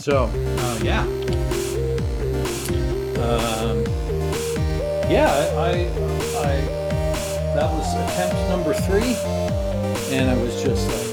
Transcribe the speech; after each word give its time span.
So, 0.00 0.24
uh, 0.32 0.78
yeah. 0.82 1.02
Um, 3.20 3.84
yeah, 5.10 5.28
I, 5.58 5.60
I, 5.60 5.70
I, 6.40 6.56
that 7.54 7.70
was 7.70 7.94
attempt 7.94 8.34
number 8.48 8.72
three, 8.72 9.14
and 10.16 10.30
I 10.30 10.34
was 10.42 10.62
just 10.62 10.88
like, 10.88 11.10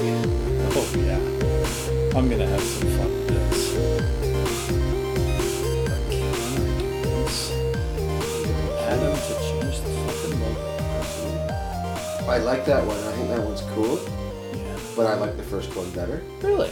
oh 0.72 0.88
yeah, 0.96 1.20
I'm 2.18 2.30
gonna 2.30 2.46
have 2.46 2.62
some 2.62 2.88
fun 2.96 3.12
with 3.12 3.28
this. 3.28 3.76
I 3.76 3.78
this? 7.04 7.52
Adam 8.88 9.14
to 9.14 9.34
change 9.50 9.76
the 9.82 9.90
fucking 10.08 10.40
logo. 10.40 12.26
I 12.26 12.38
like 12.38 12.64
that 12.64 12.86
one. 12.86 12.96
I 12.96 13.12
think 13.12 13.28
that 13.28 13.42
one's 13.42 13.60
cool, 13.74 14.00
Yeah. 14.54 14.78
but 14.96 15.06
I 15.06 15.12
like 15.12 15.36
the 15.36 15.42
first 15.42 15.76
one 15.76 15.90
better. 15.90 16.22
Really? 16.40 16.70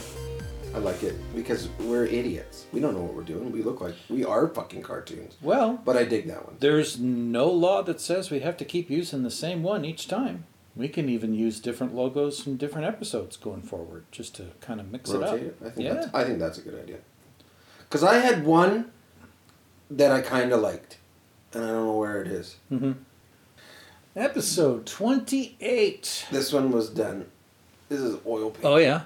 I 0.76 0.78
like 0.80 1.02
it 1.02 1.14
because 1.34 1.68
we're 1.80 2.04
idiots. 2.04 2.66
We 2.70 2.80
don't 2.80 2.92
know 2.94 3.00
what 3.00 3.14
we're 3.14 3.22
doing. 3.22 3.50
We 3.50 3.62
look 3.62 3.80
like 3.80 3.94
we 4.10 4.26
are 4.26 4.46
fucking 4.46 4.82
cartoons. 4.82 5.36
Well, 5.40 5.80
But 5.82 5.96
I 5.96 6.04
dig 6.04 6.26
that 6.28 6.44
one. 6.44 6.56
There's 6.60 7.00
no 7.00 7.48
law 7.50 7.80
that 7.84 7.98
says 7.98 8.30
we 8.30 8.40
have 8.40 8.58
to 8.58 8.64
keep 8.66 8.90
using 8.90 9.22
the 9.22 9.30
same 9.30 9.62
one 9.62 9.86
each 9.86 10.06
time. 10.06 10.44
We 10.76 10.88
can 10.88 11.08
even 11.08 11.32
use 11.32 11.60
different 11.60 11.94
logos 11.94 12.42
from 12.42 12.56
different 12.58 12.86
episodes 12.86 13.38
going 13.38 13.62
forward, 13.62 14.04
just 14.12 14.34
to 14.36 14.48
kind 14.60 14.78
of 14.78 14.92
mix 14.92 15.10
Rotate 15.10 15.40
it 15.40 15.46
it. 15.46 15.48
up. 15.62 15.66
I 15.66 15.70
think 15.70 15.86
yeah. 15.88 15.94
that's 15.94 16.14
I 16.14 16.24
think 16.24 16.38
that's 16.38 16.58
a 16.58 16.60
good 16.60 16.78
idea. 16.78 16.98
Cause 17.88 18.04
I 18.04 18.18
had 18.18 18.44
one 18.44 18.90
that 19.90 20.12
I 20.12 20.20
kind 20.20 20.52
of 20.52 20.60
liked, 20.60 20.98
and 21.54 21.64
I 21.64 21.68
don't 21.68 21.86
know 21.86 21.96
where 21.96 22.20
it 22.20 22.28
is. 22.28 22.56
hmm 22.68 22.92
Episode 24.14 24.84
twenty-eight. 24.84 26.26
This 26.30 26.52
one 26.52 26.70
was 26.70 26.90
done. 26.90 27.26
This 27.88 28.00
is 28.00 28.18
oil 28.26 28.50
paint. 28.50 28.64
Oh 28.66 28.76
yeah, 28.76 29.02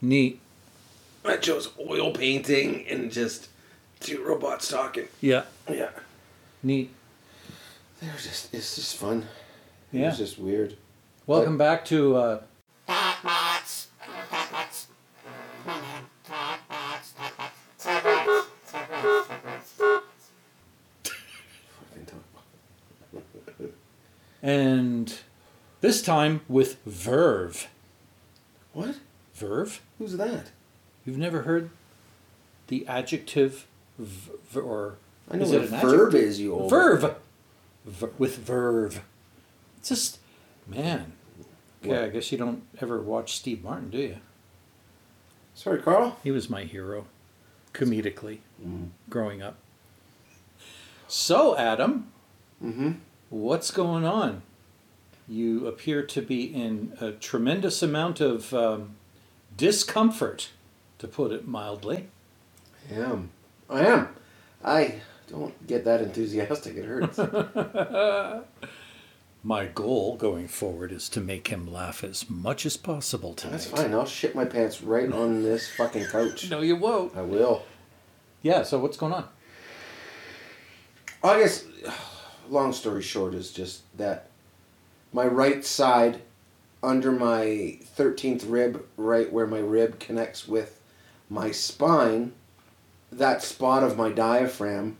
neat. 0.00 0.40
I 1.24 1.36
chose 1.36 1.68
oil 1.78 2.12
painting 2.12 2.86
and 2.88 3.10
just 3.12 3.48
two 4.00 4.22
robots 4.24 4.68
talking. 4.68 5.08
Yeah, 5.20 5.44
Yeah, 5.68 5.90
neat. 6.62 6.90
they 8.00 8.06
were 8.08 8.12
just. 8.14 8.52
It's 8.54 8.74
just 8.76 8.96
fun. 8.96 9.26
It 9.92 9.98
Yeah. 10.00 10.08
was 10.08 10.18
just 10.18 10.38
weird. 10.38 10.76
Welcome 11.26 11.58
back 11.58 11.84
to. 11.86 12.16
Uh, 12.16 12.40
and 24.42 25.18
this 25.80 26.02
time 26.02 26.40
with 26.48 26.78
verve. 26.84 27.68
What? 28.72 28.96
Verve. 29.34 29.80
Who's 29.98 30.16
that? 30.16 30.46
You've 31.04 31.18
never 31.18 31.42
heard 31.42 31.70
the 32.68 32.86
adjective, 32.86 33.66
v- 33.98 34.30
v- 34.50 34.60
or 34.60 34.96
I 35.30 35.36
know 35.36 35.44
is 35.44 35.50
what 35.52 35.62
it 35.62 35.70
a 35.70 35.74
an 35.74 35.80
verb 35.80 36.08
adjective? 36.08 36.28
is. 36.28 36.40
You 36.40 36.54
old. 36.54 36.70
Verve. 36.70 37.14
With 38.18 38.38
verve. 38.38 39.02
It's 39.78 39.88
just, 39.88 40.18
man. 40.66 41.12
Okay, 41.82 41.90
What? 41.94 42.02
I 42.04 42.08
guess 42.10 42.30
you 42.30 42.38
don't 42.38 42.62
ever 42.80 43.00
watch 43.00 43.36
Steve 43.36 43.64
Martin, 43.64 43.88
do 43.90 43.98
you? 43.98 44.16
Sorry, 45.54 45.80
Karl. 45.80 46.18
He 46.22 46.30
was 46.30 46.48
my 46.50 46.64
hero, 46.64 47.06
comedically, 47.72 48.38
Mm-hmm. 48.62 48.84
growing 49.08 49.40
up. 49.42 49.56
So, 51.08 51.56
Adam, 51.56 52.12
Mm-hmm. 52.62 52.92
what's 53.30 53.70
going 53.70 54.04
on? 54.04 54.42
You 55.26 55.66
appear 55.66 56.02
to 56.02 56.20
be 56.22 56.44
in 56.44 56.92
a 57.00 57.12
tremendous 57.12 57.82
amount 57.82 58.20
of 58.20 58.52
um, 58.52 58.96
discomfort, 59.56 60.50
to 61.00 61.08
put 61.08 61.32
it 61.32 61.48
mildly. 61.48 62.06
I 62.90 62.94
am. 62.94 63.30
I 63.68 63.86
am. 63.86 64.08
I 64.64 64.94
don't 65.28 65.66
get 65.66 65.84
that 65.84 66.00
enthusiastic. 66.00 66.76
It 66.76 66.84
hurts. 66.84 67.18
My 69.42 69.64
goal 69.64 70.16
going 70.16 70.48
forward 70.48 70.92
is 70.92 71.08
to 71.10 71.20
make 71.20 71.48
him 71.48 71.72
laugh 71.72 72.04
as 72.04 72.28
much 72.28 72.66
as 72.66 72.76
possible 72.76 73.32
tonight. 73.32 73.52
That's 73.52 73.66
fine. 73.66 73.94
I'll 73.94 74.04
shit 74.04 74.34
my 74.34 74.44
pants 74.44 74.82
right 74.82 75.10
on 75.10 75.42
this 75.42 75.66
fucking 75.76 76.08
couch. 76.08 76.50
No, 76.50 76.60
you 76.60 76.76
won't. 76.76 77.16
I 77.16 77.22
will. 77.22 77.64
Yeah, 78.42 78.64
so 78.64 78.78
what's 78.78 78.98
going 78.98 79.14
on? 79.14 79.26
I 81.24 81.38
guess, 81.38 81.64
long 82.50 82.74
story 82.74 83.00
short, 83.00 83.32
is 83.32 83.50
just 83.50 83.82
that 83.96 84.28
my 85.10 85.24
right 85.24 85.64
side, 85.64 86.20
under 86.82 87.10
my 87.10 87.78
13th 87.96 88.44
rib, 88.46 88.84
right 88.98 89.32
where 89.32 89.46
my 89.46 89.58
rib 89.58 89.98
connects 89.98 90.46
with 90.46 90.79
my 91.30 91.50
spine, 91.52 92.32
that 93.12 93.42
spot 93.42 93.82
of 93.82 93.96
my 93.96 94.10
diaphragm 94.10 94.96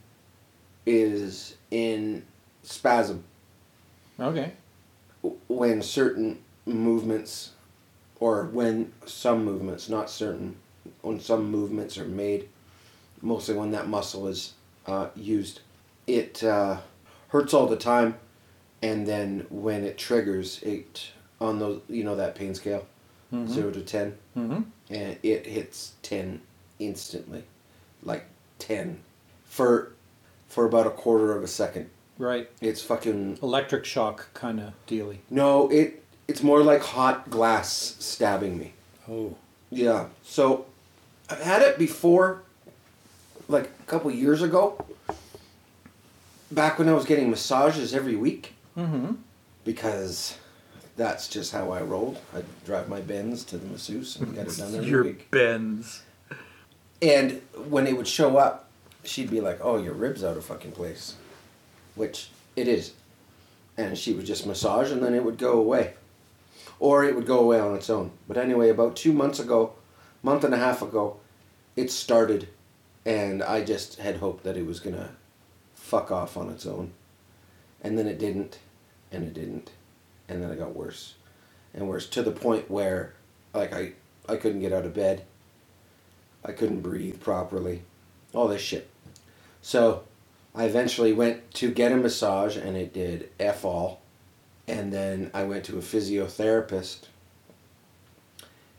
is 0.87 1.57
in 1.71 2.25
spasm 2.63 3.25
Okay. 4.19 4.53
when 5.49 5.83
certain 5.83 6.39
movements, 6.67 7.51
or 8.19 8.45
when 8.47 8.93
some 9.07 9.45
movements, 9.45 9.89
not 9.89 10.09
certain, 10.11 10.57
when 11.03 11.21
some 11.21 11.51
movements 11.51 11.99
are 11.99 12.05
made, 12.07 12.49
mostly 13.23 13.55
when 13.55 13.71
that 13.73 13.89
muscle 13.89 14.27
is 14.29 14.55
uh, 14.87 15.09
used, 15.17 15.61
it 16.07 16.43
uh, 16.45 16.79
hurts 17.29 17.53
all 17.55 17.67
the 17.67 17.77
time, 17.77 18.15
and 18.83 19.07
then 19.07 19.47
when 19.51 19.85
it 19.85 19.97
triggers, 19.99 20.63
it 20.63 21.11
on 21.41 21.59
those 21.59 21.81
you 21.89 22.05
know 22.05 22.17
that 22.17 22.35
pain 22.35 22.55
scale, 22.55 22.87
zero 23.49 23.71
to 23.71 23.81
ten, 23.83 24.17
Mm-hmm. 24.37 24.63
And 24.91 25.17
it 25.23 25.47
hits 25.47 25.93
ten 26.03 26.41
instantly, 26.79 27.45
like 28.03 28.25
ten, 28.59 29.01
for 29.45 29.93
for 30.49 30.67
about 30.67 30.87
a 30.87 30.91
quarter 30.91 31.37
of 31.37 31.43
a 31.43 31.49
second. 31.49 31.89
Right. 32.19 32.51
It's 32.61 32.83
fucking 32.83 33.39
Electric 33.43 33.85
shock 33.87 34.29
kind 34.35 34.61
of 34.61 34.73
dealy. 34.87 35.19
no, 35.31 35.69
it 35.71 36.03
it's 36.29 36.43
more 36.43 36.63
like 36.63 36.83
hot 36.83 37.31
glass 37.31 37.97
stabbing 37.99 38.59
me. 38.59 38.75
Oh. 39.09 39.37
Yeah. 39.71 40.07
So 40.23 40.67
I've 41.31 41.41
had 41.41 41.63
it 41.63 41.79
before 41.79 42.43
like 43.49 43.71
a 43.81 43.87
couple 43.87 44.11
years 44.11 44.43
ago. 44.43 44.85
Back 46.51 46.79
when 46.81 46.89
I 46.89 46.93
was 46.95 47.05
getting 47.05 47.31
massages 47.31 47.95
every 47.95 48.17
week 48.17 48.55
Mm-hmm. 48.77 49.15
because 49.65 50.37
that's 51.01 51.29
just 51.29 51.51
how 51.53 51.73
I 51.73 51.81
rolled. 51.81 52.19
I'd 52.37 52.45
drive 52.67 52.87
my 52.91 53.01
Benz 53.01 53.43
to 53.45 53.57
the 53.57 53.67
masseuse 53.67 54.17
and 54.17 54.35
get 54.35 54.49
it 54.49 54.59
done 54.59 54.75
every 54.75 54.87
Your 54.87 55.05
week. 55.05 55.31
bends. 55.31 56.03
And 57.01 57.41
when 57.69 57.87
it 57.87 57.97
would 57.97 58.07
show 58.07 58.37
up, 58.37 58.69
she'd 59.03 59.31
be 59.31 59.41
like, 59.41 59.61
"Oh, 59.63 59.79
your 59.79 59.95
ribs 59.95 60.23
out 60.23 60.37
of 60.37 60.45
fucking 60.45 60.73
place," 60.73 61.15
which 61.95 62.29
it 62.55 62.69
is. 62.69 62.93
And 63.79 63.97
she 63.97 64.13
would 64.13 64.27
just 64.27 64.45
massage, 64.47 64.93
and 64.93 65.03
then 65.03 65.15
it 65.15 65.25
would 65.25 65.39
go 65.39 65.53
away, 65.53 65.95
or 66.79 67.03
it 67.03 67.17
would 67.17 67.27
go 67.27 67.39
away 67.39 67.59
on 67.59 67.75
its 67.75 67.89
own. 67.89 68.11
But 68.29 68.37
anyway, 68.37 68.69
about 68.69 68.95
two 68.95 69.15
months 69.15 69.39
ago, 69.41 69.73
month 70.23 70.45
and 70.45 70.53
a 70.53 70.59
half 70.59 70.83
ago, 70.83 71.17
it 71.77 71.91
started, 71.91 72.49
and 73.07 73.43
I 73.43 73.65
just 73.65 74.01
had 74.01 74.17
hoped 74.17 74.45
that 74.45 74.59
it 74.59 74.67
was 74.67 74.81
gonna 74.81 75.13
fuck 75.75 76.11
off 76.11 76.37
on 76.37 76.51
its 76.51 76.67
own, 76.67 76.93
and 77.81 77.97
then 77.97 78.07
it 78.07 78.19
didn't, 78.19 78.59
and 79.11 79.25
it 79.25 79.33
didn't, 79.33 79.71
and 80.31 80.43
then 80.43 80.51
it 80.51 80.59
got 80.59 80.75
worse, 80.75 81.15
and 81.75 81.89
worse 81.89 82.09
to 82.11 82.23
the 82.23 82.31
point 82.31 82.71
where, 82.71 83.15
like 83.53 83.75
I, 83.75 83.93
I 84.29 84.37
couldn't 84.37 84.61
get 84.61 84.73
out 84.73 84.87
of 84.87 84.95
bed. 84.95 85.25
I 86.45 86.53
couldn't 86.53 86.81
breathe 86.81 87.21
properly. 87.21 87.83
All 88.33 88.49
this 88.49 88.63
shit. 88.63 88.89
So 89.61 90.05
I 90.55 90.65
eventually 90.65 91.13
went 91.13 91.53
to 91.55 91.71
get 91.71 91.93
a 91.93 91.97
massage 91.97 92.57
and 92.57 92.77
it 92.77 92.93
did 92.93 93.31
F 93.39 93.65
all. 93.65 94.01
And 94.67 94.93
then 94.93 95.31
I 95.35 95.43
went 95.43 95.65
to 95.65 95.79
a 95.79 95.83
physiotherapist 95.83 97.07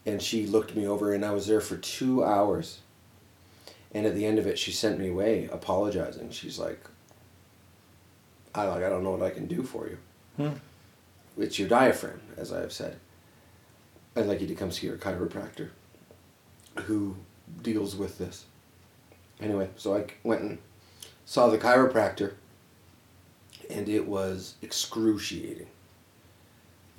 and 0.05 0.21
she 0.21 0.47
looked 0.47 0.75
me 0.75 0.87
over 0.87 1.13
and 1.13 1.23
I 1.23 1.31
was 1.31 1.47
there 1.47 1.61
for 1.61 1.77
two 1.77 2.23
hours. 2.23 2.79
And 3.91 4.05
at 4.05 4.15
the 4.15 4.25
end 4.25 4.39
of 4.39 4.47
it 4.47 4.57
she 4.57 4.71
sent 4.71 4.99
me 4.99 5.09
away 5.09 5.49
apologizing. 5.51 6.31
She's 6.31 6.57
like 6.57 6.79
I 8.55 8.63
like 8.63 8.83
I 8.83 8.89
don't 8.89 9.03
know 9.03 9.11
what 9.11 9.21
I 9.21 9.29
can 9.29 9.47
do 9.47 9.63
for 9.63 9.87
you. 9.87 9.97
Hmm. 10.37 10.57
It's 11.37 11.57
your 11.57 11.69
diaphragm, 11.69 12.21
as 12.37 12.51
I've 12.51 12.73
said. 12.73 12.97
I'd 14.15 14.25
like 14.25 14.41
you 14.41 14.47
to 14.47 14.55
come 14.55 14.71
see 14.71 14.87
your 14.87 14.97
chiropractor 14.97 15.69
who 16.83 17.15
deals 17.61 17.95
with 17.95 18.17
this. 18.17 18.45
Anyway, 19.39 19.69
so 19.75 19.95
I 19.95 20.05
went 20.23 20.41
and 20.41 20.57
saw 21.25 21.47
the 21.47 21.57
chiropractor, 21.57 22.33
and 23.69 23.87
it 23.89 24.07
was 24.07 24.55
excruciating. 24.61 25.67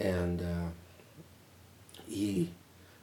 And 0.01 0.41
uh, 0.43 0.71
he 2.07 2.51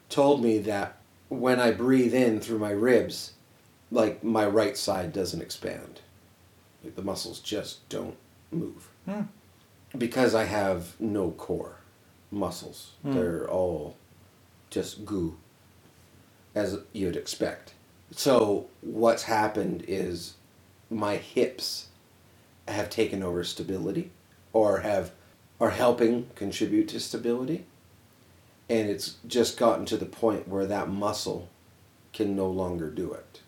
told 0.09 0.43
me 0.43 0.57
that 0.59 0.97
when 1.29 1.59
I 1.59 1.71
breathe 1.71 2.13
in 2.13 2.39
through 2.39 2.59
my 2.59 2.71
ribs, 2.71 3.33
like 3.91 4.23
my 4.23 4.45
right 4.45 4.75
side 4.75 5.13
doesn't 5.13 5.41
expand. 5.41 6.01
Like 6.83 6.95
the 6.95 7.01
muscles 7.01 7.39
just 7.39 7.87
don't 7.89 8.17
move. 8.51 8.89
Hmm. 9.05 9.23
Because 9.97 10.35
I 10.35 10.45
have 10.45 10.99
no 10.99 11.31
core 11.31 11.77
muscles. 12.31 12.91
Hmm. 13.01 13.13
They're 13.13 13.49
all 13.49 13.97
just 14.69 15.05
goo 15.05 15.37
as 16.55 16.77
you'd 16.93 17.15
expect. 17.15 17.73
So 18.11 18.67
what's 18.81 19.23
happened 19.23 19.85
is 19.87 20.35
my 20.89 21.17
hips 21.17 21.87
have 22.67 22.89
taken 22.89 23.23
over 23.23 23.43
stability 23.43 24.11
or 24.53 24.79
have 24.79 25.11
are 25.59 25.71
helping 25.71 26.29
contribute 26.35 26.87
to 26.89 26.99
stability. 26.99 27.65
And 28.69 28.89
it's 28.89 29.17
just 29.27 29.57
gotten 29.57 29.85
to 29.87 29.97
the 29.97 30.05
point 30.05 30.47
where 30.47 30.65
that 30.65 30.89
muscle 30.89 31.49
can 32.13 32.35
no 32.35 32.47
longer 32.47 32.89
do 32.89 33.11
it. 33.13 33.41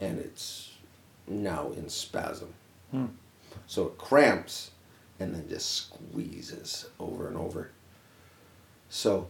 And 0.00 0.18
it's 0.18 0.72
now 1.26 1.70
in 1.76 1.88
spasm. 1.88 2.54
Hmm. 2.90 3.06
So 3.66 3.86
it 3.86 3.98
cramps 3.98 4.70
and 5.20 5.34
then 5.34 5.48
just 5.48 5.70
squeezes 5.70 6.86
over 7.00 7.28
and 7.28 7.36
over. 7.36 7.70
So 8.88 9.28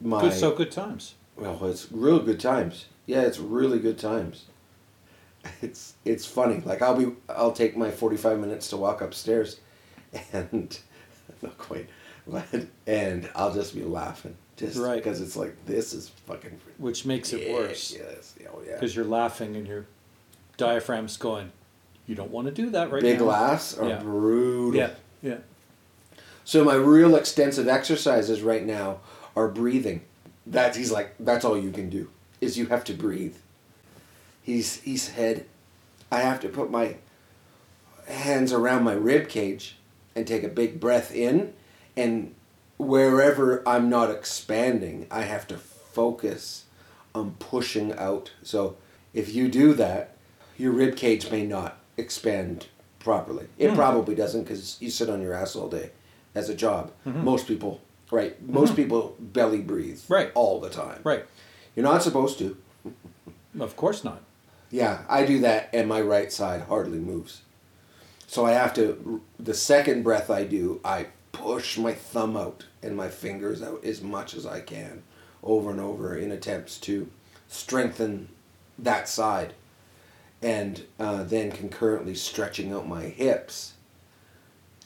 my 0.00 0.20
Good, 0.22 0.32
so 0.34 0.54
good 0.54 0.70
times. 0.72 1.14
well, 1.36 1.64
it's 1.66 1.90
real 1.90 2.18
good 2.20 2.40
times. 2.40 2.86
Yeah, 3.06 3.22
it's 3.22 3.38
really 3.38 3.78
good 3.78 3.98
times. 3.98 4.44
It's 5.60 5.94
it's 6.06 6.24
funny. 6.24 6.62
Like 6.64 6.80
I'll 6.82 6.96
be 6.96 7.12
I'll 7.28 7.52
take 7.52 7.76
my 7.76 7.90
forty 7.90 8.16
five 8.16 8.38
minutes 8.38 8.68
to 8.70 8.76
walk 8.78 9.00
upstairs, 9.02 9.60
and 10.32 10.78
not 11.42 11.58
quite, 11.58 11.88
but 12.26 12.46
and 12.86 13.28
I'll 13.34 13.52
just 13.52 13.74
be 13.74 13.82
laughing 13.82 14.36
just 14.56 14.78
Right. 14.78 14.96
because 15.02 15.20
it's 15.20 15.36
like 15.36 15.54
this 15.66 15.92
is 15.92 16.08
fucking 16.26 16.58
Which 16.78 17.04
makes 17.04 17.32
it 17.34 17.46
Yeah, 17.46 17.52
worse. 17.54 17.92
Yes, 17.94 18.34
oh 18.50 18.62
yeah. 18.66 18.74
Because 18.74 18.96
you're 18.96 19.04
laughing 19.04 19.54
and 19.56 19.66
your 19.66 19.84
diaphragm's 20.56 21.16
going, 21.18 21.52
you 22.06 22.14
don't 22.14 22.30
want 22.30 22.46
to 22.46 22.52
do 22.52 22.70
that 22.70 22.90
right 22.90 23.02
now. 23.02 23.08
Big 23.08 23.18
now. 23.20 23.26
laughs 23.26 23.76
are 23.78 23.88
Yeah. 23.88 23.98
brutal. 24.00 24.74
Yeah, 24.78 24.90
yeah. 25.22 25.38
So 26.44 26.62
my 26.64 26.74
real 26.74 27.16
extensive 27.16 27.68
exercises 27.68 28.42
right 28.42 28.64
now 28.64 28.98
are 29.34 29.48
breathing. 29.48 30.02
That 30.46 30.76
he's 30.76 30.92
like 30.92 31.14
that's 31.18 31.44
all 31.44 31.56
you 31.56 31.70
can 31.70 31.88
do 31.88 32.10
is 32.40 32.58
you 32.58 32.66
have 32.66 32.84
to 32.84 32.92
breathe. 32.92 33.36
He's 34.42 34.80
he 34.82 34.96
said, 34.96 35.46
I 36.12 36.20
have 36.20 36.40
to 36.40 36.48
put 36.48 36.70
my 36.70 36.96
hands 38.06 38.52
around 38.52 38.84
my 38.84 38.92
rib 38.92 39.28
cage 39.28 39.76
and 40.14 40.26
take 40.26 40.44
a 40.44 40.48
big 40.48 40.78
breath 40.78 41.14
in, 41.14 41.54
and 41.96 42.34
wherever 42.76 43.66
I'm 43.66 43.88
not 43.88 44.10
expanding, 44.10 45.06
I 45.10 45.22
have 45.22 45.46
to 45.48 45.56
focus 45.56 46.64
on 47.14 47.36
pushing 47.38 47.92
out. 47.94 48.32
So 48.42 48.76
if 49.14 49.34
you 49.34 49.48
do 49.48 49.72
that, 49.74 50.16
your 50.58 50.72
rib 50.72 50.96
cage 50.96 51.30
may 51.30 51.46
not 51.46 51.78
expand 51.96 52.66
properly. 52.98 53.46
It 53.58 53.70
Hmm. 53.70 53.76
probably 53.76 54.14
doesn't 54.14 54.44
because 54.44 54.76
you 54.80 54.90
sit 54.90 55.10
on 55.10 55.20
your 55.20 55.34
ass 55.34 55.54
all 55.56 55.68
day 55.68 55.90
as 56.34 56.48
a 56.48 56.54
job. 56.54 56.90
Mm-hmm. 57.06 57.24
Most 57.24 57.46
people, 57.46 57.80
right? 58.10 58.40
Most 58.48 58.74
people 58.76 59.16
belly 59.18 59.60
breathe 59.60 60.00
Right. 60.08 60.30
all 60.34 60.60
the 60.60 60.70
time. 60.70 61.00
Right. 61.04 61.24
You're 61.76 61.84
not 61.84 62.02
supposed 62.02 62.38
to. 62.38 62.56
Of 63.58 63.76
course 63.76 64.04
not. 64.04 64.22
Yeah, 64.70 65.02
I 65.08 65.24
do 65.24 65.38
that, 65.40 65.68
and 65.72 65.88
my 65.88 66.00
right 66.00 66.32
side 66.32 66.62
hardly 66.62 66.98
moves. 66.98 67.42
So 68.26 68.44
I 68.46 68.52
have 68.52 68.74
to. 68.74 69.20
The 69.38 69.54
second 69.54 70.02
breath 70.02 70.30
I 70.30 70.44
do, 70.44 70.80
I 70.84 71.06
push 71.30 71.78
my 71.78 71.92
thumb 71.92 72.36
out 72.36 72.64
and 72.82 72.96
my 72.96 73.08
fingers 73.08 73.62
out 73.62 73.84
as 73.84 74.02
much 74.02 74.34
as 74.34 74.46
I 74.46 74.60
can, 74.60 75.02
over 75.42 75.70
and 75.70 75.78
over, 75.80 76.16
in 76.16 76.32
attempts 76.32 76.78
to 76.80 77.08
strengthen 77.48 78.28
that 78.78 79.08
side, 79.08 79.54
and 80.44 80.84
uh, 81.00 81.24
then 81.24 81.50
concurrently 81.50 82.14
stretching 82.14 82.72
out 82.72 82.86
my 82.86 83.02
hips 83.02 83.72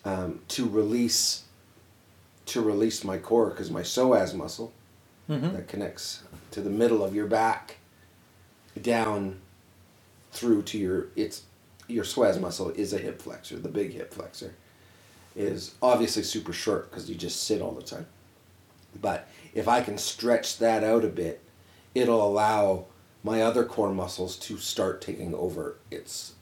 um, 0.05 0.41
to 0.49 0.67
release. 0.69 1.45
To 2.47 2.63
release 2.63 3.05
my 3.05 3.19
core, 3.19 3.51
because 3.51 3.71
my 3.71 3.83
psoas 3.83 4.33
muscle 4.35 4.73
Mm-hmm. 5.29 5.53
that 5.57 5.69
connects 5.69 6.23
to 6.53 6.63
the 6.63 6.71
middle 6.71 7.05
of 7.05 7.15
your 7.15 7.27
back 7.27 7.77
down 8.81 9.37
through 10.33 10.63
to 10.63 10.79
your 10.79 11.09
it's 11.17 11.43
your 11.87 12.03
psoas 12.03 12.41
muscle 12.41 12.71
is 12.71 12.95
a 12.95 12.99
hip 12.99 13.21
flexor 13.21 13.59
the 13.59 13.69
big 13.69 13.93
hip 13.93 14.15
flexor 14.15 14.55
is 15.37 15.75
obviously 15.83 16.23
super 16.23 16.55
short 16.55 16.91
because 16.91 17.11
you 17.11 17.15
just 17.15 17.45
sit 17.45 17.61
all 17.61 17.73
the 17.73 17.83
time 17.83 18.07
but 19.03 19.29
if 19.53 19.69
i 19.69 19.83
can 19.83 19.99
stretch 19.99 20.57
that 20.57 20.83
out 20.83 21.05
a 21.05 21.09
bit 21.09 21.43
it'll 21.95 22.27
allow 22.27 22.87
my 23.29 23.43
other 23.43 23.65
core 23.65 23.93
muscles 23.93 24.37
to 24.37 24.57
start 24.57 25.03
taking 25.03 25.35
over 25.35 25.77
its 25.91 26.33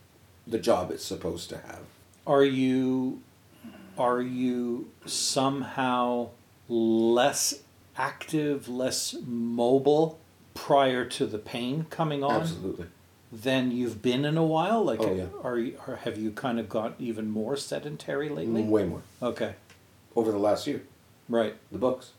the 0.46 0.58
job 0.58 0.90
it's 0.92 1.04
supposed 1.04 1.48
to 1.50 1.56
have 1.58 1.80
Are 2.26 2.44
you 2.44 3.20
are 3.98 4.20
you 4.22 4.90
somehow 5.06 6.28
less 6.68 7.62
active, 7.96 8.68
less 8.68 9.16
mobile 9.26 10.18
prior 10.54 11.04
to 11.04 11.26
the 11.26 11.38
pain 11.38 11.86
coming 11.90 12.22
on 12.22 12.42
absolutely 12.42 12.86
than 13.32 13.72
you've 13.72 14.00
been 14.02 14.24
in 14.24 14.36
a 14.36 14.44
while? 14.44 14.84
Like 14.84 15.00
Oh, 15.00 15.14
yeah. 15.14 15.26
are 15.42 15.58
you 15.58 15.78
or 15.86 15.96
have 15.96 16.16
you 16.18 16.30
kind 16.30 16.60
of 16.60 16.68
got 16.68 16.94
even 16.98 17.28
more 17.30 17.56
sedentary 17.56 18.28
lately? 18.28 18.62
Mm, 18.62 18.68
way 18.68 18.84
more 18.84 19.02
Okay. 19.22 19.54
over 20.14 20.30
the 20.30 20.38
last 20.38 20.66
year 20.66 20.82
Right. 21.28 21.54
the 21.72 21.78
books 21.78 22.12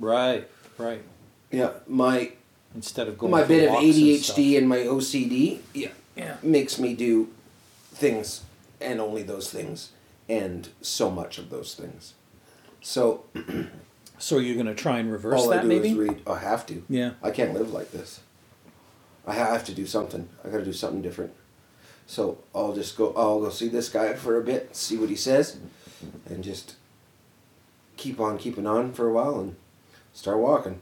Right. 0.00 0.48
Right. 0.76 1.02
yeah 1.52 1.70
my 1.86 2.32
Instead 2.74 3.08
of 3.08 3.18
going 3.18 3.30
my 3.32 3.42
for 3.42 3.48
bit 3.48 3.64
of 3.64 3.70
walks 3.74 3.84
and 3.84 3.94
ADHD 3.94 4.18
stuff. 4.22 4.38
and, 4.38 4.68
my 4.68 4.78
OCD 4.78 5.60
yeah, 5.74 5.88
Yeah. 6.16 6.36
makes 6.42 6.78
me 6.78 6.94
do 6.94 7.28
things 7.92 8.42
and 8.80 9.00
only 9.00 9.22
those 9.22 9.50
things 9.50 9.90
and 10.28 10.68
so 10.80 11.10
much 11.10 11.38
of 11.38 11.50
those 11.50 11.74
things. 11.74 12.14
So 12.80 13.24
So 14.18 14.38
you're 14.38 14.54
going 14.54 14.66
to 14.66 14.74
try 14.74 14.98
and 14.98 15.10
reverse 15.12 15.40
all 15.40 15.52
I 15.52 15.62
do 15.62 15.68
maybe? 15.68 15.90
is 15.90 15.96
read. 15.96 16.22
I 16.26 16.38
have 16.40 16.66
to. 16.66 16.82
Yeah. 16.88 17.12
I 17.22 17.30
can't 17.30 17.54
live 17.54 17.72
like 17.72 17.92
this. 17.92 18.20
I 19.26 19.34
have 19.34 19.64
to 19.66 19.74
do 19.74 19.86
something. 19.86 20.28
I 20.44 20.48
got 20.48 20.58
to 20.58 20.64
do 20.64 20.72
something 20.72 21.02
different. 21.02 21.32
So 22.06 22.38
I'll 22.54 22.74
just 22.74 22.96
go. 22.96 23.12
I'll 23.16 23.40
go 23.40 23.50
see 23.50 23.68
this 23.68 23.88
guy 23.88 24.14
for 24.14 24.36
a 24.38 24.42
bit, 24.42 24.74
see 24.74 24.96
what 24.96 25.10
he 25.10 25.14
says, 25.16 25.58
and 26.26 26.42
just 26.42 26.76
keep 27.96 28.18
on 28.18 28.38
keeping 28.38 28.66
on 28.66 28.92
for 28.92 29.06
a 29.08 29.12
while 29.12 29.38
and 29.38 29.56
start 30.14 30.38
walking. 30.38 30.80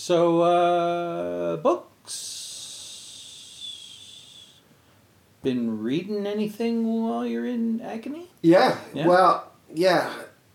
So, 0.00 0.42
uh, 0.42 1.56
books. 1.56 2.12
Been 5.42 5.80
reading 5.82 6.26
anything 6.26 7.02
while 7.02 7.24
you're 7.24 7.46
in 7.46 7.80
agony? 7.80 8.26
Yeah. 8.42 8.76
Yeah. 8.92 9.06
Well, 9.06 9.50
yeah. 9.72 10.12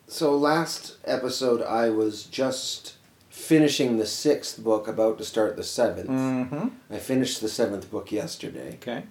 So 0.08 0.38
last 0.38 0.98
episode, 1.06 1.64
I 1.64 1.90
was 1.90 2.26
just 2.26 2.94
finishing 3.32 3.98
the 3.98 4.06
sixth 4.06 4.64
book, 4.64 4.88
about 4.88 5.18
to 5.18 5.26
start 5.26 5.56
the 5.56 5.64
7th 5.64 6.06
Mm-hmm. 6.06 6.68
I 6.92 7.00
finished 7.00 7.42
the 7.42 7.50
seventh 7.50 7.90
book 7.90 8.12
yesterday. 8.12 8.76
Okay. 8.76 9.04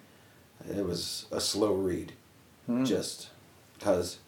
It 0.70 0.84
was 0.86 1.26
a 1.32 1.40
slow 1.40 1.72
read, 1.74 2.12
Mm. 2.68 2.86
just 2.86 3.30
cause, 3.80 4.18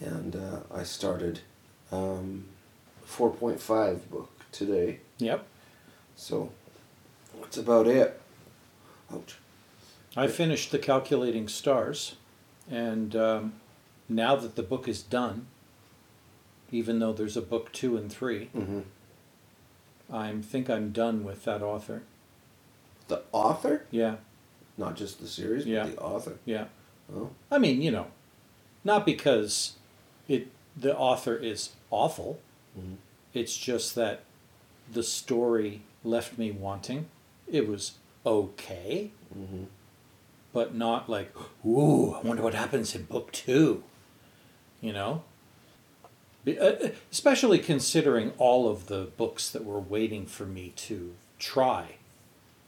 and 0.00 0.34
uh, 0.34 0.60
I 0.74 0.82
started 0.82 1.38
um, 1.92 2.46
four 3.04 3.30
point 3.30 3.60
five 3.60 4.10
book 4.10 4.30
today. 4.52 5.00
Yep. 5.18 5.46
So 6.16 6.50
that's 7.40 7.56
about 7.58 7.86
it. 7.86 8.20
Ouch. 9.12 9.36
I 10.16 10.26
finished 10.26 10.70
the 10.72 10.78
Calculating 10.78 11.48
Stars, 11.48 12.16
and 12.70 13.14
um, 13.16 13.54
now 14.08 14.34
that 14.36 14.56
the 14.56 14.62
book 14.62 14.88
is 14.88 15.02
done, 15.02 15.46
even 16.72 16.98
though 16.98 17.12
there's 17.12 17.36
a 17.36 17.42
book 17.42 17.72
two 17.72 17.96
and 17.96 18.10
three, 18.12 18.46
hmm 18.46 18.80
I 20.12 20.32
think 20.42 20.68
I'm 20.68 20.90
done 20.90 21.22
with 21.22 21.44
that 21.44 21.62
author. 21.62 22.02
The 23.06 23.22
author, 23.30 23.86
Yeah, 23.92 24.16
not 24.76 24.96
just 24.96 25.20
the 25.20 25.28
series, 25.28 25.66
Yeah. 25.66 25.84
but 25.84 25.94
the 25.96 26.02
author. 26.02 26.38
yeah. 26.44 26.64
Oh, 27.14 27.30
I 27.50 27.58
mean, 27.58 27.80
you 27.80 27.92
know, 27.92 28.08
not 28.84 29.06
because 29.06 29.74
it 30.28 30.48
the 30.76 30.96
author 30.96 31.36
is 31.36 31.70
awful. 31.90 32.40
Mhm. 32.78 32.96
It's 33.34 33.56
just 33.56 33.94
that 33.94 34.22
the 34.92 35.02
story 35.02 35.82
left 36.04 36.38
me 36.38 36.50
wanting. 36.50 37.06
It 37.50 37.66
was 37.68 37.92
okay, 38.26 39.10
hmm 39.32 39.64
but 40.52 40.74
not 40.74 41.08
like, 41.08 41.32
ooh, 41.64 42.12
I 42.12 42.20
wonder 42.26 42.42
what 42.42 42.54
happens 42.54 42.94
in 42.96 43.04
book 43.04 43.30
two. 43.30 43.84
You 44.80 44.92
know? 44.92 45.22
Uh, 46.46 46.50
uh, 46.52 46.88
Especially 47.12 47.58
considering 47.60 48.32
all 48.36 48.68
of 48.68 48.86
the 48.86 49.10
books 49.16 49.48
that 49.50 49.64
were 49.64 49.78
waiting 49.78 50.26
for 50.26 50.46
me 50.46 50.72
to 50.74 51.14
try. 51.38 51.96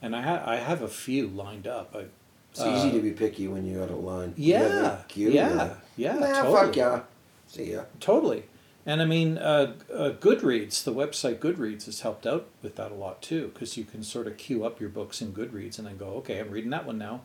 And 0.00 0.14
I, 0.14 0.22
ha- 0.22 0.42
I 0.46 0.56
have 0.56 0.80
a 0.80 0.86
few 0.88 1.26
lined 1.26 1.66
up. 1.66 1.92
I, 1.96 2.04
It's 2.52 2.60
easy 2.60 2.90
uh, 2.90 2.92
to 2.92 3.00
be 3.00 3.10
picky 3.10 3.48
when 3.48 3.64
you 3.66 3.78
got 3.78 3.90
a 3.90 3.96
line. 3.96 4.34
Yeah, 4.36 4.98
yeah, 5.16 5.74
yeah, 5.96 6.14
Nah, 6.14 6.42
totally. 6.42 6.66
fuck 6.66 6.76
yeah. 6.76 7.00
See 7.48 7.72
ya. 7.72 7.82
Totally. 7.98 8.44
And 8.84 9.00
I 9.00 9.04
mean, 9.04 9.38
uh, 9.38 9.74
uh, 9.92 10.10
Goodreads, 10.10 10.82
the 10.82 10.92
website 10.92 11.38
Goodreads 11.38 11.86
has 11.86 12.00
helped 12.00 12.26
out 12.26 12.48
with 12.62 12.76
that 12.76 12.90
a 12.90 12.94
lot 12.94 13.22
too, 13.22 13.50
because 13.54 13.76
you 13.76 13.84
can 13.84 14.02
sort 14.02 14.26
of 14.26 14.36
queue 14.36 14.64
up 14.64 14.80
your 14.80 14.88
books 14.90 15.22
in 15.22 15.32
Goodreads 15.32 15.78
and 15.78 15.86
then 15.86 15.96
go, 15.96 16.06
okay, 16.16 16.40
I'm 16.40 16.50
reading 16.50 16.70
that 16.70 16.84
one 16.84 16.98
now. 16.98 17.20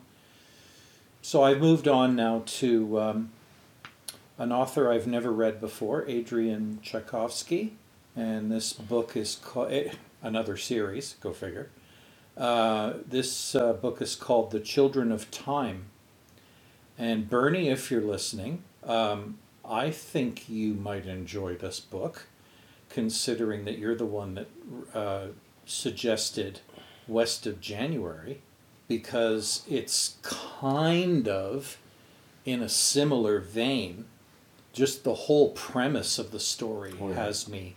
So 1.20 1.42
I've 1.42 1.60
moved 1.60 1.88
on 1.88 2.14
now 2.14 2.42
to 2.46 3.00
um, 3.00 3.30
an 4.38 4.52
author 4.52 4.90
I've 4.92 5.08
never 5.08 5.32
read 5.32 5.60
before, 5.60 6.06
Adrian 6.06 6.78
Tchaikovsky. 6.82 7.74
And 8.14 8.52
this 8.52 8.72
book 8.72 9.16
is 9.16 9.34
called, 9.34 9.72
eh, 9.72 9.92
another 10.22 10.56
series, 10.56 11.16
go 11.20 11.32
figure. 11.32 11.70
Uh, 12.36 12.94
this 13.04 13.56
uh, 13.56 13.72
book 13.72 14.00
is 14.00 14.14
called 14.14 14.52
The 14.52 14.60
Children 14.60 15.10
of 15.10 15.28
Time. 15.32 15.86
And 16.96 17.28
Bernie, 17.28 17.68
if 17.68 17.90
you're 17.90 18.00
listening, 18.00 18.62
um, 18.84 19.38
I 19.68 19.90
think 19.90 20.48
you 20.48 20.74
might 20.74 21.06
enjoy 21.06 21.54
this 21.56 21.78
book, 21.80 22.26
considering 22.88 23.64
that 23.66 23.78
you're 23.78 23.94
the 23.94 24.06
one 24.06 24.34
that 24.34 24.48
uh, 24.94 25.26
suggested 25.66 26.60
West 27.06 27.46
of 27.46 27.60
January, 27.60 28.40
because 28.86 29.62
it's 29.68 30.16
kind 30.22 31.28
of 31.28 31.76
in 32.44 32.62
a 32.62 32.68
similar 32.68 33.40
vein. 33.40 34.06
Just 34.72 35.04
the 35.04 35.14
whole 35.14 35.50
premise 35.50 36.18
of 36.18 36.30
the 36.30 36.40
story 36.40 36.94
Oh, 37.00 37.08
yeah. 37.08 37.14
has 37.16 37.48
me 37.48 37.74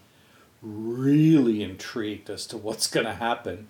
really 0.61 1.63
intrigued 1.63 2.29
as 2.29 2.45
to 2.47 2.57
what's 2.57 2.85
going 2.87 3.05
to 3.07 3.13
happen 3.13 3.67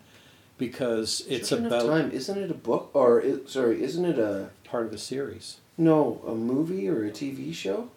because 0.58 1.24
it's 1.30 1.52
of 1.52 1.66
about 1.66 1.86
time. 1.88 2.12
Isn't 2.12 2.38
it 2.38 2.52
a 2.52 2.56
book 2.56 2.90
or 2.94 3.22
i 3.24 3.38
sorry? 3.48 3.82
Isn't 3.82 4.06
it 4.06 4.20
a 4.20 4.50
part 4.66 4.86
of 4.88 4.94
a 4.94 4.98
series. 4.98 5.58
no 5.78 6.22
a 6.28 6.36
movie 6.36 6.88
or 6.90 7.06
a 7.06 7.10
TV 7.12 7.54
show? 7.54 7.90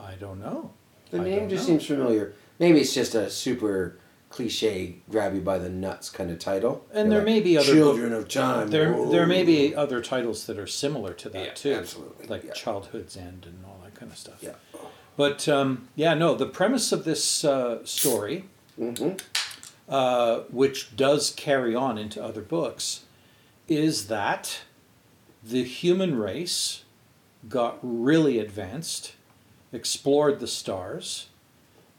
I 0.00 0.14
don't 0.14 0.40
know. 0.40 0.72
The 1.10 1.20
I 1.20 1.24
name 1.24 1.48
just 1.48 1.68
know. 1.68 1.74
seems 1.74 1.86
familiar. 1.86 2.34
Maybe 2.58 2.80
it's 2.80 2.94
just 2.94 3.14
a 3.14 3.30
super 3.30 3.98
cliche, 4.28 4.96
grab 5.10 5.34
you 5.34 5.40
by 5.40 5.58
the 5.58 5.68
nuts 5.68 6.08
kind 6.10 6.30
of 6.30 6.38
title. 6.38 6.84
And 6.92 7.10
You're 7.10 7.18
there 7.20 7.26
may 7.26 7.40
be 7.40 7.58
other 7.58 7.72
Children 7.72 8.12
of 8.12 8.28
Time. 8.28 8.68
There, 8.70 8.92
Whoa. 8.92 9.10
there 9.10 9.26
may 9.26 9.42
be 9.44 9.74
other 9.74 10.00
titles 10.00 10.46
that 10.46 10.58
are 10.58 10.66
similar 10.68 11.12
to 11.14 11.28
that 11.30 11.44
Yeah, 11.46 11.52
too, 11.54 11.72
absolutely, 11.74 12.26
like 12.28 12.44
yeah. 12.44 12.52
Childhood's 12.52 13.16
End 13.16 13.44
and 13.46 13.64
all 13.64 13.80
that 13.82 13.94
kind 13.94 14.12
of 14.12 14.18
stuff. 14.18 14.36
Yeah. 14.40 14.52
But 15.16 15.48
um, 15.48 15.88
yeah, 15.96 16.14
no, 16.14 16.34
the 16.34 16.46
premise 16.46 16.92
of 16.92 17.04
this 17.04 17.44
uh, 17.44 17.84
story, 17.84 18.44
Mm-hmm. 18.78 19.16
uh, 19.88 20.40
which 20.50 20.96
does 20.96 21.32
carry 21.32 21.74
on 21.74 21.98
into 21.98 22.22
other 22.22 22.40
books, 22.40 23.04
is 23.68 24.06
that 24.06 24.60
the 25.42 25.64
human 25.64 26.16
race 26.18 26.84
got 27.48 27.78
really 27.82 28.38
advanced, 28.38 29.14
explored 29.72 30.40
the 30.40 30.46
stars, 30.46 31.28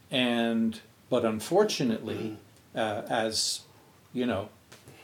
and 0.09 0.79
but 1.09 1.25
unfortunately, 1.25 2.37
uh, 2.75 3.03
as 3.09 3.61
you 4.13 4.25
know, 4.25 4.49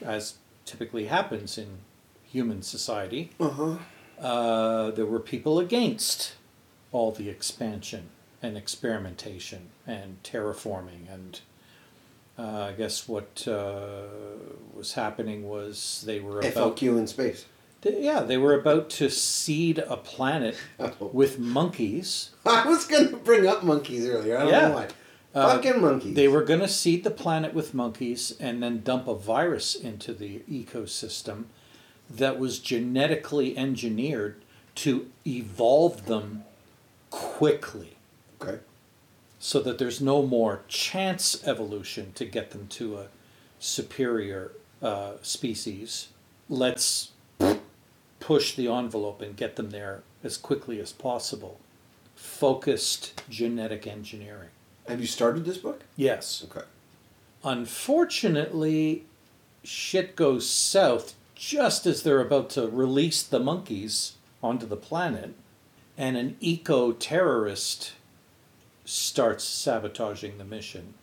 as 0.01 0.35
typically 0.65 1.05
happens 1.05 1.57
in 1.57 1.79
human 2.23 2.61
society, 2.61 3.31
Uh 3.39 3.49
huh. 3.49 3.75
uh, 4.19 4.91
there 4.91 5.05
were 5.05 5.19
people 5.19 5.59
against 5.59 6.33
all 6.91 7.11
the 7.11 7.29
expansion 7.29 8.09
and 8.41 8.57
experimentation 8.57 9.69
and 9.85 10.21
terraforming 10.23 11.11
and 11.11 11.41
uh, 12.39 12.67
I 12.69 12.73
guess 12.73 13.07
what 13.07 13.47
uh, 13.47 14.01
was 14.75 14.93
happening 14.93 15.49
was 15.49 16.03
they 16.05 16.19
were 16.19 16.39
about 16.41 16.75
FLQ 16.77 16.99
in 16.99 17.07
space. 17.07 17.45
Yeah 17.83 18.21
they 18.21 18.37
were 18.37 18.53
about 18.53 18.89
to 18.89 19.09
seed 19.09 19.79
a 19.79 19.97
planet 19.97 20.55
Oh. 20.79 21.09
with 21.13 21.39
monkeys. 21.39 22.31
I 22.45 22.67
was 22.67 22.85
gonna 22.85 23.15
bring 23.17 23.47
up 23.47 23.63
monkeys 23.63 24.05
earlier. 24.07 24.37
I 24.37 24.41
don't 24.41 24.49
Yeah. 24.51 24.67
know 24.69 24.73
why. 24.75 24.87
Uh, 25.35 25.55
Fucking 25.55 25.81
monkeys. 25.81 26.15
They 26.15 26.27
were 26.27 26.43
going 26.43 26.61
to 26.61 26.67
seed 26.67 27.03
the 27.03 27.11
planet 27.11 27.53
with 27.53 27.73
monkeys 27.75 28.33
and 28.39 28.63
then 28.63 28.81
dump 28.81 29.07
a 29.07 29.13
virus 29.13 29.75
into 29.75 30.11
the 30.13 30.39
ecosystem 30.49 31.43
that 32.09 32.39
was 32.39 32.57
genetically 32.57 33.55
engineered 33.55 34.41
to 34.75 35.11
evolve 35.27 36.07
them 36.07 36.43
quickly 37.11 37.97
okay. 38.41 38.59
so 39.37 39.59
that 39.61 39.77
there's 39.77 40.01
no 40.01 40.23
more 40.25 40.61
chance 40.67 41.45
evolution 41.47 42.13
to 42.13 42.25
get 42.25 42.49
them 42.51 42.65
to 42.69 42.97
a 42.97 43.07
superior 43.59 44.53
uh, 44.81 45.13
species. 45.21 46.07
Let's 46.49 47.11
push 48.27 48.55
the 48.55 48.67
envelope 48.67 49.21
and 49.21 49.37
get 49.37 49.55
them 49.55 49.69
there 49.69 50.03
as 50.21 50.35
quickly 50.35 50.81
as 50.81 50.91
possible. 50.91 51.61
Focused 52.13 53.23
genetic 53.29 53.87
engineering. 53.87 54.49
Have 54.85 54.99
you 54.99 55.07
started 55.07 55.45
this 55.45 55.59
book? 55.59 55.83
Yes. 55.95 56.45
Okay. 56.45 56.65
Unfortunately, 57.45 59.05
shit 59.63 60.17
goes 60.17 60.49
south 60.49 61.15
just 61.35 61.85
as 61.85 62.03
they're 62.03 62.19
about 62.19 62.49
to 62.49 62.67
release 62.67 63.23
the 63.23 63.39
monkeys 63.39 64.15
onto 64.43 64.65
the 64.65 64.75
planet, 64.75 65.33
and 65.97 66.17
an 66.17 66.35
eco 66.41 66.91
terrorist 66.91 67.93
starts 68.83 69.45
sabotaging 69.45 70.37
the 70.37 70.43
mission. 70.43 70.95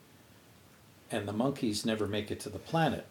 And 1.11 1.27
the 1.27 1.33
monkeys 1.33 1.87
never 1.87 2.07
make 2.07 2.31
it 2.31 2.41
to 2.41 2.51
the 2.51 2.59
planet, 2.59 3.07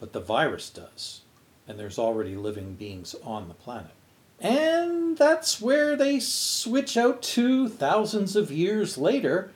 but 0.00 0.14
the 0.14 0.20
virus 0.20 0.70
does. 0.70 1.20
And 1.66 1.78
there's 1.78 1.98
already 1.98 2.36
living 2.36 2.74
beings 2.74 3.14
on 3.22 3.48
the 3.48 3.54
planet. 3.54 3.92
And 4.40 5.16
that's 5.16 5.60
where 5.60 5.96
they 5.96 6.20
switch 6.20 6.96
out 6.96 7.22
to 7.22 7.68
thousands 7.68 8.36
of 8.36 8.50
years 8.50 8.98
later 8.98 9.52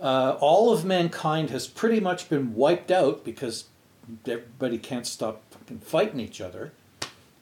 uh, 0.00 0.36
all 0.40 0.72
of 0.72 0.84
mankind 0.84 1.50
has 1.50 1.66
pretty 1.66 2.00
much 2.00 2.28
been 2.28 2.54
wiped 2.54 2.90
out 2.90 3.24
because 3.24 3.66
everybody 4.26 4.78
can't 4.78 5.06
stop 5.06 5.42
fucking 5.50 5.80
fighting 5.80 6.20
each 6.20 6.40
other. 6.40 6.72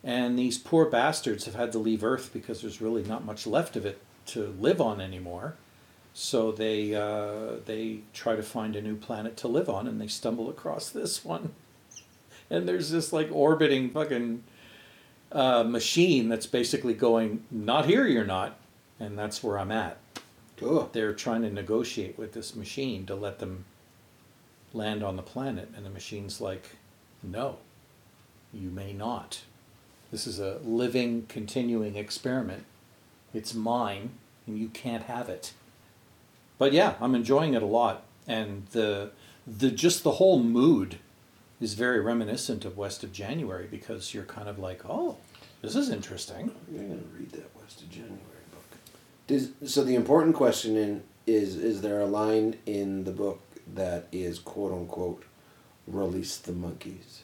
And 0.02 0.38
these 0.38 0.58
poor 0.58 0.86
bastards 0.86 1.44
have 1.44 1.54
had 1.54 1.72
to 1.72 1.78
leave 1.78 2.02
Earth 2.02 2.30
because 2.32 2.60
there's 2.60 2.80
really 2.80 3.04
not 3.04 3.24
much 3.24 3.46
left 3.46 3.76
of 3.76 3.86
it 3.86 4.00
to 4.26 4.54
live 4.58 4.80
on 4.80 5.00
anymore. 5.00 5.54
So 6.14 6.50
they 6.50 6.94
uh, 6.94 7.60
they 7.64 8.00
try 8.12 8.34
to 8.34 8.42
find 8.42 8.74
a 8.74 8.82
new 8.82 8.96
planet 8.96 9.36
to 9.38 9.48
live 9.48 9.68
on, 9.68 9.86
and 9.86 10.00
they 10.00 10.08
stumble 10.08 10.50
across 10.50 10.88
this 10.88 11.24
one. 11.24 11.54
And 12.50 12.68
there's 12.68 12.90
this 12.90 13.12
like 13.12 13.28
orbiting 13.30 13.90
fucking 13.90 14.42
uh, 15.32 15.64
machine 15.64 16.28
that's 16.28 16.46
basically 16.46 16.94
going, 16.94 17.44
"Not 17.50 17.86
here, 17.86 18.06
you're 18.06 18.24
not," 18.24 18.58
and 18.98 19.18
that's 19.18 19.42
where 19.42 19.58
I'm 19.58 19.72
at. 19.72 19.98
Cool. 20.58 20.90
they're 20.92 21.14
trying 21.14 21.42
to 21.42 21.50
negotiate 21.50 22.18
with 22.18 22.32
this 22.32 22.56
machine 22.56 23.06
to 23.06 23.14
let 23.14 23.38
them 23.38 23.64
land 24.72 25.04
on 25.04 25.16
the 25.16 25.22
planet. 25.22 25.70
And 25.76 25.86
the 25.86 25.90
machine's 25.90 26.40
like 26.40 26.76
no 27.22 27.58
you 28.52 28.70
may 28.70 28.92
not. 28.92 29.42
This 30.10 30.26
is 30.26 30.40
a 30.40 30.58
living 30.64 31.26
continuing 31.28 31.96
experiment. 31.96 32.64
It's 33.34 33.54
mine 33.54 34.10
and 34.46 34.58
you 34.58 34.68
can't 34.68 35.04
have 35.04 35.28
it. 35.28 35.52
But 36.58 36.72
yeah 36.72 36.94
i'm 37.00 37.14
enjoying 37.14 37.54
it 37.54 37.62
a 37.62 37.66
lot. 37.66 38.02
And 38.26 38.66
the 38.72 39.10
the 39.46 39.70
just 39.70 40.02
the 40.02 40.12
whole 40.12 40.42
mood 40.42 40.98
is 41.60 41.74
very 41.74 42.00
reminiscent 42.00 42.64
of 42.64 42.76
west 42.76 43.02
of 43.04 43.12
january 43.12 43.66
because 43.70 44.14
you're 44.14 44.24
kind 44.24 44.48
of 44.48 44.58
like 44.58 44.82
oh 44.88 45.16
this 45.62 45.74
is 45.74 45.90
interesting 45.90 46.52
You're 46.72 46.82
gonna 46.84 47.00
read 47.18 47.30
that 47.32 47.50
West 47.60 47.82
of 47.82 47.90
January 47.90 48.16
book. 48.52 48.78
Does, 49.26 49.50
so 49.66 49.82
the 49.82 49.94
important 49.96 50.36
question 50.36 50.76
in 50.76 51.02
is 51.26 51.56
is 51.56 51.80
there 51.82 52.00
a 52.00 52.06
line 52.06 52.56
in 52.64 53.04
the 53.04 53.10
book 53.10 53.40
that 53.74 54.06
is 54.12 54.38
quote 54.38 54.72
unquote 54.72 55.24
release 55.86 56.36
the 56.36 56.52
monkeys? 56.52 57.22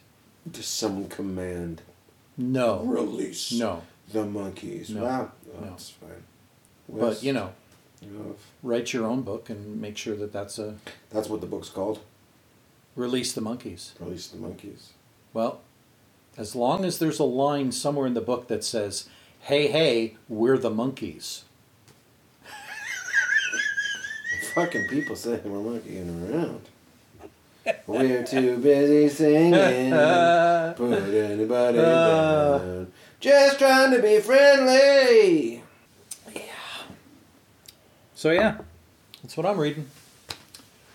Does 0.50 0.66
someone 0.66 1.08
command 1.08 1.82
no 2.36 2.80
release 2.80 3.52
no 3.52 3.82
the 4.12 4.24
monkeys? 4.24 4.90
No. 4.90 5.04
Wow, 5.04 5.32
No. 5.46 5.68
that's 5.68 5.90
fine. 5.90 6.24
but 6.88 7.22
you 7.22 7.32
know 7.32 7.52
know, 8.02 8.36
write 8.62 8.92
your 8.92 9.06
own 9.06 9.22
book 9.22 9.48
and 9.48 9.80
make 9.80 9.96
sure 9.96 10.16
that 10.16 10.32
that's 10.32 10.58
a 10.58 10.74
that's 11.10 11.28
what 11.28 11.40
the 11.40 11.46
book's 11.46 11.68
called. 11.70 12.00
Release 12.96 13.32
the 13.32 13.40
monkeys. 13.40 13.92
Release 14.00 14.28
the 14.28 14.38
monkeys. 14.38 14.90
Well, 15.32 15.60
as 16.36 16.54
long 16.54 16.84
as 16.84 16.98
there's 16.98 17.18
a 17.18 17.24
line 17.24 17.72
somewhere 17.72 18.06
in 18.06 18.14
the 18.14 18.20
book 18.20 18.48
that 18.48 18.64
says, 18.64 19.08
"Hey, 19.40 19.68
hey, 19.68 20.16
we're 20.28 20.58
the 20.58 20.70
monkeys." 20.70 21.44
Fucking 24.54 24.88
people 24.88 25.16
saying 25.16 25.40
we're 25.44 25.60
monkeying 25.60 26.32
around. 26.32 26.60
We're 27.86 28.24
too 28.24 28.58
busy 28.58 29.08
singing. 29.08 29.90
Put 30.76 31.14
anybody 31.14 31.78
Uh. 31.78 32.58
down. 32.58 32.92
Just 33.20 33.58
trying 33.58 33.90
to 33.92 34.02
be 34.02 34.20
friendly. 34.20 35.62
Yeah. 36.34 36.42
So 38.14 38.30
yeah, 38.32 38.58
that's 39.22 39.36
what 39.36 39.46
I'm 39.46 39.58
reading. 39.58 39.86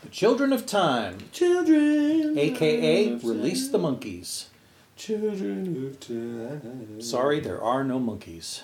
The 0.09 0.15
Children 0.15 0.53
of 0.53 0.65
Time, 0.65 1.17
Children. 1.31 2.35
aka 2.35 3.13
Release 3.17 3.67
the 3.67 3.77
Monkeys. 3.77 4.49
Children 4.95 5.85
of 5.85 5.99
time. 5.99 6.99
Sorry, 6.99 7.39
there 7.39 7.61
are 7.61 7.83
no 7.83 7.99
monkeys. 7.99 8.63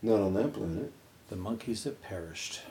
Not 0.00 0.20
on 0.20 0.32
that 0.32 0.54
planet. 0.54 0.90
The 1.28 1.36
monkeys 1.36 1.84
have 1.84 2.00
perished. 2.00 2.62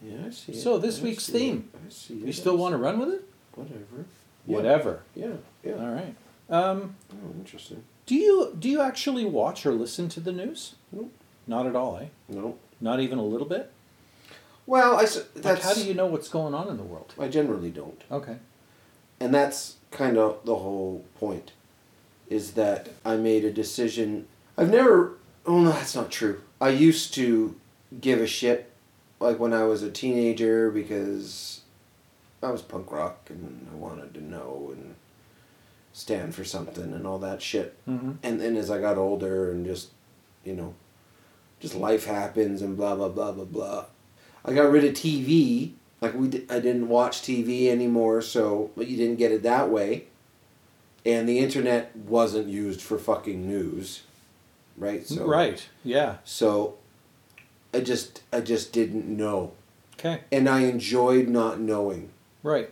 Yeah, 0.00 0.26
I 0.28 0.30
see. 0.30 0.54
So 0.54 0.76
it. 0.76 0.82
this 0.82 1.00
I 1.00 1.02
week's 1.02 1.28
theme. 1.28 1.70
it. 1.74 1.80
I 1.88 1.90
see 1.90 2.14
You 2.14 2.26
it. 2.28 2.34
still 2.34 2.56
want 2.56 2.74
to 2.74 2.78
run 2.78 3.00
with 3.00 3.08
it? 3.08 3.28
Whatever. 3.56 4.04
Yeah. 4.46 4.56
Whatever. 4.56 5.02
Yeah. 5.16 5.32
Yeah. 5.64 5.72
All 5.72 5.90
right. 5.90 6.14
Um, 6.48 6.94
Oh, 7.12 7.32
interesting. 7.36 7.82
do 8.06 8.14
you 8.14 8.56
do 8.56 8.68
you 8.70 8.80
actually 8.80 9.24
watch 9.24 9.66
or 9.66 9.72
listen 9.72 10.08
to 10.10 10.20
the 10.20 10.30
news? 10.30 10.76
Nope. 10.92 11.12
Not 11.48 11.66
at 11.66 11.74
all, 11.74 11.96
eh? 11.96 12.06
No. 12.28 12.58
Not 12.80 13.00
even 13.00 13.18
a 13.18 13.24
little 13.24 13.48
bit. 13.48 13.72
Well, 14.68 14.96
I 14.98 15.04
s- 15.04 15.16
Like, 15.16 15.42
that's. 15.42 15.64
how 15.64 15.72
do 15.74 15.82
you 15.84 15.94
know 15.94 16.06
what's 16.06 16.28
going 16.28 16.52
on 16.54 16.68
in 16.68 16.76
the 16.76 16.82
world? 16.82 17.14
I 17.18 17.28
generally 17.28 17.70
don't. 17.70 18.02
Okay. 18.10 18.36
and 19.20 19.34
that's 19.34 19.76
kind 19.90 20.16
of 20.18 20.44
the 20.44 20.56
whole 20.56 21.04
point 21.18 21.52
is 22.28 22.52
that 22.52 22.90
I 23.04 23.16
made 23.16 23.44
a 23.44 23.50
decision. 23.52 24.26
I've 24.58 24.70
never. 24.70 25.14
Oh 25.46 25.60
no, 25.60 25.70
that's 25.72 25.94
not 25.94 26.10
true. 26.10 26.42
I 26.60 26.68
used 26.68 27.14
to 27.14 27.56
give 28.00 28.20
a 28.20 28.26
shit, 28.26 28.70
like 29.20 29.38
when 29.38 29.54
I 29.54 29.64
was 29.64 29.82
a 29.82 29.90
teenager, 29.90 30.70
because 30.70 31.62
I 32.42 32.50
was 32.50 32.60
punk 32.62 32.92
rock 32.92 33.30
and 33.30 33.66
I 33.72 33.76
wanted 33.76 34.12
to 34.14 34.22
know 34.22 34.68
and 34.74 34.94
stand 35.94 36.34
for 36.34 36.44
something 36.44 36.92
and 36.92 37.06
all 37.06 37.18
that 37.20 37.40
shit. 37.40 37.74
Mm-hmm. 37.88 38.12
And 38.22 38.40
then 38.40 38.56
as 38.56 38.70
I 38.70 38.78
got 38.80 38.98
older 38.98 39.50
and 39.50 39.64
just, 39.64 39.88
you 40.44 40.54
know, 40.54 40.74
just 41.60 41.74
life 41.74 42.04
happens 42.04 42.60
and 42.60 42.76
blah 42.76 42.94
blah 42.94 43.08
blah 43.08 43.32
blah 43.32 43.44
blah. 43.46 43.84
I 44.48 44.54
got 44.54 44.70
rid 44.70 44.84
of 44.84 44.94
TV. 44.94 45.72
Like 46.00 46.14
we, 46.14 46.26
I 46.48 46.60
didn't 46.60 46.88
watch 46.88 47.22
TV 47.22 47.68
anymore, 47.68 48.22
so 48.22 48.70
you 48.76 48.96
didn't 48.96 49.16
get 49.16 49.32
it 49.32 49.42
that 49.42 49.68
way. 49.68 50.04
And 51.04 51.28
the 51.28 51.38
internet 51.38 51.94
wasn't 51.96 52.48
used 52.48 52.80
for 52.80 52.98
fucking 52.98 53.46
news, 53.46 54.02
right? 54.76 55.06
So 55.06 55.26
right. 55.26 55.66
Yeah. 55.84 56.16
So, 56.24 56.76
I 57.74 57.80
just 57.80 58.22
I 58.32 58.40
just 58.40 58.72
didn't 58.72 59.06
know, 59.06 59.52
Okay. 59.98 60.20
and 60.32 60.48
I 60.48 60.60
enjoyed 60.60 61.28
not 61.28 61.60
knowing 61.60 62.10
Right. 62.42 62.70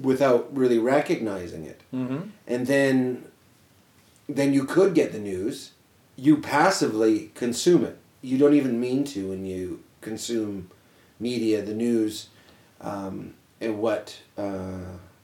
without 0.00 0.54
really 0.56 0.78
recognizing 0.78 1.64
it. 1.64 1.80
Mm-hmm. 1.94 2.28
And 2.46 2.66
then, 2.66 3.24
then 4.28 4.52
you 4.52 4.64
could 4.64 4.94
get 4.94 5.12
the 5.12 5.18
news. 5.20 5.72
You 6.16 6.36
passively 6.38 7.30
consume 7.34 7.84
it. 7.84 7.98
You 8.22 8.38
don't 8.38 8.54
even 8.54 8.80
mean 8.80 9.04
to 9.04 9.28
when 9.30 9.44
you 9.44 9.82
consume 10.00 10.70
media, 11.20 11.62
the 11.62 11.74
news, 11.74 12.28
um, 12.80 13.34
and 13.60 13.78
what 13.78 14.18
uh, 14.36 14.78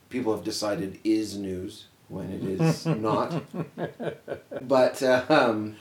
people 0.08 0.34
have 0.34 0.44
decided 0.44 0.98
is 1.04 1.36
news 1.36 1.86
when 2.08 2.30
it 2.30 2.42
is 2.60 2.86
not. 2.86 3.42
But 4.62 5.02
uh, 5.02 5.24
um, 5.28 5.76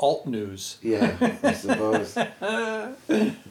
Alt 0.00 0.26
news. 0.26 0.78
yeah, 0.82 1.16
I 1.42 1.52
suppose. 1.52 2.14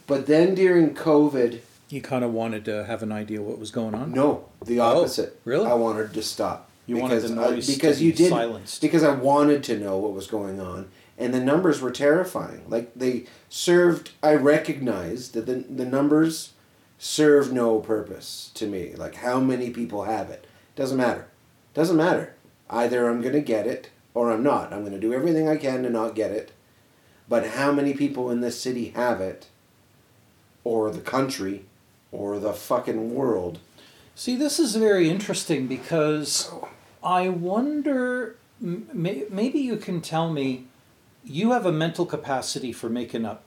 but 0.06 0.26
then 0.26 0.54
during 0.54 0.94
COVID, 0.94 1.60
You 1.88 2.00
kind 2.02 2.24
of 2.24 2.32
wanted 2.32 2.64
to 2.66 2.84
have 2.84 3.02
an 3.02 3.12
idea 3.12 3.40
what 3.42 3.58
was 3.58 3.70
going 3.70 3.94
on. 3.94 4.12
no, 4.12 4.46
the 4.64 4.80
opposite. 4.80 5.40
really? 5.44 5.66
I 5.66 5.74
wanted 5.74 6.12
to 6.14 6.22
stop. 6.22 6.68
You 6.86 6.96
wanted 6.98 7.20
the 7.22 7.32
I- 7.40 7.50
noise 7.50 7.66
because 7.74 7.98
to 7.98 8.04
you 8.04 8.12
be 8.12 8.16
did 8.18 8.28
silenced. 8.30 8.80
because 8.82 9.02
I 9.04 9.14
wanted 9.14 9.62
to 9.64 9.78
know 9.78 9.96
what 9.98 10.12
was 10.12 10.26
going 10.26 10.60
on, 10.60 10.90
and 11.22 11.32
the 11.32 11.40
numbers 11.40 11.80
were 11.80 11.90
terrifying. 11.90 12.64
Like 12.68 12.92
they 12.94 13.26
served, 13.48 14.10
I 14.22 14.34
recognized 14.34 15.34
that 15.34 15.46
the 15.46 15.54
the 15.54 15.86
numbers 15.86 16.52
serve 16.98 17.52
no 17.52 17.80
purpose 17.80 18.50
to 18.54 18.66
me. 18.66 18.94
Like 18.94 19.16
how 19.16 19.40
many 19.40 19.70
people 19.70 20.04
have 20.04 20.30
it 20.30 20.46
doesn't 20.76 20.96
matter. 20.96 21.26
Doesn't 21.74 21.96
matter. 21.96 22.34
Either 22.68 23.08
I'm 23.08 23.22
gonna 23.22 23.40
get 23.40 23.66
it 23.66 23.90
or 24.14 24.30
I'm 24.30 24.42
not. 24.42 24.72
I'm 24.72 24.84
gonna 24.84 24.98
do 24.98 25.12
everything 25.12 25.48
I 25.48 25.56
can 25.56 25.82
to 25.82 25.90
not 25.90 26.14
get 26.14 26.30
it. 26.30 26.52
But 27.28 27.48
how 27.48 27.72
many 27.72 27.94
people 27.94 28.30
in 28.30 28.40
this 28.40 28.60
city 28.60 28.90
have 28.90 29.20
it, 29.20 29.46
or 30.64 30.90
the 30.90 31.00
country, 31.00 31.64
or 32.10 32.38
the 32.38 32.52
fucking 32.52 33.14
world? 33.14 33.58
See, 34.14 34.36
this 34.36 34.58
is 34.58 34.76
very 34.76 35.08
interesting 35.08 35.66
because 35.66 36.52
I 37.02 37.28
wonder. 37.28 38.36
maybe 38.60 39.58
you 39.58 39.76
can 39.76 40.00
tell 40.00 40.30
me. 40.30 40.66
You 41.24 41.52
have 41.52 41.66
a 41.66 41.72
mental 41.72 42.06
capacity 42.06 42.72
for 42.72 42.88
making 42.88 43.24
up 43.24 43.44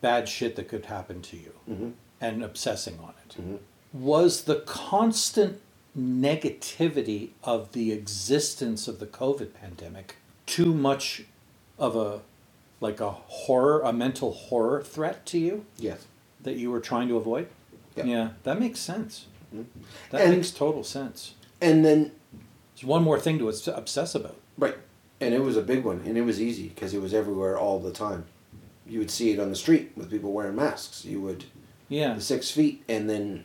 bad 0.00 0.28
shit 0.28 0.56
that 0.56 0.68
could 0.68 0.86
happen 0.86 1.22
to 1.22 1.36
you 1.36 1.52
Mhm. 1.68 1.92
and 2.20 2.42
obsessing 2.44 2.98
on 3.00 3.14
it. 3.28 3.36
Mhm. 3.40 3.58
Was 3.92 4.44
the 4.44 4.56
constant 4.66 5.60
negativity 5.98 7.30
of 7.42 7.72
the 7.72 7.92
existence 7.92 8.86
of 8.88 8.98
the 8.98 9.06
COVID 9.06 9.54
pandemic 9.54 10.16
too 10.46 10.74
much 10.74 11.24
of 11.78 11.96
a 11.96 12.20
like 12.78 13.00
a 13.00 13.10
horror, 13.10 13.80
a 13.80 13.90
mental 13.92 14.32
horror 14.32 14.82
threat 14.82 15.24
to 15.24 15.38
you 15.38 15.64
Yes. 15.78 16.04
that 16.42 16.56
you 16.58 16.70
were 16.70 16.80
trying 16.80 17.08
to 17.08 17.16
avoid? 17.16 17.48
Yeah. 17.96 18.32
that 18.42 18.60
makes 18.60 18.78
sense. 18.80 19.24
That 20.10 20.20
And- 20.20 20.36
makes 20.36 20.50
total 20.50 20.84
sense. 20.84 21.32
And 21.62 21.82
then 21.84 22.12
It's 22.74 22.84
one 22.84 23.02
more 23.02 23.18
thing 23.18 23.38
to 23.38 23.48
obsess 23.74 24.14
about. 24.14 24.36
Right. 24.58 24.76
And 25.20 25.32
it 25.34 25.42
was 25.42 25.56
a 25.56 25.62
big 25.62 25.84
one, 25.84 26.02
and 26.04 26.16
it 26.18 26.22
was 26.22 26.40
easy 26.40 26.68
because 26.68 26.92
it 26.92 27.00
was 27.00 27.14
everywhere 27.14 27.58
all 27.58 27.80
the 27.80 27.90
time. 27.92 28.24
You 28.86 28.98
would 28.98 29.10
see 29.10 29.32
it 29.32 29.40
on 29.40 29.48
the 29.50 29.56
street 29.56 29.92
with 29.96 30.10
people 30.10 30.32
wearing 30.32 30.56
masks. 30.56 31.04
You 31.04 31.20
would 31.22 31.44
Yeah. 31.88 32.14
the 32.14 32.20
six 32.20 32.50
feet, 32.50 32.82
and 32.88 33.08
then 33.08 33.44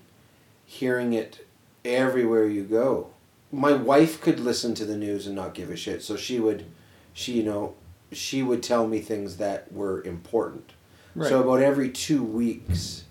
hearing 0.66 1.14
it 1.14 1.46
everywhere 1.86 2.48
you 2.48 2.64
go. 2.64 3.08
My 3.52 3.74
wife 3.74 4.22
could 4.22 4.40
listen 4.40 4.74
to 4.76 4.86
the 4.86 4.98
news 4.98 5.28
and 5.28 5.36
not 5.36 5.54
give 5.54 5.70
a 5.70 5.76
shit, 5.76 6.04
so 6.04 6.16
she 6.16 6.40
would, 6.40 6.66
she 7.14 7.34
you 7.34 7.44
know, 7.44 7.74
she 8.12 8.44
would 8.44 8.62
tell 8.62 8.88
me 8.88 9.00
things 9.00 9.38
that 9.38 9.72
were 9.72 10.04
important. 10.04 10.74
Right. 11.16 11.30
So 11.30 11.42
about 11.42 11.62
every 11.62 11.90
two 11.90 12.24
weeks, 12.24 13.06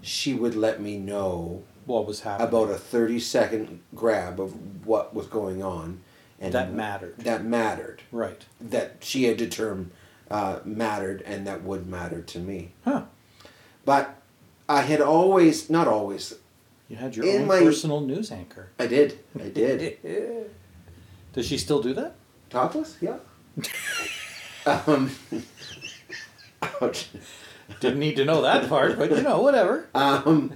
she 0.00 0.34
would 0.34 0.54
let 0.54 0.80
me 0.80 0.98
know 0.98 1.62
what 1.84 2.06
was 2.06 2.20
happening? 2.20 2.48
about 2.48 2.70
a 2.70 2.76
30 2.78 3.20
second 3.20 3.80
grab 3.94 4.40
of 4.40 4.86
what 4.86 5.14
was 5.14 5.26
going 5.26 5.62
on 5.62 6.00
and 6.40 6.52
That 6.52 6.72
mattered. 6.72 7.16
that 7.18 7.44
mattered 7.44 8.02
right. 8.12 8.44
that 8.60 8.96
she 9.00 9.24
had 9.24 9.36
determined 9.36 9.90
uh, 10.30 10.58
mattered 10.64 11.22
and 11.22 11.46
that 11.46 11.62
would 11.62 11.86
matter 11.86 12.20
to 12.20 12.38
me 12.38 12.72
Huh. 12.84 13.02
but 13.84 14.16
i 14.68 14.80
had 14.82 15.00
always 15.00 15.70
not 15.70 15.86
always 15.88 16.34
You 16.88 16.96
had 16.96 17.14
your 17.16 17.26
own 17.26 17.46
my- 17.46 17.60
personal 17.60 18.00
news 18.00 18.30
anchor. 18.32 18.68
i 18.78 18.86
did 18.86 19.18
i 19.38 19.48
did 19.60 19.98
Does 21.32 21.46
she 21.46 21.58
still 21.58 21.80
do 21.82 21.94
that? 21.94 22.14
topless 22.50 22.96
yeah 23.00 23.18
um, 24.66 25.10
ouch. 26.80 27.08
Didn't 27.80 27.98
need 28.00 28.16
to 28.16 28.24
know 28.24 28.42
that 28.42 28.68
part, 28.68 28.98
but 28.98 29.10
you 29.10 29.22
know, 29.22 29.40
whatever. 29.40 29.86
um, 29.94 30.52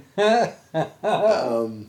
um, 1.03 1.87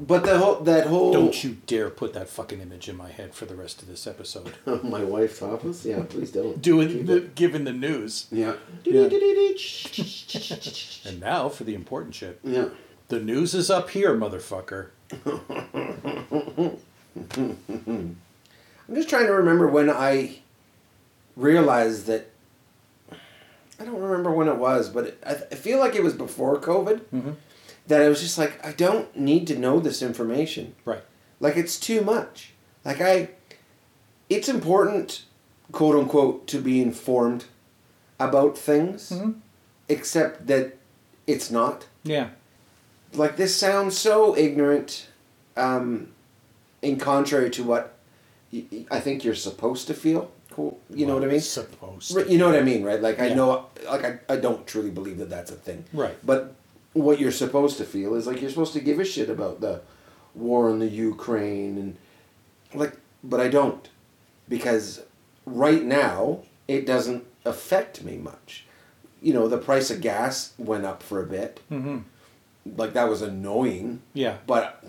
but 0.00 0.24
the 0.24 0.38
whole 0.38 0.56
that 0.60 0.86
whole 0.86 1.12
Don't 1.12 1.42
you 1.44 1.56
dare 1.66 1.90
put 1.90 2.12
that 2.14 2.28
fucking 2.28 2.60
image 2.60 2.88
in 2.88 2.96
my 2.96 3.10
head 3.10 3.34
for 3.34 3.44
the 3.46 3.54
rest 3.54 3.82
of 3.82 3.88
this 3.88 4.06
episode. 4.06 4.54
my 4.82 5.02
wife 5.04 5.38
topless 5.40 5.84
yeah 5.84 6.02
please 6.08 6.30
don't 6.32 6.60
Doing 6.62 7.06
the, 7.06 7.20
giving 7.20 7.64
the 7.64 7.72
news. 7.72 8.26
yeah 8.30 8.54
Yeah. 8.84 9.08
And 11.04 11.20
now 11.20 11.48
for 11.48 11.64
the 11.64 11.74
important 11.74 12.14
shit. 12.14 12.40
yeah 12.44 12.68
The 13.08 13.20
news 13.20 13.54
is 13.54 13.70
up 13.70 13.90
here, 13.90 14.14
motherfucker. 14.16 14.88
I'm 18.88 18.94
just 18.94 19.08
trying 19.08 19.26
to 19.26 19.32
remember 19.32 19.66
when 19.68 19.90
I 19.90 20.38
realized 21.36 22.06
that. 22.06 22.30
I 23.78 23.84
don't 23.84 24.00
remember 24.00 24.30
when 24.30 24.48
it 24.48 24.56
was, 24.56 24.88
but 24.88 25.04
it, 25.08 25.22
I, 25.26 25.32
I 25.32 25.54
feel 25.54 25.78
like 25.78 25.94
it 25.94 26.02
was 26.02 26.14
before 26.14 26.58
COVID 26.58 27.00
Mhm. 27.14 27.34
That 27.86 28.02
I 28.02 28.08
was 28.08 28.20
just 28.20 28.38
like, 28.38 28.64
I 28.66 28.72
don't 28.72 29.14
need 29.16 29.46
to 29.48 29.58
know 29.58 29.80
this 29.80 30.02
information. 30.02 30.74
Right. 30.84 31.02
Like, 31.40 31.56
it's 31.56 31.78
too 31.78 32.00
much. 32.02 32.52
Like, 32.84 33.00
I. 33.00 33.30
It's 34.28 34.48
important, 34.48 35.22
quote 35.70 35.94
unquote, 35.96 36.46
to 36.48 36.60
be 36.60 36.82
informed 36.82 37.44
about 38.18 38.58
things, 38.58 39.10
Mhm. 39.10 39.36
except 39.88 40.46
that 40.48 40.76
it's 41.28 41.48
not 41.50 41.86
Yeah. 42.02 42.30
like 43.14 43.36
this 43.36 43.54
sounds 43.54 43.96
so 43.96 44.36
ignorant 44.36 45.06
um, 45.56 46.08
in 46.82 46.98
contrary 46.98 47.50
to 47.50 47.62
what 47.62 47.94
I 48.90 49.00
think 49.00 49.22
you're 49.24 49.34
supposed 49.34 49.86
to 49.86 49.94
feel. 49.94 50.30
Cool. 50.50 50.78
You 50.90 51.06
know 51.06 51.14
what 51.14 51.22
I 51.24 51.28
mean? 51.28 51.40
Supposed. 51.40 52.14
Right, 52.14 52.26
You 52.26 52.38
know 52.38 52.46
what 52.48 52.56
I 52.56 52.62
mean, 52.62 52.82
right? 52.84 53.00
Like 53.00 53.20
I 53.20 53.28
know, 53.30 53.66
like 53.90 54.04
I, 54.04 54.18
I 54.28 54.36
don't 54.36 54.66
truly 54.66 54.90
believe 54.90 55.18
that 55.18 55.30
that's 55.30 55.50
a 55.50 55.54
thing. 55.56 55.84
Right. 55.92 56.16
But 56.24 56.54
what 56.96 57.20
you're 57.20 57.32
supposed 57.32 57.76
to 57.78 57.84
feel 57.84 58.14
is 58.14 58.26
like 58.26 58.40
you're 58.40 58.50
supposed 58.50 58.72
to 58.72 58.80
give 58.80 58.98
a 58.98 59.04
shit 59.04 59.28
about 59.28 59.60
the 59.60 59.80
war 60.34 60.70
in 60.70 60.78
the 60.78 60.88
Ukraine 60.88 61.76
and 61.78 61.96
like, 62.74 62.94
but 63.22 63.40
I 63.40 63.48
don't 63.48 63.88
because 64.48 65.02
right 65.44 65.82
now 65.82 66.40
it 66.68 66.86
doesn't 66.86 67.24
affect 67.44 68.02
me 68.02 68.16
much. 68.16 68.64
You 69.22 69.34
know, 69.34 69.48
the 69.48 69.58
price 69.58 69.90
of 69.90 70.00
gas 70.00 70.52
went 70.58 70.84
up 70.84 71.02
for 71.02 71.22
a 71.22 71.26
bit. 71.26 71.60
Mm-hmm. 71.70 71.98
Like 72.76 72.92
that 72.94 73.08
was 73.08 73.22
annoying 73.22 74.02
Yeah. 74.14 74.38
but 74.46 74.82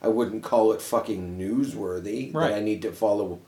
I 0.00 0.08
wouldn't 0.08 0.42
call 0.42 0.72
it 0.72 0.80
fucking 0.80 1.38
newsworthy 1.38 2.32
Right. 2.32 2.48
that 2.50 2.58
I 2.58 2.60
need 2.60 2.82
to 2.82 2.92
follow 2.92 3.40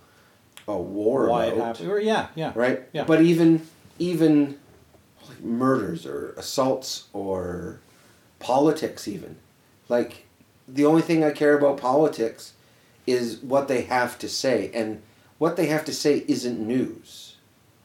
a 0.68 0.76
war 0.76 1.28
Why 1.28 1.46
it 1.46 1.56
happened? 1.56 1.90
Or 1.90 1.98
yeah, 2.00 2.26
yeah. 2.34 2.52
right? 2.54 2.82
Yeah. 2.92 3.04
But 3.04 3.22
even 3.22 3.66
even 3.98 4.58
like 5.28 5.40
murders 5.42 6.06
or 6.06 6.32
assaults 6.36 7.04
or 7.12 7.80
politics, 8.40 9.06
even 9.06 9.36
like 9.88 10.24
the 10.66 10.84
only 10.84 11.02
thing 11.02 11.22
I 11.24 11.30
care 11.30 11.56
about 11.56 11.76
politics 11.78 12.52
is 13.06 13.38
what 13.38 13.68
they 13.68 13.82
have 13.82 14.18
to 14.18 14.28
say, 14.28 14.70
and 14.74 15.02
what 15.38 15.56
they 15.56 15.66
have 15.66 15.84
to 15.86 15.92
say 15.94 16.24
isn't 16.28 16.58
news. 16.60 17.36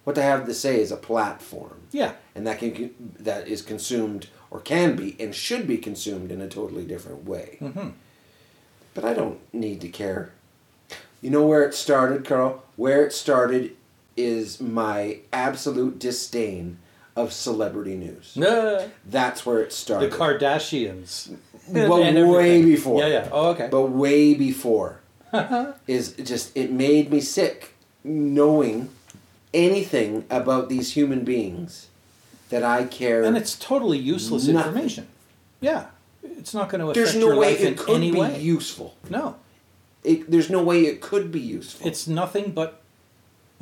What 0.03 0.15
they 0.15 0.21
have 0.23 0.45
to 0.45 0.53
say 0.53 0.79
is 0.81 0.91
a 0.91 0.97
platform 0.97 1.81
Yeah. 1.91 2.11
and 2.35 2.45
that 2.45 2.59
can 2.59 2.93
that 3.19 3.47
is 3.47 3.61
consumed 3.63 4.27
or 4.51 4.59
can 4.59 4.95
be 4.95 5.15
and 5.19 5.33
should 5.33 5.65
be 5.67 5.77
consumed 5.79 6.31
in 6.31 6.41
a 6.41 6.47
totally 6.47 6.85
different 6.85 7.25
way. 7.25 7.57
Mm-hmm. 7.59 7.89
But 8.93 9.03
I 9.03 9.13
don't 9.15 9.39
need 9.53 9.81
to 9.81 9.89
care. 9.89 10.31
You 11.21 11.31
know 11.31 11.45
where 11.47 11.63
it 11.63 11.73
started, 11.73 12.23
Karl? 12.23 12.63
Where 12.75 13.03
it 13.03 13.13
started 13.13 13.75
is 14.15 14.61
my 14.61 15.19
absolute 15.33 15.97
disdain 15.97 16.77
of 17.15 17.31
celebrity 17.31 17.95
news. 17.95 18.37
Uh, 18.37 18.89
That's 19.09 19.45
where 19.45 19.59
it 19.61 19.71
started. 19.71 20.11
the. 20.11 20.17
Kardashians. 20.17 21.35
Well, 21.69 22.31
way 22.31 22.61
before. 22.63 23.01
Yeah, 23.01 23.07
yeah. 23.07 23.29
Oh, 23.31 23.49
okay. 23.51 23.67
but 23.71 23.83
way 23.87 24.33
before 24.33 24.99
is 25.87 26.13
just 26.13 26.55
it 26.55 26.71
made 26.71 27.09
me 27.11 27.21
sick 27.21 27.73
knowing 28.03 28.89
anything 29.53 30.25
about 30.29 30.69
these 30.69 30.93
human 30.93 31.23
beings 31.23 31.87
that 32.49 32.63
I 32.63 32.83
care. 32.83 33.23
and 33.23 33.35
it's 33.37 33.55
totally 33.57 33.97
useless 33.97 34.47
Nothing. 34.47 34.67
information. 34.69 35.07
Yeah. 35.61 35.85
It's 36.23 36.53
not 36.53 36.69
going 36.69 36.81
to 36.81 36.87
affect 36.89 36.95
there's 36.95 37.15
no 37.15 37.27
your 37.27 37.37
way 37.37 37.51
life 37.51 37.61
in 37.61 37.73
it 37.73 37.77
could 37.77 37.95
any 37.95 38.11
be 38.11 38.19
way. 38.19 38.39
useful. 38.41 38.95
no. 39.09 39.35
It, 40.03 40.29
there's 40.29 40.51
no 40.51 40.61
way 40.61 40.81
it 40.85 41.01
could 41.01 41.31
be 41.31 41.39
useful. 41.39 41.87
It's 41.87 42.07
nothing 42.07 42.51
but 42.51 42.79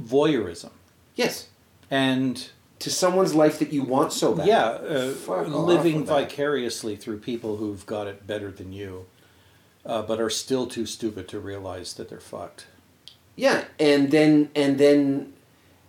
voyeurism. 0.02 0.72
yes 1.16 1.48
And 1.89 2.50
to 2.84 2.89
someone's 2.91 3.34
life 3.34 3.60
that 3.60 3.72
you 3.74 3.82
want 3.84 4.12
so 4.13 4.34
bad. 4.34 4.46
yeah, 4.48 4.65
uh, 4.65 5.13
living 5.48 5.98
with 6.02 6.08
that. 6.08 6.30
vicariously 6.30 6.96
through 6.96 7.17
people 7.19 7.58
who've 7.58 7.86
got 7.86 8.08
it 8.08 8.28
better 8.28 8.52
than 8.52 8.72
you, 8.74 9.06
uh, 9.86 10.02
but 10.02 10.19
are 10.19 10.30
still 10.30 10.67
too 10.67 10.86
stupid 10.86 11.28
to 11.30 11.39
realize 11.39 11.93
that 11.93 12.10
they're 12.10 12.19
fucked. 12.19 12.65
Yeah, 13.36 13.63
and 13.80 14.12
then 14.12 14.50
and 14.56 14.78
then 14.78 15.34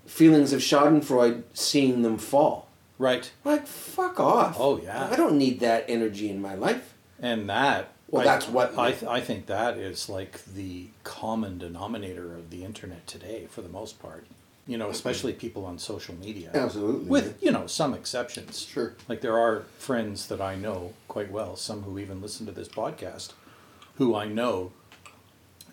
feelings 0.06 0.52
of 0.52 0.60
Schadenfreude 0.60 1.42
seeing 1.52 2.02
them 2.02 2.16
fall. 2.18 2.68
Right. 2.98 3.30
Like 3.44 3.66
fuck 3.66 4.20
off. 4.20 4.56
Oh, 4.58 4.80
yeah. 4.80 5.08
I 5.10 5.16
don't 5.16 5.36
need 5.36 5.58
that 5.60 5.84
energy 5.88 6.30
in 6.30 6.40
my 6.40 6.54
life. 6.54 6.94
And 7.20 7.48
that. 7.50 7.88
Well, 8.08 8.22
I, 8.22 8.24
that's 8.24 8.46
what- 8.48 8.78
I, 8.78 8.92
th- 8.92 9.10
I 9.10 9.20
think 9.20 9.46
that 9.46 9.76
is 9.76 10.08
like 10.08 10.44
the 10.44 10.86
common 11.02 11.58
denominator 11.58 12.34
of 12.36 12.50
the 12.50 12.62
internet 12.64 13.06
today, 13.08 13.46
for 13.50 13.62
the 13.62 13.68
most 13.68 13.98
part. 14.00 14.26
You 14.66 14.78
know, 14.78 14.88
especially 14.88 15.34
people 15.34 15.66
on 15.66 15.78
social 15.78 16.14
media. 16.14 16.50
Absolutely. 16.54 17.06
With, 17.06 17.42
you 17.42 17.50
know, 17.50 17.66
some 17.66 17.92
exceptions. 17.92 18.60
Sure. 18.60 18.94
Like 19.08 19.20
there 19.20 19.38
are 19.38 19.64
friends 19.78 20.26
that 20.28 20.40
I 20.40 20.54
know 20.54 20.94
quite 21.06 21.30
well, 21.30 21.54
some 21.56 21.82
who 21.82 21.98
even 21.98 22.22
listen 22.22 22.46
to 22.46 22.52
this 22.52 22.68
podcast, 22.68 23.32
who 23.96 24.14
I 24.14 24.24
know 24.26 24.72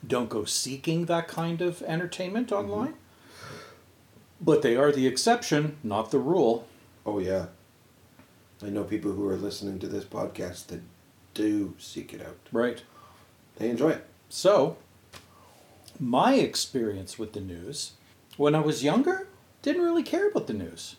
don't 0.06 0.30
go 0.30 0.44
seeking 0.44 1.06
that 1.06 1.28
kind 1.30 1.62
of 1.62 1.82
entertainment 1.84 2.50
Mm-hmm. 2.50 2.70
online. 2.72 2.94
But 4.42 4.62
they 4.64 4.76
are 4.76 4.92
the 4.92 5.08
exception, 5.08 5.78
not 5.84 6.12
the 6.12 6.20
rule. 6.20 6.68
Oh 7.06 7.20
yeah. 7.20 7.46
I 8.64 8.70
know 8.70 8.84
people 8.84 9.12
who 9.14 9.28
are 9.30 9.38
listening 9.38 9.80
to 9.80 9.88
this 9.88 10.04
podcast 10.04 10.68
that 10.68 10.82
do 11.34 11.76
seek 11.80 12.14
it 12.14 12.22
out. 12.22 12.38
Right. 12.52 12.82
They 13.58 13.70
enjoy 13.70 13.92
it. 13.92 14.06
So, 14.30 14.78
my 16.00 16.34
experience 16.36 17.18
with 17.20 17.34
the 17.34 17.40
news, 17.40 17.92
when 18.38 18.56
I 18.56 18.60
was 18.60 18.84
younger, 18.84 19.28
didn't 19.62 19.84
really 19.84 20.04
care 20.04 20.30
about 20.30 20.48
the 20.48 20.54
news. 20.54 20.96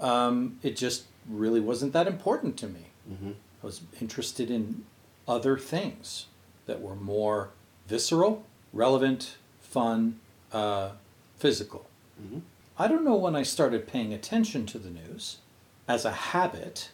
Um, 0.00 0.58
it 0.62 0.76
just 0.76 1.04
really 1.28 1.60
wasn't 1.60 1.92
that 1.92 2.06
important 2.06 2.56
to 2.58 2.66
me. 2.66 2.86
Mm-hmm. 3.10 3.30
I 3.62 3.66
was 3.66 3.82
interested 4.00 4.50
in 4.50 4.84
other 5.28 5.58
things 5.58 6.26
that 6.66 6.80
were 6.80 6.96
more 6.96 7.50
visceral, 7.86 8.46
relevant, 8.72 9.36
fun, 9.60 10.18
uh, 10.52 10.92
physical. 11.36 11.86
Mhm. 12.20 12.42
I 12.78 12.88
don't 12.88 13.04
know 13.04 13.16
when 13.16 13.36
I 13.36 13.42
started 13.42 13.86
paying 13.86 14.14
attention 14.14 14.64
to 14.66 14.78
the 14.78 14.90
news 14.90 15.38
as 15.86 16.04
a 16.04 16.10
habit. 16.12 16.90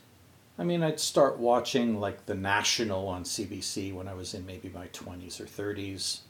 I 0.58 0.64
mean, 0.64 0.82
I'd 0.82 0.98
start 1.00 1.38
watching 1.38 2.00
like 2.00 2.26
The 2.26 2.34
National 2.34 3.06
on 3.08 3.24
CBC 3.24 3.92
when 3.92 4.08
I 4.08 4.14
was 4.14 4.34
in 4.34 4.44
maybe 4.46 4.68
my 4.68 4.88
20s 4.88 5.38
or 5.40 5.44
30s. 5.46 6.20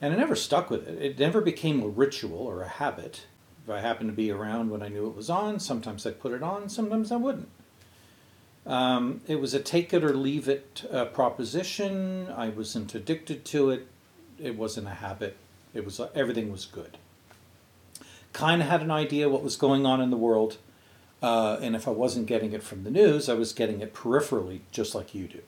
And 0.00 0.14
I 0.14 0.16
never 0.16 0.36
stuck 0.36 0.70
with 0.70 0.86
it. 0.86 1.02
It 1.02 1.18
never 1.18 1.40
became 1.40 1.82
a 1.82 1.88
ritual 1.88 2.38
or 2.38 2.62
a 2.62 2.68
habit. 2.68 3.26
If 3.64 3.70
I 3.70 3.80
happened 3.80 4.10
to 4.10 4.16
be 4.16 4.30
around 4.30 4.70
when 4.70 4.82
I 4.82 4.88
knew 4.88 5.08
it 5.08 5.16
was 5.16 5.28
on, 5.28 5.58
sometimes 5.58 6.06
I'd 6.06 6.20
put 6.20 6.32
it 6.32 6.42
on, 6.42 6.68
sometimes 6.68 7.10
I 7.10 7.16
wouldn't. 7.16 7.48
Um, 8.64 9.22
it 9.26 9.40
was 9.40 9.54
a 9.54 9.60
take 9.60 9.92
it 9.92 10.04
or 10.04 10.14
leave 10.14 10.48
it 10.48 10.84
uh, 10.92 11.06
proposition. 11.06 12.28
I 12.28 12.50
wasn't 12.50 12.94
addicted 12.94 13.44
to 13.46 13.70
it. 13.70 13.88
It 14.38 14.56
wasn't 14.56 14.86
a 14.86 14.94
habit. 14.94 15.36
It 15.74 15.84
was 15.84 16.00
everything 16.14 16.52
was 16.52 16.66
good. 16.66 16.98
Kind 18.32 18.62
of 18.62 18.68
had 18.68 18.82
an 18.82 18.90
idea 18.90 19.28
what 19.28 19.42
was 19.42 19.56
going 19.56 19.86
on 19.86 20.00
in 20.00 20.10
the 20.10 20.16
world, 20.16 20.58
uh, 21.22 21.58
and 21.60 21.74
if 21.74 21.88
I 21.88 21.92
wasn't 21.92 22.26
getting 22.26 22.52
it 22.52 22.62
from 22.62 22.84
the 22.84 22.90
news, 22.90 23.28
I 23.28 23.34
was 23.34 23.52
getting 23.52 23.80
it 23.80 23.94
peripherally, 23.94 24.60
just 24.70 24.94
like 24.94 25.14
you 25.14 25.26
do. 25.26 25.40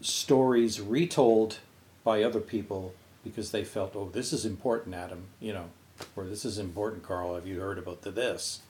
Stories 0.00 0.80
retold 0.80 1.58
by 2.02 2.22
other 2.22 2.40
people 2.40 2.92
because 3.24 3.50
they 3.50 3.64
felt, 3.64 3.96
oh, 3.96 4.10
this 4.12 4.32
is 4.32 4.44
important, 4.44 4.94
Adam, 4.94 5.24
you 5.40 5.52
know, 5.52 5.70
or 6.14 6.24
this 6.24 6.44
is 6.44 6.58
important, 6.58 7.02
Karl. 7.02 7.34
Have 7.34 7.46
you 7.46 7.60
heard 7.60 7.78
about 7.78 8.02
the 8.02 8.10
this? 8.10 8.60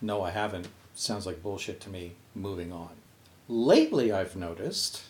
No, 0.00 0.22
I 0.22 0.30
haven't. 0.30 0.68
Sounds 0.94 1.26
like 1.26 1.42
bullshit 1.42 1.80
to 1.82 1.90
me. 1.90 2.12
Moving 2.34 2.72
on. 2.72 2.90
Lately, 3.48 4.10
I've 4.10 4.34
noticed 4.34 5.02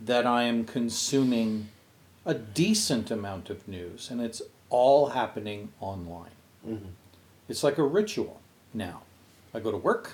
that 0.00 0.26
I 0.26 0.44
am 0.44 0.64
consuming 0.64 1.68
a 2.24 2.34
decent 2.34 3.10
amount 3.10 3.50
of 3.50 3.66
news, 3.66 4.10
and 4.10 4.20
it's 4.20 4.42
all 4.70 5.08
happening 5.08 5.72
online. 5.80 6.30
Mm-hmm. 6.66 6.90
It's 7.48 7.64
like 7.64 7.78
a 7.78 7.82
ritual 7.82 8.40
now. 8.72 9.02
I 9.52 9.60
go 9.60 9.70
to 9.70 9.76
work 9.76 10.12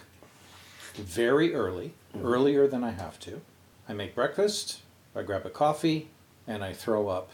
very 0.95 1.55
early, 1.55 1.93
earlier 2.23 2.67
than 2.67 2.83
I 2.83 2.91
have 2.91 3.21
to. 3.21 3.41
I 3.89 3.93
make 3.93 4.15
breakfast, 4.15 4.81
I 5.15 5.23
grab 5.23 5.47
a 5.47 5.51
coffee, 5.51 6.09
and 6.47 6.65
I 6.65 6.73
throw 6.73 7.09
up 7.09 7.31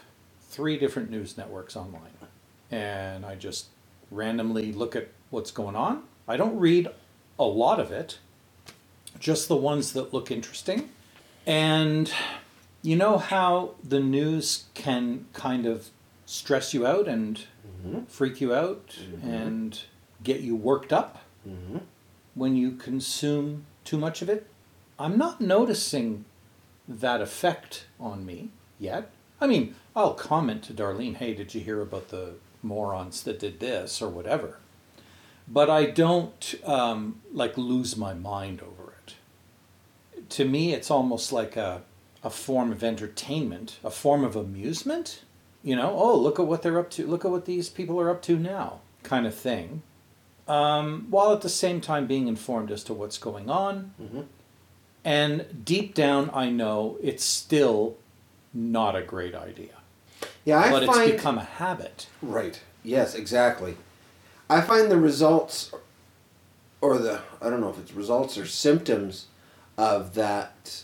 three 0.54 0.78
different 0.78 1.10
news 1.10 1.36
networks 1.36 1.74
online. 1.76 2.12
And 2.70 3.26
I 3.26 3.34
just 3.34 3.66
randomly 4.10 4.72
look 4.72 4.94
at 4.94 5.08
what's 5.30 5.50
going 5.50 5.74
on. 5.74 6.04
I 6.28 6.36
don't 6.36 6.56
read 6.58 6.88
a 7.38 7.44
lot 7.44 7.80
of 7.80 7.90
it, 7.90 8.18
just 9.18 9.48
the 9.48 9.56
ones 9.56 9.92
that 9.94 10.14
look 10.14 10.30
interesting. 10.30 10.90
And 11.44 12.12
you 12.82 12.94
know 12.94 13.18
how 13.18 13.74
the 13.82 13.98
news 14.00 14.64
can 14.74 15.26
kind 15.32 15.66
of 15.66 15.90
stress 16.26 16.72
you 16.72 16.86
out 16.86 17.08
and 17.08 17.44
Mm-hmm. 17.86 18.04
freak 18.04 18.40
you 18.40 18.54
out 18.54 18.96
and 19.22 19.78
get 20.22 20.40
you 20.40 20.54
worked 20.56 20.90
up 20.92 21.20
Mm-hmm. 21.46 21.78
when 22.34 22.56
you 22.56 22.70
consume 22.72 23.66
too 23.84 23.98
much 23.98 24.22
of 24.22 24.30
it. 24.30 24.46
I'm 24.98 25.18
not 25.18 25.42
noticing 25.42 26.24
that 26.88 27.20
effect 27.20 27.84
on 28.00 28.24
me 28.24 28.48
yet. 28.78 29.10
I 29.44 29.46
mean, 29.46 29.74
I'll 29.94 30.14
comment 30.14 30.62
to 30.64 30.72
Darlene, 30.72 31.16
hey, 31.16 31.34
did 31.34 31.54
you 31.54 31.60
hear 31.60 31.80
about 31.82 32.08
the 32.08 32.34
morons 32.62 33.22
that 33.24 33.38
did 33.38 33.60
this 33.60 34.00
or 34.00 34.08
whatever? 34.08 34.58
But 35.46 35.68
I 35.68 35.84
don't 35.84 36.54
um, 36.64 37.20
like 37.32 37.58
lose 37.58 37.96
my 37.96 38.14
mind 38.14 38.62
over 38.62 38.94
it. 39.04 39.14
To 40.30 40.46
me, 40.46 40.72
it's 40.72 40.90
almost 40.90 41.30
like 41.30 41.56
a, 41.56 41.82
a 42.22 42.30
form 42.30 42.72
of 42.72 42.82
entertainment, 42.82 43.78
a 43.84 43.90
form 43.90 44.24
of 44.24 44.34
amusement. 44.34 45.22
You 45.62 45.76
know, 45.76 45.94
oh, 45.94 46.16
look 46.16 46.40
at 46.40 46.46
what 46.46 46.62
they're 46.62 46.78
up 46.78 46.90
to, 46.92 47.06
look 47.06 47.26
at 47.26 47.30
what 47.30 47.44
these 47.44 47.68
people 47.68 48.00
are 48.00 48.08
up 48.08 48.22
to 48.22 48.38
now, 48.38 48.80
kind 49.02 49.26
of 49.26 49.34
thing 49.34 49.82
um, 50.46 51.06
while 51.10 51.32
at 51.32 51.40
the 51.40 51.48
same 51.48 51.80
time 51.80 52.06
being 52.06 52.28
informed 52.28 52.70
as 52.70 52.84
to 52.84 52.94
what's 52.94 53.18
going 53.18 53.48
on. 53.50 53.94
Mm-hmm. 54.00 54.20
And 55.04 55.64
deep 55.64 55.94
down, 55.94 56.30
I 56.32 56.48
know 56.48 56.96
it's 57.02 57.24
still 57.24 57.96
not 58.54 58.94
a 58.96 59.02
great 59.02 59.34
idea, 59.34 59.74
Yeah, 60.44 60.60
I 60.60 60.70
but 60.70 60.86
find 60.86 61.02
it's 61.10 61.12
become 61.16 61.38
a 61.38 61.44
habit. 61.44 62.06
right. 62.22 62.60
Yes, 62.82 63.14
exactly. 63.14 63.76
I 64.48 64.60
find 64.60 64.90
the 64.90 64.98
results, 64.98 65.72
or 66.80 66.98
the 66.98 67.20
I 67.42 67.50
don't 67.50 67.60
know 67.60 67.70
if 67.70 67.78
it's 67.78 67.92
results 67.92 68.36
or 68.38 68.46
symptoms 68.46 69.26
of 69.76 70.14
that, 70.14 70.82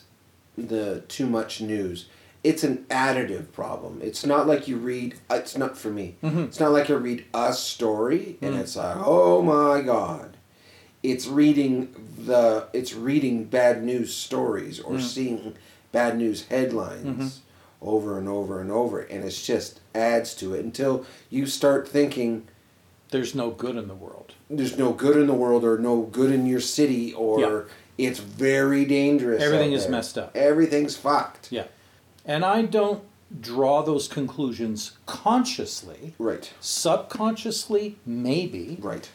the 0.58 1.02
too 1.08 1.26
much 1.26 1.60
news. 1.60 2.06
It's 2.42 2.64
an 2.64 2.86
additive 2.88 3.52
problem. 3.52 4.00
It's 4.02 4.24
not 4.24 4.46
like 4.46 4.66
you 4.66 4.76
read. 4.78 5.16
It's 5.30 5.58
not 5.58 5.76
for 5.76 5.90
me. 5.90 6.16
Mhm. 6.22 6.46
It's 6.46 6.58
not 6.58 6.72
like 6.72 6.88
you 6.88 6.96
read 6.96 7.24
a 7.34 7.52
story 7.52 8.38
and 8.40 8.54
Mm. 8.54 8.60
it's 8.60 8.76
like, 8.76 8.96
oh 8.98 9.42
my 9.42 9.82
god. 9.82 10.38
It's 11.02 11.26
reading 11.26 11.94
the. 12.18 12.66
It's 12.72 12.94
reading 12.94 13.44
bad 13.44 13.84
news 13.84 14.14
stories 14.14 14.80
or 14.80 14.94
Mm. 14.94 15.02
seeing 15.02 15.54
bad 15.92 16.16
news 16.16 16.44
headlines 16.46 17.40
over 17.82 18.18
and 18.18 18.28
over 18.28 18.60
and 18.60 18.70
over, 18.70 19.00
and 19.00 19.24
it's 19.24 19.44
just 19.46 19.80
adds 19.94 20.34
to 20.34 20.54
it 20.54 20.64
until 20.64 21.04
you 21.30 21.46
start 21.46 21.88
thinking 21.88 22.46
There's 23.10 23.34
no 23.34 23.50
good 23.50 23.76
in 23.76 23.88
the 23.88 23.94
world. 23.94 24.34
there's 24.48 24.76
no 24.78 24.92
good 24.92 25.16
in 25.16 25.26
the 25.26 25.34
world 25.34 25.64
or 25.64 25.78
no 25.78 26.02
good 26.02 26.30
in 26.30 26.46
your 26.46 26.60
city 26.60 27.12
or 27.14 27.40
Yeah. 27.40 28.06
it's 28.06 28.18
very 28.20 28.84
dangerous. 28.84 29.42
Everything 29.42 29.72
is 29.72 29.88
messed 29.88 30.16
up. 30.18 30.36
Everything's 30.36 30.96
fucked. 30.96 31.50
Yeah. 31.50 31.64
And 32.24 32.44
I 32.44 32.62
don't 32.62 33.02
draw 33.40 33.82
those 33.82 34.06
conclusions 34.08 34.92
consciously. 35.06 36.14
Right. 36.18 36.52
Subconsciously, 36.60 37.96
maybe, 38.06 38.76
Right. 38.80 39.08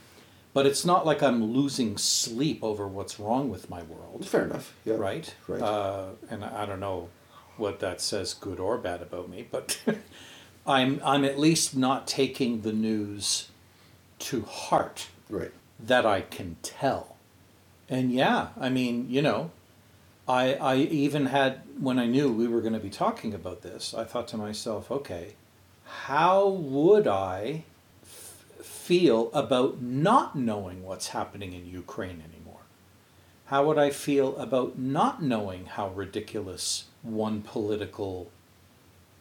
but 0.54 0.66
it's 0.66 0.84
not 0.86 1.06
like 1.06 1.22
I'm 1.24 1.54
losing 1.54 1.98
sleep 1.98 2.64
over 2.64 2.88
what's 2.88 3.20
wrong 3.20 3.50
with 3.50 3.70
my 3.70 3.84
world. 3.84 4.26
Fair 4.26 4.44
enough. 4.46 4.74
Yeah. 4.86 4.96
right? 4.96 5.34
Right. 5.48 5.62
Uh, 5.62 6.06
and 6.30 6.44
I 6.44 6.66
don't 6.66 6.80
know 6.80 7.08
what 7.58 7.80
that 7.80 8.02
says, 8.02 8.34
good 8.34 8.60
or 8.60 8.78
bad, 8.78 9.02
about 9.02 9.30
me, 9.30 9.48
but 9.50 9.80
I'm 10.68 11.00
I'm 11.04 11.24
at 11.24 11.38
least 11.40 11.76
not 11.76 12.08
taking 12.08 12.62
the 12.62 12.74
news 12.74 13.50
to 14.20 14.42
heart 14.44 15.08
Right. 15.30 15.52
that 15.80 16.06
I 16.06 16.22
can 16.22 16.58
tell. 16.64 17.16
And 17.90 18.12
yeah, 18.12 18.50
I 18.60 18.70
mean, 18.70 19.08
you 19.10 19.22
know, 19.22 19.52
I 20.28 20.56
I 20.56 20.76
even 20.78 21.28
had 21.28 21.62
when 21.80 22.00
I 22.00 22.06
knew 22.08 22.32
we 22.32 22.48
were 22.48 22.62
going 22.62 22.74
to 22.74 22.80
be 22.80 22.90
talking 22.90 23.34
about 23.34 23.62
this, 23.62 23.94
I 23.94 24.04
thought 24.06 24.28
to 24.30 24.38
myself, 24.38 24.90
okay, 24.90 25.36
how 25.86 26.48
would 26.48 27.08
I 27.08 27.64
f- 28.04 28.44
feel 28.64 29.32
about 29.34 29.82
not 29.82 30.36
knowing 30.36 30.84
what's 30.84 31.10
happening 31.10 31.54
in 31.54 31.66
Ukraine 31.68 32.22
anymore? 32.22 32.35
How 33.46 33.66
would 33.66 33.78
I 33.78 33.92
feel 33.92 34.36
about 34.38 34.78
not 34.80 35.22
knowing 35.22 35.66
how 35.66 35.90
ridiculous 35.90 36.86
one 37.04 37.42
political 37.42 38.32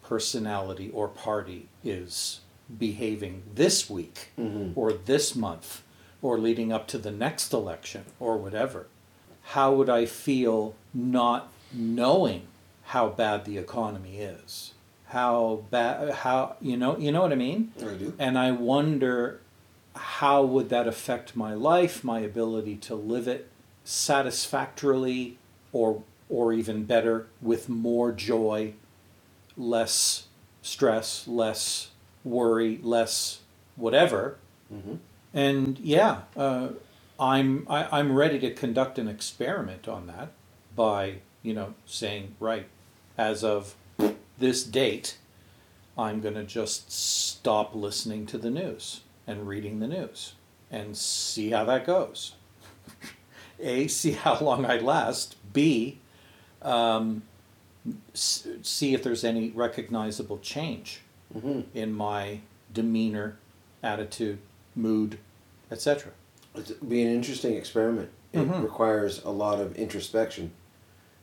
personality 0.03 0.91
or 0.93 1.09
party 1.09 1.69
is 1.83 2.41
behaving 2.79 3.43
this 3.55 3.91
week 3.91 4.31
mm-hmm. 4.39 4.79
or 4.79 4.93
this 4.95 5.35
month 5.35 5.83
or 6.23 6.39
leading 6.39 6.73
up 6.73 6.89
to 6.89 6.99
the 6.99 7.11
next 7.11 7.53
election 7.53 8.05
or 8.19 8.39
whatever? 8.39 8.87
How 9.49 9.75
would 9.75 9.91
I 9.91 10.07
feel 10.07 10.75
not 10.95 11.53
knowing 11.71 12.47
how 12.85 13.09
bad 13.09 13.45
the 13.45 13.59
economy 13.59 14.19
is? 14.19 14.73
How 15.09 15.65
bad 15.71 16.11
how 16.15 16.57
you 16.63 16.79
know 16.79 16.97
you 16.97 17.13
know 17.13 17.21
what 17.21 17.33
I 17.33 17.37
mean? 17.37 17.73
I 17.79 17.93
do. 17.95 18.15
And 18.19 18.39
I 18.39 18.53
wonder 18.53 19.41
how 19.95 20.43
would 20.43 20.71
that 20.71 20.89
affect 20.89 21.37
my 21.37 21.53
life, 21.53 22.03
my 22.03 22.21
ability 22.21 22.77
to 22.77 22.95
live 22.95 23.29
it 23.29 23.51
satisfactorily 23.85 25.39
or 25.73 26.03
or 26.29 26.53
even 26.53 26.85
better 26.85 27.27
with 27.43 27.69
more 27.69 28.13
joy, 28.13 28.75
less 29.57 30.27
stress, 30.63 31.29
less 31.29 31.91
worry, 32.25 32.81
less 32.83 33.41
whatever. 33.77 34.39
Mhm. 34.73 34.99
And 35.35 35.79
yeah, 35.81 36.23
uh, 36.37 36.71
I'm 37.21 37.67
I, 37.69 37.99
I'm 37.99 38.15
ready 38.17 38.39
to 38.41 38.53
conduct 38.53 38.99
an 38.99 39.09
experiment 39.09 39.89
on 39.89 40.07
that 40.09 40.31
by 40.77 41.17
you 41.43 41.55
know 41.55 41.75
saying 41.87 42.37
right 42.41 42.67
as 43.19 43.45
of 43.45 43.75
this 44.39 44.65
date, 44.65 45.19
I'm 45.97 46.21
going 46.21 46.35
to 46.35 46.45
just 46.45 46.91
stop 46.93 47.75
listening 47.75 48.27
to 48.27 48.39
the 48.39 48.51
news 48.51 49.03
and 49.27 49.47
reading 49.49 49.81
the 49.81 49.89
news 49.89 50.35
and 50.71 50.97
see 50.97 51.51
how 51.51 51.65
that 51.67 51.87
goes. 51.87 52.35
A, 53.61 53.87
see 53.89 54.13
how 54.13 54.39
long 54.41 54.65
I 54.67 54.79
last. 54.79 55.37
B, 55.53 55.99
um, 56.63 57.23
see 58.15 58.95
if 58.95 59.03
there's 59.03 59.25
any 59.25 59.51
recognizable 59.51 60.39
change 60.39 61.01
Mm-hmm. 61.35 61.63
in 61.77 61.93
my 61.93 62.41
demeanor, 62.73 63.37
attitude, 63.83 64.39
mood, 64.77 65.19
etc. 65.69 66.13
It'd 66.55 66.89
be 66.89 67.03
an 67.03 67.09
interesting 67.13 67.55
experiment. 67.57 68.11
It 68.33 68.39
Mhm. 68.47 68.63
requires 68.63 69.21
a 69.25 69.31
lot 69.31 69.61
of 69.61 69.75
introspection 69.77 70.53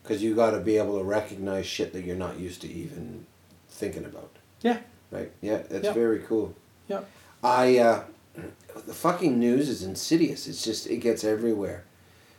because 0.03 0.21
you 0.21 0.35
got 0.35 0.51
to 0.51 0.59
be 0.59 0.75
able 0.77 0.97
to 0.97 1.03
recognize 1.05 1.65
shit 1.65 1.93
that 1.93 2.03
you're 2.03 2.17
not 2.17 2.37
used 2.39 2.59
to 2.61 2.67
even 2.69 3.25
thinking 3.69 4.03
about. 4.03 4.31
Yeah, 4.61 4.79
Right? 5.11 5.31
Yeah, 5.41 5.59
that's 5.69 5.85
Yeah. 5.85 5.93
very 5.93 6.19
cool. 6.19 6.55
yeah. 6.89 7.01
I 7.41 7.77
uh, 7.77 8.03
the 8.85 8.93
fucking 8.93 9.39
news 9.39 9.69
is 9.69 9.81
insidious. 9.81 10.45
It's 10.45 10.61
just 10.63 10.87
it 10.87 10.97
gets 10.97 11.23
everywhere. 11.23 11.85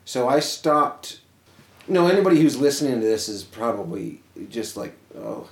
So 0.04 0.28
I 0.28 0.40
stopped. 0.40 1.20
You 1.88 1.94
know, 1.94 2.06
anybody 2.06 2.40
who's 2.40 2.58
listening 2.60 3.00
to 3.00 3.06
this 3.06 3.28
is 3.28 3.42
probably 3.42 4.20
just 4.48 4.76
like, 4.76 4.94
oh, 5.16 5.48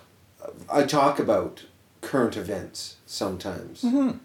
I 0.72 0.84
talk 0.84 1.18
about 1.18 1.64
current 2.00 2.36
events 2.36 2.96
sometimes. 3.06 3.82
Mhm. 3.82 4.20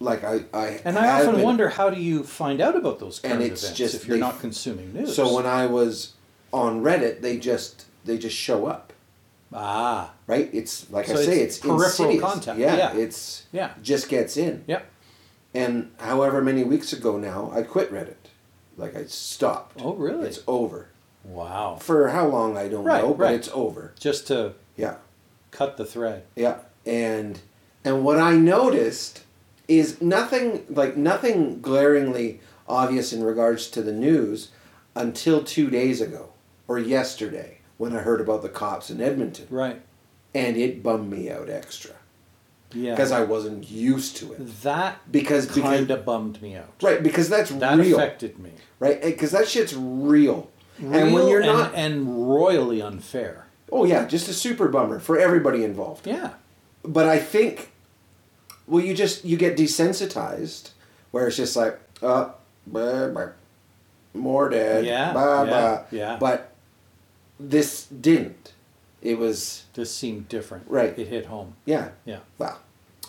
Like 0.00 0.22
I, 0.24 0.44
I 0.54 0.80
And 0.84 0.96
I 0.98 1.20
often 1.20 1.36
been- 1.36 1.44
wonder 1.44 1.70
how 1.70 1.90
do 1.90 2.00
you 2.00 2.22
find 2.22 2.60
out 2.60 2.76
about 2.76 3.00
those 3.00 3.20
And 3.24 3.42
it's 3.42 3.62
events 3.64 3.78
just 3.78 3.94
if 3.94 4.06
you're 4.06 4.16
they- 4.16 4.20
not 4.20 4.40
consuming 4.40 4.92
news? 4.92 5.16
So 5.16 5.34
when 5.34 5.46
I 5.46 5.66
was 5.66 6.12
on 6.52 6.82
Reddit, 6.82 7.20
they 7.22 7.38
just 7.38 7.86
they 8.04 8.16
just 8.16 8.36
show 8.36 8.66
up, 8.66 8.92
ah, 9.52 10.12
right? 10.26 10.48
It's 10.52 10.88
like 10.90 11.06
So 11.06 11.14
I 11.14 11.24
say, 11.24 11.40
it's 11.40 11.56
it's, 11.56 11.58
peripheral 11.58 12.10
insidious. 12.10 12.22
contact, 12.22 12.58
Yeah, 12.58 12.76
yeah. 12.76 12.92
it's 12.94 13.42
yeah, 13.52 13.70
just 13.82 14.08
gets 14.08 14.36
in. 14.36 14.64
yeah. 14.66 14.80
And 15.52 15.90
however 15.98 16.40
many 16.42 16.62
weeks 16.62 16.92
ago 16.92 17.18
now, 17.18 17.50
I 17.54 17.62
quit 17.62 17.92
Reddit. 17.92 18.27
Like 18.78 18.96
I 18.96 19.04
stopped. 19.06 19.80
Oh, 19.84 19.94
really? 19.94 20.28
It's 20.28 20.40
over. 20.46 20.88
Wow. 21.24 21.76
For 21.80 22.08
how 22.08 22.26
long 22.28 22.56
I 22.56 22.68
don't 22.68 22.84
Right, 22.84 23.02
know, 23.02 23.12
but 23.12 23.24
right. 23.24 23.34
it's 23.34 23.50
over. 23.52 23.92
Just 23.98 24.26
to 24.28 24.54
Yeah, 24.76 24.94
cut 25.50 25.76
the 25.76 25.84
thread. 25.84 26.22
yeah. 26.36 26.58
And 26.86 27.40
and 27.84 28.04
what 28.04 28.18
I 28.18 28.36
noticed 28.36 29.24
is 29.66 30.00
nothing 30.00 30.64
like 30.70 30.96
nothing 30.96 31.60
glaringly 31.60 32.40
obvious 32.68 33.12
in 33.12 33.22
regards 33.22 33.66
to 33.68 33.82
the 33.82 33.92
news 33.92 34.50
until 34.94 35.42
two 35.44 35.68
days 35.70 36.00
ago 36.00 36.30
or 36.66 36.78
yesterday 36.78 37.58
when 37.76 37.94
I 37.94 38.00
heard 38.00 38.20
about 38.20 38.42
the 38.42 38.48
cops 38.48 38.88
in 38.90 39.00
Edmonton. 39.00 39.46
Right. 39.50 39.82
and 40.34 40.56
it 40.56 40.82
bummed 40.82 41.10
me 41.10 41.30
out 41.30 41.48
extra 41.50 41.92
Yeah. 42.72 42.92
because 42.94 43.12
I 43.12 43.22
wasn't 43.22 43.70
used 43.70 44.16
to 44.18 44.32
it. 44.34 44.62
that 44.62 44.98
Because 45.10 45.46
kind 45.46 45.90
of 45.90 46.04
bummed 46.04 46.42
me 46.42 46.54
out. 46.56 46.72
right 46.82 47.02
because 47.02 47.28
that's 47.28 47.50
That 47.50 47.78
real, 47.78 47.96
affected 47.96 48.38
me. 48.38 48.50
right? 48.78 49.00
Because 49.00 49.30
that 49.30 49.48
shit's 49.48 49.74
real. 49.74 50.50
and 50.78 50.90
when 50.90 51.24
Real 51.24 51.28
you're 51.30 51.42
and, 51.42 51.74
and 51.74 52.28
royally 52.28 52.80
unfair. 52.82 53.46
oh 53.72 53.84
yeah, 53.86 54.06
just 54.06 54.28
a 54.28 54.34
super 54.34 54.68
bummer 54.68 54.98
for 55.00 55.18
everybody 55.18 55.64
involved. 55.64 56.06
Yeah. 56.06 56.30
But 56.84 57.06
I 57.08 57.18
think, 57.18 57.72
well, 58.66 58.84
you 58.84 58.94
just 58.94 59.24
you 59.24 59.36
get 59.36 59.56
desensitized, 59.56 60.70
where 61.10 61.26
it's 61.26 61.36
just 61.36 61.56
like, 61.56 61.78
uh, 62.02 62.30
blah, 62.66 63.08
blah, 63.08 63.28
more 64.14 64.48
dead, 64.48 64.84
Yeah, 64.84 65.12
blah, 65.12 65.42
yeah, 65.44 65.48
blah. 65.50 65.82
yeah. 65.90 66.16
But 66.20 66.52
this 67.40 67.86
didn't. 67.86 68.52
It 69.02 69.18
was 69.18 69.64
This 69.74 69.94
seemed 69.94 70.28
different. 70.28 70.64
Right. 70.68 70.98
It 70.98 71.08
hit 71.08 71.26
home. 71.26 71.54
yeah. 71.64 71.90
Yeah. 72.04 72.20
Wow. 72.38 72.58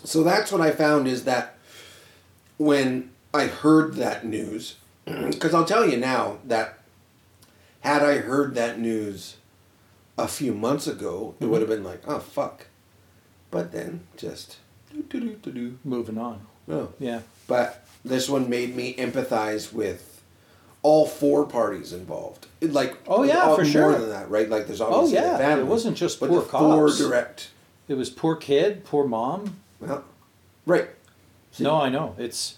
So 0.04 0.22
that's 0.22 0.50
what 0.50 0.60
I 0.60 0.70
found 0.70 1.06
is 1.08 1.24
that 1.24 1.56
when 2.56 3.10
I 3.34 3.46
heard 3.46 3.94
that 3.94 4.24
news, 4.24 4.76
because 5.04 5.54
I'll 5.54 5.64
tell 5.64 5.88
you 5.88 5.96
now 5.96 6.38
that 6.44 6.78
had 7.80 8.02
I 8.02 8.18
heard 8.18 8.54
that 8.54 8.78
news 8.78 9.36
a 10.16 10.28
few 10.28 10.52
months 10.54 10.86
ago, 10.86 11.34
it 11.38 11.44
mm-hmm. 11.44 11.52
would 11.52 11.60
have 11.60 11.70
been 11.70 11.84
like, 11.84 12.02
oh, 12.06 12.18
fuck. 12.18 12.66
But 13.50 13.72
then 13.72 14.06
just 14.16 14.58
do, 14.92 15.02
do, 15.02 15.20
do, 15.20 15.34
do, 15.36 15.52
do. 15.52 15.78
Moving 15.84 16.18
on. 16.18 16.46
No. 16.66 16.92
Yeah. 16.98 17.20
But 17.46 17.84
this 18.04 18.28
one 18.28 18.48
made 18.48 18.76
me 18.76 18.94
empathize 18.94 19.72
with 19.72 20.09
all 20.82 21.06
four 21.06 21.44
parties 21.46 21.92
involved. 21.92 22.46
It, 22.60 22.72
Like, 22.72 22.96
Oh, 23.06 23.22
yeah, 23.22 23.40
all- 23.42 23.56
for 23.56 23.62
more 23.64 23.70
sure. 23.70 23.92
than 23.98 24.08
that, 24.10 24.30
right? 24.30 24.48
Like, 24.48 24.66
there's 24.66 24.80
Oh 24.80 24.86
obviously 24.92 25.18
yeah. 25.18 25.32
the 25.32 25.38
family, 25.38 25.64
It 25.64 25.66
wasn't 25.68 25.96
just 25.96 26.20
but 26.20 26.30
poor 26.30 26.40
the 26.42 26.46
four 26.48 26.90
direct. 26.90 27.50
It 27.88 27.94
was 27.94 28.08
poor 28.10 28.36
kid, 28.36 28.84
poor 28.84 29.06
mom. 29.06 29.56
Well, 29.80 30.04
right. 30.66 30.88
See? 31.52 31.64
No, 31.64 31.76
I 31.80 31.88
know. 31.88 32.14
It's 32.18 32.56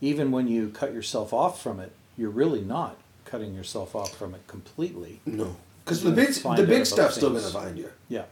even 0.00 0.32
when 0.32 0.48
you 0.48 0.68
cut 0.70 0.92
yourself 0.92 1.32
off 1.32 1.62
from 1.62 1.78
it, 1.80 1.92
you're 2.16 2.30
really 2.30 2.60
not 2.62 2.96
cutting 3.24 3.54
yourself 3.54 3.94
off 3.94 4.14
from 4.16 4.34
it 4.34 4.46
completely. 4.48 5.20
No, 5.24 5.56
because 5.84 6.02
the 6.02 6.10
big 6.10 6.30
the 6.34 6.66
big 6.66 6.84
stuff's 6.86 7.14
still 7.16 7.30
gonna 7.30 7.42
find 7.48 7.78
you. 7.78 7.90
Yeah. 8.08 8.24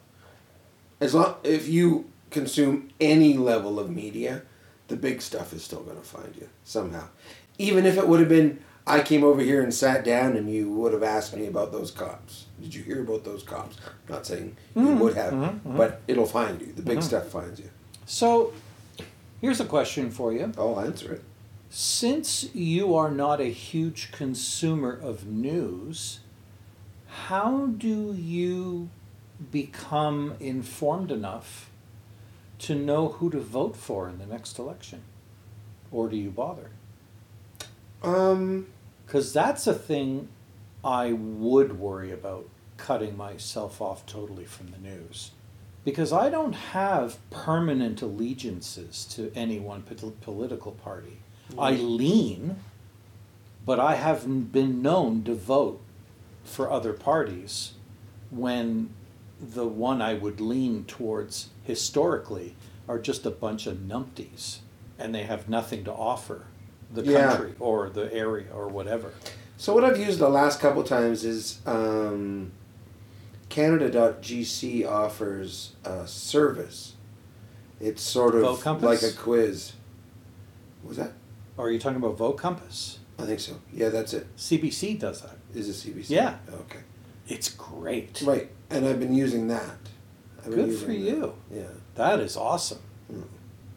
As 1.00 1.14
long 1.14 1.36
if 1.44 1.68
you 1.68 2.10
consume 2.30 2.90
any 3.00 3.34
level 3.34 3.78
of 3.78 3.88
media, 3.90 4.42
the 4.88 4.96
big 4.96 5.22
stuff 5.22 5.52
is 5.52 5.62
still 5.62 5.82
gonna 5.82 6.02
find 6.02 6.34
you 6.36 6.48
somehow. 6.64 7.04
Even 7.58 7.86
if 7.86 7.96
it 7.96 8.06
would 8.08 8.20
have 8.20 8.28
been, 8.28 8.58
I 8.86 9.02
came 9.02 9.22
over 9.22 9.40
here 9.40 9.62
and 9.62 9.72
sat 9.72 10.04
down, 10.04 10.36
and 10.36 10.50
you 10.50 10.70
would 10.72 10.92
have 10.92 11.02
asked 11.02 11.36
me 11.36 11.46
about 11.46 11.72
those 11.72 11.90
cops. 11.90 12.46
Did 12.60 12.74
you 12.74 12.82
hear 12.82 13.02
about 13.02 13.24
those 13.24 13.42
cops? 13.42 13.76
I'm 13.86 14.14
not 14.14 14.26
saying 14.26 14.56
you 14.74 14.82
Mm-hmm, 14.82 14.98
would 15.00 15.14
have, 15.14 15.32
mm-hmm. 15.32 15.68
Mm-hmm. 15.68 15.76
but 15.76 16.00
it'll 16.08 16.26
find 16.26 16.60
you. 16.60 16.72
The 16.72 16.82
big 16.82 16.98
mm-hmm. 16.98 17.06
stuff 17.06 17.28
finds 17.28 17.60
you. 17.60 17.70
So, 18.06 18.52
here's 19.40 19.60
a 19.60 19.64
question 19.64 20.10
for 20.10 20.32
you. 20.32 20.52
I'll 20.58 20.80
answer 20.80 21.12
it. 21.12 21.22
Since 21.68 22.52
you 22.54 22.96
are 22.96 23.10
not 23.10 23.40
a 23.40 23.44
huge 23.44 24.10
consumer 24.10 24.98
of 25.00 25.26
news, 25.26 26.20
how 27.06 27.66
do 27.66 28.12
you 28.12 28.90
become 29.52 30.34
informed 30.40 31.12
enough 31.12 31.70
to 32.58 32.74
know 32.74 33.08
who 33.08 33.30
to 33.30 33.38
vote 33.38 33.76
for 33.76 34.08
in 34.08 34.18
the 34.18 34.26
next 34.26 34.58
election? 34.58 35.02
Or 35.92 36.08
do 36.08 36.16
you 36.16 36.30
bother? 36.30 36.70
Um, 38.02 38.66
Because 39.06 39.32
that's 39.32 39.66
a 39.66 39.74
thing 39.74 40.28
I 40.84 41.12
would 41.12 41.78
worry 41.78 42.12
about 42.12 42.48
cutting 42.76 43.16
myself 43.16 43.82
off 43.82 44.06
totally 44.06 44.44
from 44.44 44.70
the 44.70 44.78
news. 44.78 45.32
Because 45.84 46.12
I 46.12 46.30
don't 46.30 46.52
have 46.52 47.18
permanent 47.30 48.02
allegiances 48.02 49.04
to 49.06 49.32
any 49.34 49.58
one 49.58 49.82
political 49.82 50.72
party. 50.72 51.18
I 51.58 51.72
lean, 51.72 52.56
but 53.66 53.80
I 53.80 53.96
haven't 53.96 54.52
been 54.52 54.82
known 54.82 55.24
to 55.24 55.34
vote 55.34 55.80
for 56.44 56.70
other 56.70 56.92
parties 56.92 57.72
when 58.30 58.90
the 59.40 59.66
one 59.66 60.00
I 60.00 60.14
would 60.14 60.40
lean 60.40 60.84
towards 60.84 61.48
historically 61.64 62.54
are 62.86 62.98
just 62.98 63.26
a 63.26 63.30
bunch 63.30 63.66
of 63.66 63.78
numpties 63.78 64.58
and 64.98 65.14
they 65.14 65.22
have 65.22 65.48
nothing 65.48 65.84
to 65.84 65.92
offer 65.92 66.44
the 66.92 67.02
Yeah. 67.04 67.28
country 67.28 67.54
or 67.60 67.88
the 67.90 68.12
area 68.12 68.46
or 68.54 68.68
whatever. 68.68 69.12
So 69.56 69.74
what 69.74 69.84
I've 69.84 69.98
used 69.98 70.18
the 70.18 70.28
last 70.28 70.58
couple 70.60 70.82
times 70.84 71.24
is 71.24 71.58
um, 71.66 72.52
Canada.gc 73.48 74.88
offers 74.88 75.72
a 75.84 76.06
service. 76.06 76.94
It's 77.80 78.02
sort 78.02 78.34
of 78.34 78.42
Vote 78.42 78.60
Compass? 78.60 79.02
like 79.02 79.12
a 79.12 79.14
quiz. 79.16 79.72
What 80.82 80.88
was 80.90 80.96
that? 80.98 81.12
Or 81.56 81.66
are 81.66 81.70
you 81.70 81.78
talking 81.78 81.96
about 81.98 82.16
Vote 82.16 82.34
Compass? 82.38 82.98
I 83.18 83.24
think 83.26 83.40
so. 83.40 83.60
Yeah, 83.72 83.90
that's 83.90 84.14
it. 84.14 84.34
CBC 84.36 84.98
does 84.98 85.20
that. 85.22 85.36
Is 85.54 85.68
it 85.68 85.72
CBC? 85.94 86.10
Yeah. 86.10 86.36
Okay. 86.52 86.80
It's 87.28 87.48
great. 87.50 88.22
Right, 88.24 88.50
and 88.70 88.86
I've 88.86 88.98
been 88.98 89.14
using 89.14 89.48
that. 89.48 89.76
I've 90.38 90.50
Good 90.54 90.66
for 90.78 90.90
using 90.90 91.00
you. 91.02 91.34
that. 91.50 91.56
Yeah. 91.56 91.66
That 91.96 92.20
is 92.20 92.36
awesome. 92.36 92.78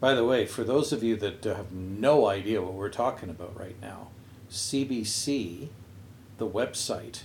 By 0.04 0.12
the 0.12 0.22
way, 0.22 0.44
for 0.44 0.64
those 0.64 0.92
of 0.92 1.02
you 1.02 1.16
that 1.16 1.42
have 1.44 1.72
no 1.72 2.26
idea 2.26 2.60
what 2.60 2.74
we're 2.74 2.90
talking 2.90 3.30
about 3.30 3.58
right 3.58 3.80
now, 3.80 4.08
CBC, 4.50 5.68
the 6.36 6.46
website, 6.46 7.22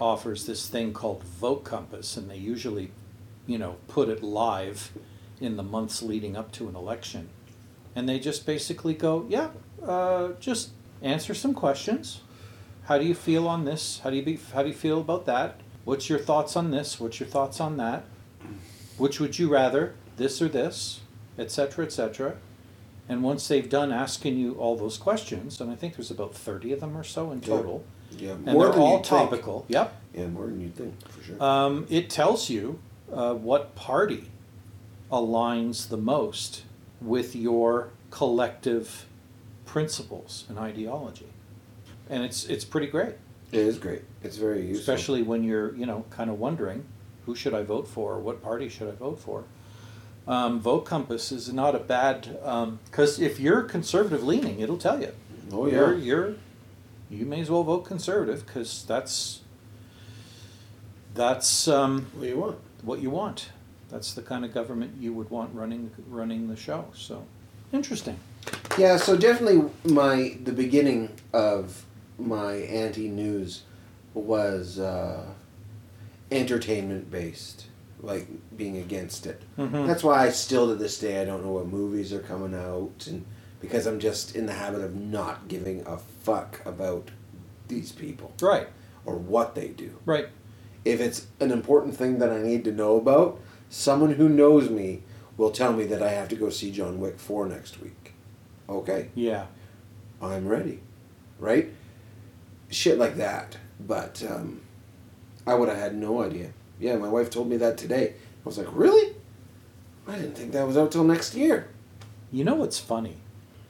offers 0.00 0.46
this 0.46 0.68
thing 0.68 0.92
called 0.92 1.24
Vote 1.24 1.64
Compass, 1.64 2.16
and 2.16 2.30
they 2.30 2.36
usually, 2.36 2.92
you 3.48 3.58
know, 3.58 3.78
put 3.88 4.08
it 4.08 4.22
live 4.22 4.92
in 5.40 5.56
the 5.56 5.64
months 5.64 6.00
leading 6.00 6.36
up 6.36 6.52
to 6.52 6.68
an 6.68 6.76
election. 6.76 7.28
And 7.96 8.08
they 8.08 8.20
just 8.20 8.46
basically 8.46 8.94
go, 8.94 9.26
yeah, 9.28 9.48
uh, 9.84 10.34
just 10.38 10.70
answer 11.02 11.34
some 11.34 11.54
questions. 11.54 12.20
How 12.84 12.98
do 12.98 13.04
you 13.04 13.16
feel 13.16 13.48
on 13.48 13.64
this? 13.64 13.98
How 14.04 14.10
do 14.10 14.16
you 14.16 14.22
be? 14.22 14.38
How 14.52 14.62
do 14.62 14.68
you 14.68 14.76
feel 14.76 15.00
about 15.00 15.26
that? 15.26 15.58
What's 15.84 16.08
your 16.08 16.20
thoughts 16.20 16.54
on 16.54 16.70
this? 16.70 17.00
What's 17.00 17.18
your 17.18 17.28
thoughts 17.28 17.58
on 17.58 17.78
that? 17.78 18.04
Which 18.96 19.18
would 19.18 19.40
you 19.40 19.48
rather, 19.52 19.96
this 20.16 20.40
or 20.40 20.46
this, 20.46 21.00
etc., 21.38 21.84
etc. 21.84 22.36
And 23.08 23.22
once 23.22 23.46
they've 23.48 23.68
done 23.68 23.92
asking 23.92 24.38
you 24.38 24.54
all 24.54 24.76
those 24.76 24.96
questions, 24.96 25.60
and 25.60 25.70
I 25.70 25.74
think 25.74 25.96
there's 25.96 26.10
about 26.10 26.34
thirty 26.34 26.72
of 26.72 26.80
them 26.80 26.96
or 26.96 27.04
so 27.04 27.30
in 27.32 27.40
total, 27.40 27.84
Yeah, 28.16 28.32
and 28.32 28.44
more 28.46 28.64
they're 28.64 28.72
than 28.72 28.80
all 28.82 28.96
you'd 28.96 29.06
think. 29.06 29.30
Yep. 29.68 30.02
Yeah, 30.14 30.26
more 30.28 30.46
than 30.46 30.60
you'd 30.60 30.74
think, 30.76 31.08
for 31.08 31.22
sure. 31.22 31.42
Um, 31.42 31.86
it 31.90 32.08
tells 32.08 32.48
you 32.48 32.78
uh, 33.12 33.34
what 33.34 33.74
party 33.74 34.30
aligns 35.12 35.88
the 35.88 35.96
most 35.98 36.62
with 37.00 37.36
your 37.36 37.90
collective 38.10 39.06
principles 39.66 40.44
and 40.48 40.58
ideology, 40.58 41.28
and 42.08 42.24
it's 42.24 42.44
it's 42.46 42.64
pretty 42.64 42.86
great, 42.86 43.14
it 43.52 43.60
is 43.60 43.78
great. 43.78 44.02
It's 44.22 44.36
very 44.36 44.62
useful. 44.62 44.80
especially 44.80 45.22
when 45.22 45.44
you're 45.44 45.74
you 45.76 45.84
know 45.84 46.04
kind 46.10 46.30
of 46.30 46.38
wondering 46.38 46.84
who 47.26 47.34
should 47.34 47.54
I 47.54 47.62
vote 47.62 47.86
for 47.88 48.14
or 48.14 48.20
what 48.20 48.42
party 48.42 48.68
should 48.68 48.88
I 48.88 48.92
vote 48.92 49.18
for. 49.18 49.44
Um, 50.26 50.60
vote 50.60 50.86
Compass 50.86 51.30
is 51.30 51.52
not 51.52 51.74
a 51.74 51.78
bad 51.78 52.38
because 52.84 53.20
if 53.20 53.38
you're 53.38 53.62
conservative 53.62 54.24
leaning, 54.24 54.60
it'll 54.60 54.78
tell 54.78 55.00
you. 55.00 55.12
Oh, 55.52 55.66
yeah. 55.66 55.72
You're, 55.74 55.94
you're 55.98 56.34
you 57.10 57.26
may 57.26 57.40
as 57.40 57.50
well 57.50 57.62
vote 57.62 57.84
conservative 57.84 58.46
because 58.46 58.84
that's 58.84 59.40
that's 61.14 61.68
um, 61.68 62.06
What 62.14 62.28
you 62.28 62.38
want? 62.38 62.58
what 62.82 63.00
you 63.00 63.10
want. 63.10 63.50
That's 63.90 64.14
the 64.14 64.22
kind 64.22 64.44
of 64.44 64.52
government 64.52 64.94
you 64.98 65.12
would 65.12 65.30
want 65.30 65.54
running 65.54 65.90
running 66.08 66.48
the 66.48 66.56
show. 66.56 66.86
So 66.94 67.24
interesting. 67.72 68.18
Yeah, 68.76 68.96
so 68.96 69.16
definitely 69.16 69.70
my 69.84 70.36
the 70.42 70.52
beginning 70.52 71.10
of 71.32 71.84
my 72.18 72.54
anti-news 72.54 73.62
was 74.14 74.78
uh, 74.78 75.26
entertainment 76.30 77.10
based, 77.10 77.66
like 78.04 78.26
being 78.56 78.76
against 78.76 79.26
it. 79.26 79.42
Mhm. 79.58 79.86
That's 79.86 80.04
why 80.04 80.26
I 80.26 80.30
still 80.30 80.68
to 80.68 80.74
this 80.74 80.98
day 80.98 81.20
I 81.20 81.24
don't 81.24 81.44
know 81.44 81.52
what 81.52 81.66
movies 81.66 82.12
are 82.12 82.20
coming 82.20 82.54
out, 82.54 83.06
and 83.08 83.24
because 83.60 83.86
I'm 83.86 83.98
just 83.98 84.36
in 84.36 84.46
the 84.46 84.52
habit 84.52 84.82
of 84.82 84.94
not 84.94 85.48
giving 85.48 85.84
a 85.86 85.96
fuck 85.96 86.60
about 86.66 87.10
these 87.68 87.92
people 87.92 88.32
Right, 88.42 88.68
or 89.06 89.16
what 89.16 89.54
they 89.54 89.68
do. 89.68 89.92
right. 90.04 90.28
If 90.84 91.00
it's 91.00 91.26
an 91.40 91.50
important 91.50 91.96
thing 91.96 92.18
that 92.18 92.30
I 92.30 92.42
need 92.42 92.62
to 92.64 92.72
know 92.72 92.96
about, 92.98 93.40
someone 93.70 94.12
who 94.14 94.28
knows 94.28 94.68
me 94.68 95.02
will 95.38 95.50
tell 95.50 95.72
me 95.72 95.84
that 95.86 96.02
I 96.02 96.10
have 96.10 96.28
to 96.28 96.36
go 96.36 96.50
see 96.50 96.70
John 96.70 97.00
Wick 97.00 97.18
4 97.18 97.46
next 97.48 97.80
week. 97.80 98.12
Okay. 98.68 99.08
Yeah, 99.14 99.46
I'm 100.20 100.46
ready, 100.46 100.80
right? 101.38 101.70
Shit 102.70 102.98
like 102.98 103.16
that. 103.16 103.56
But 103.80 104.22
um, 104.30 104.60
I 105.46 105.54
would 105.54 105.68
have 105.70 105.78
had 105.78 105.96
no 105.96 106.22
idea. 106.22 106.52
Yeah, 106.78 106.96
my 106.96 107.08
wife 107.08 107.30
told 107.30 107.48
me 107.48 107.56
that 107.58 107.78
today. 107.78 108.14
I 108.14 108.44
was 108.44 108.58
like, 108.58 108.68
really? 108.70 109.14
I 110.06 110.16
didn't 110.16 110.36
think 110.36 110.52
that 110.52 110.66
was 110.66 110.76
out 110.76 110.92
till 110.92 111.04
next 111.04 111.34
year. 111.34 111.68
you 112.30 112.44
know 112.44 112.54
what's 112.54 112.78
funny? 112.78 113.16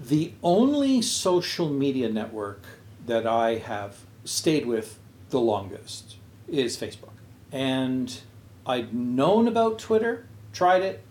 The 0.00 0.32
only 0.42 1.00
social 1.02 1.68
media 1.68 2.08
network 2.08 2.62
that 3.06 3.26
I 3.26 3.56
have 3.56 3.98
stayed 4.24 4.66
with 4.66 4.98
the 5.30 5.38
longest 5.38 6.16
is 6.48 6.76
Facebook, 6.76 7.12
and 7.52 8.20
I'd 8.66 8.94
known 8.94 9.46
about 9.46 9.78
Twitter, 9.78 10.26
tried 10.52 10.82
it, 10.82 11.02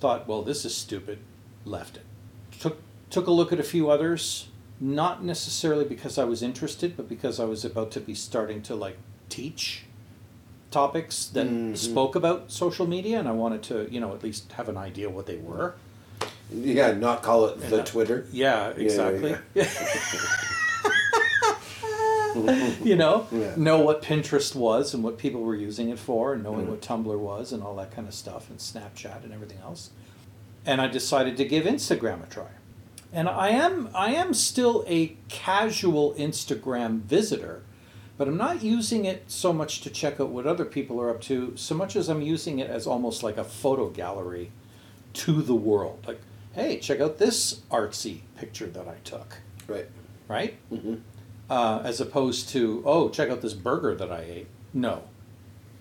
thought, 0.00 0.28
well, 0.28 0.42
this 0.42 0.64
is 0.64 0.76
stupid, 0.76 1.18
left 1.64 1.96
it. 1.96 2.04
Took 2.60 2.78
took 3.10 3.26
a 3.26 3.30
look 3.30 3.52
at 3.52 3.60
a 3.60 3.64
few 3.64 3.90
others, 3.90 4.48
not 4.80 5.24
necessarily 5.24 5.84
because 5.84 6.18
I 6.18 6.24
was 6.24 6.42
interested, 6.42 6.96
but 6.96 7.08
because 7.08 7.40
I 7.40 7.44
was 7.44 7.64
about 7.64 7.90
to 7.92 8.00
be 8.00 8.14
starting 8.14 8.60
to 8.62 8.74
like 8.74 8.98
teach 9.28 9.84
topics 10.70 11.26
that 11.26 11.46
Mhm. 11.48 11.76
spoke 11.76 12.14
about 12.14 12.50
social 12.52 12.86
media, 12.86 13.18
and 13.18 13.28
I 13.28 13.32
wanted 13.32 13.62
to, 13.64 13.88
you 13.90 14.00
know, 14.00 14.14
at 14.14 14.22
least 14.22 14.52
have 14.52 14.68
an 14.68 14.76
idea 14.76 15.08
what 15.08 15.26
they 15.26 15.36
were. 15.36 15.74
Yeah, 16.52 16.92
not 16.92 17.22
call 17.22 17.46
it 17.46 17.60
the 17.68 17.78
And, 17.78 17.86
Twitter. 17.86 18.26
Yeah, 18.32 18.68
Yeah, 18.76 18.82
exactly. 18.82 19.36
you 22.84 22.96
know, 22.96 23.26
Yeah. 23.32 23.54
know 23.56 23.78
what 23.80 24.02
Pinterest 24.02 24.54
was 24.54 24.94
and 24.94 25.02
what 25.02 25.18
people 25.18 25.40
were 25.42 25.54
using 25.56 25.88
it 25.88 25.98
for, 25.98 26.34
and 26.34 26.42
knowing 26.42 26.66
Mm. 26.66 26.70
what 26.70 26.80
Tumblr 26.82 27.18
was 27.18 27.52
and 27.52 27.62
all 27.62 27.74
that 27.76 27.90
kind 27.94 28.06
of 28.06 28.14
stuff, 28.14 28.48
and 28.50 28.58
Snapchat 28.58 29.24
and 29.24 29.32
everything 29.32 29.58
else. 29.62 29.90
And 30.66 30.80
I 30.80 30.86
decided 30.86 31.36
to 31.38 31.44
give 31.44 31.64
Instagram 31.64 32.22
a 32.22 32.26
try. 32.26 32.48
And 33.12 33.28
I 33.28 33.48
am 33.50 33.88
I 33.94 34.12
am 34.14 34.34
still 34.34 34.84
a 34.86 35.16
casual 35.28 36.14
Instagram 36.18 37.00
visitor, 37.00 37.62
but 38.18 38.28
I'm 38.28 38.36
not 38.36 38.62
using 38.62 39.04
it 39.06 39.24
so 39.30 39.52
much 39.52 39.80
to 39.82 39.90
check 39.90 40.20
out 40.20 40.28
what 40.28 40.46
other 40.46 40.64
people 40.66 41.00
are 41.00 41.08
up 41.08 41.20
to, 41.22 41.52
so 41.56 41.74
much 41.74 41.96
as 41.96 42.08
I'm 42.08 42.20
using 42.20 42.58
it 42.58 42.68
as 42.68 42.86
almost 42.86 43.22
like 43.22 43.38
a 43.38 43.44
photo 43.44 43.88
gallery 43.88 44.50
to 45.14 45.40
the 45.40 45.54
world. 45.54 46.04
Like, 46.06 46.20
hey, 46.52 46.78
check 46.78 47.00
out 47.00 47.18
this 47.18 47.60
artsy 47.70 48.20
picture 48.36 48.66
that 48.66 48.86
I 48.88 48.96
took, 49.04 49.38
Right. 49.66 49.86
right? 50.28 50.56
hmm 50.68 50.96
uh, 51.50 51.80
as 51.82 51.98
opposed 51.98 52.50
to 52.50 52.82
oh 52.84 53.08
check 53.08 53.30
out 53.30 53.40
this 53.40 53.54
burger 53.54 53.94
that 53.94 54.12
I 54.12 54.20
ate. 54.20 54.48
No, 54.74 55.04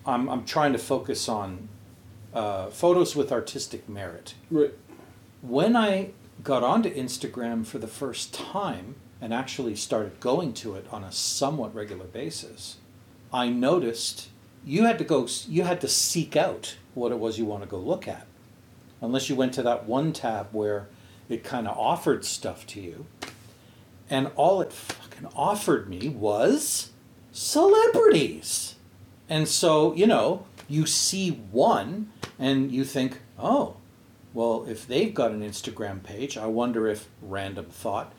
I'm 0.06 0.30
I'm 0.30 0.46
trying 0.46 0.72
to 0.72 0.80
focus 0.80 1.28
on 1.28 1.68
uh, 2.34 2.68
photos 2.68 3.18
with 3.18 3.34
artistic 3.34 3.90
merit. 3.90 4.34
Right. 4.50 4.72
When 5.42 5.76
I 5.76 6.12
got 6.42 6.64
onto 6.64 6.94
Instagram 6.94 7.66
for 7.66 7.80
the 7.80 7.88
first 7.88 8.34
time 8.34 8.96
and 9.22 9.34
actually 9.34 9.76
started 9.76 10.20
going 10.20 10.54
to 10.54 10.76
it 10.76 10.86
on 10.92 11.04
a 11.04 11.12
somewhat 11.12 11.74
regular 11.74 12.06
basis, 12.06 12.78
I 13.34 13.50
noticed 13.50 14.30
you 14.66 14.84
had 14.84 14.98
to 14.98 15.04
go 15.04 15.28
you 15.48 15.64
had 15.64 15.82
to 15.82 15.88
seek 15.88 16.36
out 16.36 16.78
what 16.94 17.12
it 17.12 17.20
was 17.20 17.38
you 17.38 17.46
want 17.46 17.64
to 17.64 17.70
go 17.70 17.78
look 17.78 18.08
at, 18.08 18.28
unless 19.02 19.30
you 19.30 19.36
went 19.36 19.54
to 19.54 19.64
that 19.64 19.86
one 19.86 20.14
tab 20.14 20.48
where 20.52 20.88
it 21.30 21.44
kind 21.44 21.68
of 21.68 21.78
offered 21.78 22.26
stuff 22.26 22.66
to 22.68 22.82
you 22.82 23.06
and 24.10 24.32
all 24.36 24.62
it 24.62 24.72
fucking 24.72 25.28
offered 25.36 25.90
me 25.90 26.10
was 26.10 26.92
celebrities. 27.32 28.76
And 29.30 29.48
so, 29.48 29.94
you 29.94 30.08
know, 30.08 30.46
you 30.68 30.86
see 30.86 31.32
one 31.52 32.12
and 32.40 32.72
you 32.72 32.84
think, 32.84 33.20
oh, 33.38 33.76
well, 34.34 34.66
if 34.68 34.88
they've 34.88 35.14
got 35.14 35.32
an 35.32 35.42
Instagram 35.42 36.04
page, 36.04 36.38
I 36.38 36.46
wonder 36.46 36.88
if 36.88 37.08
random 37.22 37.66
thought, 37.66 38.14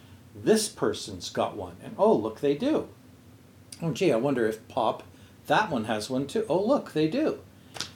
this 0.45 0.69
person's 0.69 1.31
got 1.31 1.57
one. 1.57 1.77
And 1.83 1.95
oh, 1.99 2.15
look, 2.15 2.41
they 2.41 2.55
do. 2.55 2.89
Oh, 3.83 3.93
gee, 3.93 4.13
I 4.13 4.17
wonder 4.17 4.47
if 4.47 4.67
Pop, 4.69 5.03
that 5.47 5.71
one 5.71 5.85
has 5.85 6.11
one 6.11 6.27
too. 6.27 6.45
Oh, 6.49 6.63
look, 6.63 6.93
they 6.93 7.09
do. 7.09 7.41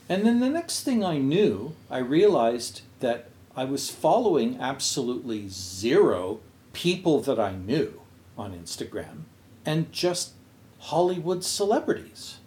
And 0.08 0.26
then 0.26 0.40
the 0.40 0.48
next 0.50 0.82
thing 0.82 1.04
I 1.04 1.18
knew, 1.18 1.74
I 1.90 1.98
realized 1.98 2.82
that 3.00 3.28
I 3.56 3.64
was 3.64 3.90
following 3.90 4.58
absolutely 4.60 5.48
zero 5.48 6.40
people 6.72 7.20
that 7.22 7.38
I 7.38 7.52
knew 7.52 8.00
on 8.36 8.52
Instagram 8.52 9.24
and 9.64 9.92
just 9.92 10.32
Hollywood 10.78 11.44
celebrities 11.44 12.38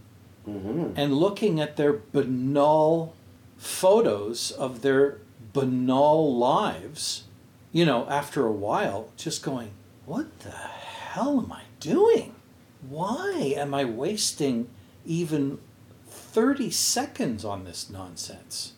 hmm 0.45 0.91
and 0.95 1.13
looking 1.13 1.59
at 1.59 1.77
their 1.77 1.93
banal 1.93 3.15
photos 3.57 4.51
of 4.51 4.81
their 4.81 5.17
banal 5.53 6.35
lives, 6.35 7.23
you 7.71 7.85
know, 7.85 8.07
after 8.09 8.45
a 8.45 8.51
while, 8.51 9.09
just 9.17 9.41
going, 9.41 9.71
what 10.05 10.39
the 10.39 10.51
hell 10.51 11.39
am 11.41 11.51
I 11.51 11.61
doing? 11.79 12.35
Why 12.87 13.53
am 13.57 13.73
I 13.73 13.85
wasting 13.85 14.69
even 15.05 15.59
30 16.35 16.69
seconds 16.71 17.45
on 17.45 17.63
this 17.63 17.89
nonsense. 17.89 18.73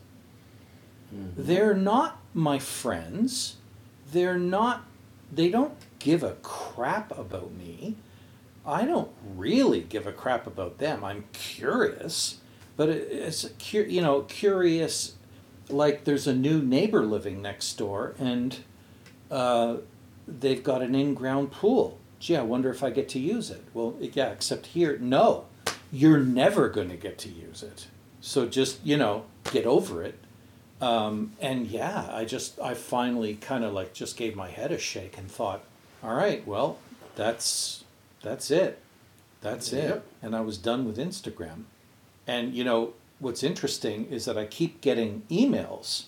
They're 1.12 1.74
not 1.74 2.20
my 2.34 2.60
friends. 2.60 3.56
They're 4.12 4.38
not, 4.38 4.84
they 5.32 5.50
don't 5.50 5.74
give 6.00 6.24
a 6.24 6.34
crap 6.44 7.18
about 7.18 7.54
me. 7.54 7.96
I 8.66 8.86
don't 8.86 9.10
really 9.36 9.82
give 9.82 10.06
a 10.06 10.12
crap 10.12 10.46
about 10.46 10.78
them. 10.78 11.04
I'm 11.04 11.26
curious, 11.32 12.40
but 12.76 12.90
it's 12.90 13.46
a 13.46 13.50
cu- 13.52 13.88
you 13.90 14.02
know 14.02 14.22
curious. 14.24 15.16
Like 15.70 16.04
there's 16.04 16.28
a 16.28 16.36
new 16.36 16.62
neighbor 16.62 17.06
living 17.06 17.42
next 17.42 17.74
door, 17.78 18.14
and 18.20 18.58
uh, 19.32 19.78
they've 20.28 20.64
got 20.64 20.82
an 20.82 20.96
in-ground 20.96 21.52
pool. 21.52 22.00
Gee, 22.20 22.36
I 22.36 22.42
wonder 22.42 22.72
if 22.72 22.84
I 22.84 22.90
get 22.90 23.08
to 23.10 23.20
use 23.20 23.50
it. 23.52 23.64
Well, 23.74 23.96
yeah, 24.00 24.32
except 24.32 24.68
here, 24.68 24.98
no, 25.00 25.46
you're 25.92 26.20
never 26.20 26.68
going 26.70 26.90
to 26.90 26.98
get 26.98 27.18
to 27.20 27.30
use 27.30 27.64
it. 27.64 27.88
So 28.22 28.48
just 28.48 28.86
you 28.86 28.98
know, 28.98 29.26
get 29.52 29.66
over 29.66 30.04
it. 30.04 30.18
Um, 30.82 31.34
and 31.40 31.68
yeah, 31.68 32.08
I 32.12 32.26
just 32.26 32.60
I 32.60 32.74
finally 32.74 33.36
kind 33.36 33.64
of 33.64 33.74
like 33.74 33.94
just 33.94 34.18
gave 34.18 34.36
my 34.36 34.50
head 34.50 34.72
a 34.72 34.78
shake 34.78 35.18
and 35.18 35.30
thought, 35.30 35.64
all 36.04 36.14
right, 36.14 36.46
well, 36.46 36.78
that's 37.16 37.84
that's 38.22 38.52
it, 38.52 38.80
that's 39.42 39.72
it, 39.74 40.04
and 40.22 40.36
I 40.36 40.42
was 40.42 40.58
done 40.58 40.86
with 40.86 40.98
Instagram. 40.98 41.64
And 42.28 42.54
you 42.54 42.64
know 42.64 42.94
what's 43.20 43.44
interesting 43.44 44.06
is 44.12 44.26
that 44.26 44.38
I 44.38 44.46
keep 44.46 44.82
getting 44.82 45.24
emails. 45.30 46.06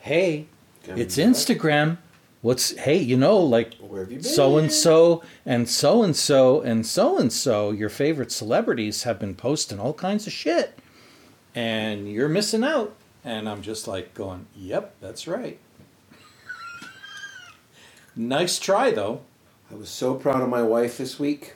Hey, 0.00 0.46
it's 0.84 1.16
back. 1.16 1.26
Instagram. 1.26 1.98
What's 2.42 2.70
hey, 2.78 2.96
you 2.96 3.16
know, 3.18 3.38
like 3.38 3.74
Where 3.76 4.00
have 4.00 4.10
you 4.10 4.18
been? 4.18 4.24
so 4.24 4.56
and 4.56 4.72
so 4.72 5.22
and 5.44 5.68
so 5.68 6.02
and 6.02 6.16
so 6.16 6.62
and 6.62 6.86
so 6.86 7.18
and 7.18 7.32
so, 7.32 7.70
your 7.70 7.90
favorite 7.90 8.32
celebrities 8.32 9.02
have 9.02 9.18
been 9.18 9.34
posting 9.34 9.78
all 9.78 9.92
kinds 9.92 10.26
of 10.26 10.32
shit. 10.32 10.78
And 11.54 12.10
you're 12.10 12.28
missing 12.28 12.64
out. 12.64 12.94
And 13.24 13.48
I'm 13.48 13.60
just 13.60 13.86
like 13.86 14.14
going, 14.14 14.46
Yep, 14.56 14.94
that's 15.00 15.26
right. 15.28 15.58
nice 18.16 18.58
try 18.58 18.90
though. 18.90 19.20
I 19.70 19.74
was 19.74 19.88
so 19.88 20.14
proud 20.14 20.42
of 20.42 20.48
my 20.48 20.62
wife 20.62 20.98
this 20.98 21.18
week. 21.18 21.54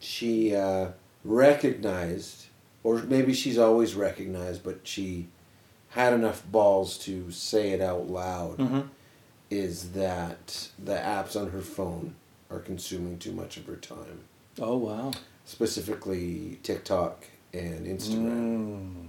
She 0.00 0.54
uh, 0.54 0.88
recognized, 1.24 2.46
or 2.82 3.02
maybe 3.02 3.32
she's 3.32 3.58
always 3.58 3.94
recognized, 3.94 4.62
but 4.64 4.80
she 4.84 5.28
had 5.90 6.12
enough 6.12 6.42
balls 6.50 6.98
to 6.98 7.30
say 7.30 7.70
it 7.70 7.80
out 7.80 8.08
loud. 8.08 8.58
Mm-hmm. 8.58 8.80
Is 9.50 9.90
that 9.92 10.68
the 10.82 10.94
apps 10.94 11.40
on 11.40 11.50
her 11.50 11.60
phone 11.60 12.14
are 12.50 12.58
consuming 12.58 13.18
too 13.18 13.32
much 13.32 13.56
of 13.56 13.66
her 13.66 13.76
time? 13.76 14.20
Oh 14.60 14.76
wow. 14.76 15.12
Specifically, 15.44 16.58
TikTok 16.62 17.24
and 17.52 17.86
Instagram. 17.86 18.94
Mm. 18.94 19.06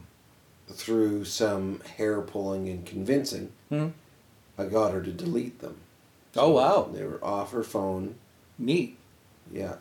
Through 0.69 1.25
some 1.25 1.81
hair 1.97 2.21
pulling 2.21 2.69
and 2.69 2.85
convincing, 2.85 3.51
Hmm. 3.69 3.87
I 4.57 4.65
got 4.65 4.91
her 4.91 5.01
to 5.01 5.11
delete 5.11 5.59
them. 5.59 5.77
Oh 6.35 6.51
wow. 6.51 6.89
They 6.93 7.03
were 7.03 7.23
off 7.23 7.51
her 7.51 7.63
phone. 7.63 8.15
Neat. 8.59 8.97
Yeah. 9.51 9.75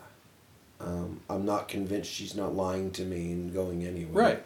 Um, 0.80 1.20
I'm 1.28 1.44
not 1.44 1.68
convinced 1.68 2.10
she's 2.10 2.34
not 2.34 2.54
lying 2.54 2.90
to 2.92 3.02
me 3.04 3.32
and 3.32 3.52
going 3.52 3.84
anywhere. 3.86 4.42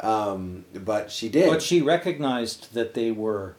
Um, 0.00 0.64
but 0.74 1.10
she 1.10 1.28
did. 1.28 1.48
But 1.50 1.62
she 1.62 1.80
recognized 1.82 2.74
that 2.74 2.94
they 2.94 3.10
were 3.10 3.54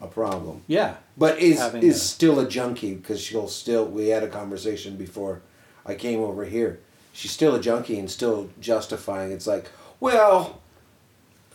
a 0.00 0.06
problem. 0.06 0.62
yeah. 0.66 0.96
But 1.16 1.38
is 1.38 1.60
is 1.74 1.96
a- 1.96 1.98
still 1.98 2.38
a 2.40 2.48
junkie 2.48 2.94
because 2.94 3.20
she'll 3.20 3.48
still. 3.48 3.84
We 3.86 4.08
had 4.08 4.22
a 4.22 4.28
conversation 4.28 4.96
before 4.96 5.42
I 5.84 5.94
came 5.94 6.20
over 6.20 6.44
here. 6.44 6.80
She's 7.12 7.32
still 7.32 7.54
a 7.54 7.60
junkie 7.60 7.98
and 7.98 8.10
still 8.10 8.50
justifying. 8.60 9.32
It's 9.32 9.46
like, 9.46 9.66
well, 9.98 10.60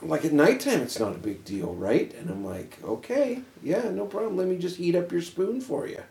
like 0.01 0.25
at 0.25 0.33
nighttime, 0.33 0.81
it's 0.81 0.99
not 0.99 1.15
a 1.15 1.17
big 1.17 1.45
deal, 1.45 1.73
right? 1.73 2.13
And 2.13 2.29
I'm 2.29 2.43
like, 2.45 2.77
okay, 2.83 3.41
yeah, 3.63 3.89
no 3.89 4.05
problem. 4.05 4.35
Let 4.37 4.47
me 4.47 4.57
just 4.57 4.75
heat 4.77 4.95
up 4.95 5.11
your 5.11 5.21
spoon 5.21 5.61
for 5.61 5.87
you. 5.87 6.03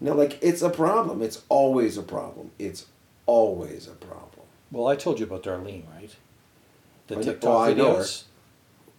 No, 0.00 0.14
like 0.14 0.38
it's 0.42 0.62
a 0.62 0.70
problem. 0.70 1.22
It's 1.22 1.42
always 1.48 1.96
a 1.98 2.02
problem. 2.02 2.50
It's 2.58 2.86
always 3.26 3.86
a 3.86 3.92
problem. 3.92 4.46
Well, 4.72 4.88
I 4.88 4.96
told 4.96 5.20
you 5.20 5.26
about 5.26 5.44
Darlene, 5.44 5.84
right? 5.94 6.10
The 7.06 7.22
TikTok 7.22 7.50
oh, 7.50 7.62
I 7.62 7.74
know 7.74 7.96
her. 7.96 8.02
videos. 8.02 8.24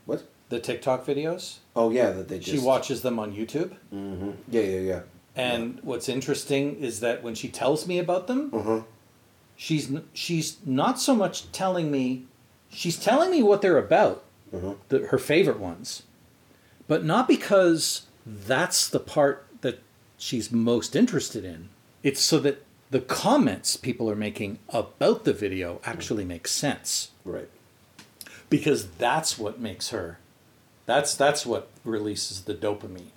What? 0.05 0.23
The 0.49 0.59
TikTok 0.59 1.05
videos. 1.05 1.57
Oh 1.75 1.89
yeah, 1.89 2.11
that 2.11 2.27
they 2.27 2.39
just. 2.39 2.51
She 2.51 2.59
watches 2.59 3.01
them 3.01 3.19
on 3.19 3.33
YouTube. 3.35 3.73
hmm 3.89 4.31
Yeah, 4.49 4.61
yeah, 4.61 4.79
yeah. 4.79 5.01
And 5.35 5.79
what's 5.81 6.07
interesting 6.07 6.77
is 6.77 7.01
that 7.01 7.21
when 7.21 7.35
she 7.35 7.49
tells 7.49 7.87
me 7.87 7.99
about 7.99 8.27
them, 8.27 8.51
huh. 8.53 8.81
she's 9.55 9.91
n- 9.91 10.07
she's 10.13 10.57
not 10.65 10.99
so 10.99 11.13
much 11.13 11.51
telling 11.51 11.91
me, 11.91 12.25
she's 12.69 12.97
telling 12.97 13.31
me 13.31 13.43
what 13.43 13.61
they're 13.61 13.77
about, 13.77 14.23
huh. 14.51 14.75
the, 14.87 15.07
her 15.07 15.17
favorite 15.17 15.59
ones, 15.59 16.03
but 16.87 17.03
not 17.03 17.27
because 17.27 18.03
that's 18.25 18.87
the 18.87 18.99
part 18.99 19.45
that 19.59 19.81
she's 20.17 20.51
most 20.51 20.95
interested 20.95 21.43
in. 21.43 21.69
It's 22.01 22.21
so 22.21 22.39
that 22.39 22.63
the 22.91 23.01
comments 23.01 23.75
people 23.75 24.09
are 24.09 24.15
making 24.15 24.59
about 24.69 25.25
the 25.25 25.33
video 25.33 25.81
actually 25.83 26.23
mm-hmm. 26.23 26.29
make 26.29 26.47
sense 26.47 27.09
Right. 27.25 27.49
Because 28.49 28.87
that's 28.97 29.37
what 29.37 29.59
makes 29.59 29.89
her. 29.89 30.19
That's 30.85 31.15
that's 31.15 31.45
what 31.45 31.69
releases 31.83 32.41
the 32.41 32.53
dopamine. 32.53 33.09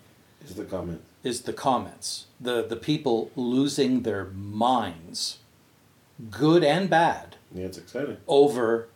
Is 0.44 0.54
the 0.54 0.64
comment. 0.64 1.02
is 1.22 1.42
the 1.42 1.52
comments. 1.52 2.26
The 2.40 2.62
the 2.62 2.76
people 2.76 3.30
losing 3.36 4.02
their 4.02 4.26
minds, 4.26 5.38
good 6.30 6.64
and 6.64 6.88
bad, 6.88 7.36
Yeah, 7.54 7.66
it's 7.66 7.78
exciting. 7.78 8.16
over 8.26 8.88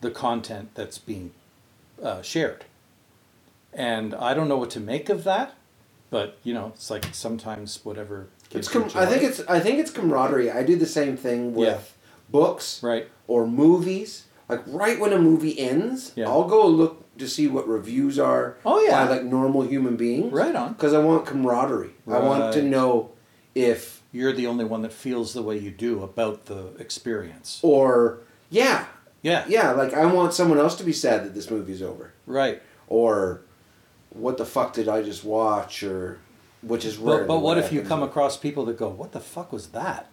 the 0.00 0.10
content 0.10 0.70
that's 0.74 0.98
being 0.98 1.32
uh, 2.02 2.22
shared. 2.22 2.64
And 3.72 4.14
I 4.14 4.34
don't 4.34 4.48
know 4.48 4.56
what 4.56 4.70
to 4.70 4.80
make 4.80 5.08
of 5.08 5.24
that, 5.24 5.54
but 6.10 6.38
you 6.42 6.54
know, 6.54 6.72
it's 6.74 6.90
like 6.90 7.06
sometimes 7.14 7.80
whatever. 7.84 8.26
It's 8.50 8.68
com- 8.68 8.90
I 8.94 9.06
think 9.06 9.22
it's 9.22 9.40
I 9.48 9.60
think 9.60 9.78
it's 9.78 9.90
camaraderie. 9.90 10.50
I 10.50 10.62
do 10.64 10.76
the 10.76 10.86
same 10.86 11.16
thing 11.16 11.54
with 11.54 11.68
Yeah. 11.68 11.78
books 12.30 12.82
right. 12.82 13.08
or 13.28 13.46
movies. 13.46 14.24
Like 14.48 14.62
right 14.66 14.98
when 15.00 15.12
a 15.12 15.18
movie 15.18 15.58
ends, 15.58 16.12
Yeah. 16.16 16.28
I'll 16.28 16.44
go 16.48 16.66
look 16.66 17.04
to 17.18 17.26
see 17.28 17.48
what 17.48 17.66
reviews 17.68 18.18
are 18.18 18.56
Oh, 18.64 18.80
yeah. 18.80 19.04
by 19.06 19.10
like 19.16 19.24
normal 19.24 19.62
human 19.62 19.96
beings. 19.96 20.32
Right 20.32 20.54
on. 20.54 20.74
Because 20.74 20.92
I 20.92 20.98
want 20.98 21.26
camaraderie. 21.26 21.94
I 22.06 22.18
want 22.20 22.52
to 22.54 22.62
know 22.62 23.10
if 23.54 24.02
You're 24.12 24.32
the 24.32 24.46
only 24.46 24.64
one 24.64 24.82
that 24.82 24.92
feels 24.92 25.32
the 25.32 25.42
way 25.42 25.58
you 25.58 25.70
do 25.70 26.02
about 26.02 26.46
the 26.46 26.68
experience. 26.78 27.58
or 27.62 28.20
yeah 28.50 28.84
Yeah. 29.22 29.44
yeah 29.48 29.72
like 29.72 29.92
I 29.94 30.06
want 30.06 30.32
someone 30.34 30.58
else 30.58 30.76
to 30.76 30.84
be 30.84 30.92
sad 30.92 31.24
that 31.24 31.34
this 31.34 31.50
movie's 31.50 31.82
over 31.82 32.12
Right. 32.26 32.62
or 32.88 33.40
what 34.10 34.36
the 34.38 34.46
fuck 34.46 34.72
did 34.74 34.88
I 34.88 35.02
just 35.02 35.24
watch 35.24 35.82
or 35.82 36.18
which 36.62 36.84
is 36.84 36.96
rare. 36.98 37.18
But, 37.18 37.28
but 37.28 37.38
what 37.40 37.58
if 37.58 37.72
you 37.72 37.82
come 37.82 38.02
across 38.02 38.36
people 38.36 38.64
that 38.66 38.76
go, 38.78 38.88
"What 38.88 39.12
the 39.12 39.20
fuck 39.20 39.52
was 39.52 39.68
that?" 39.68 40.08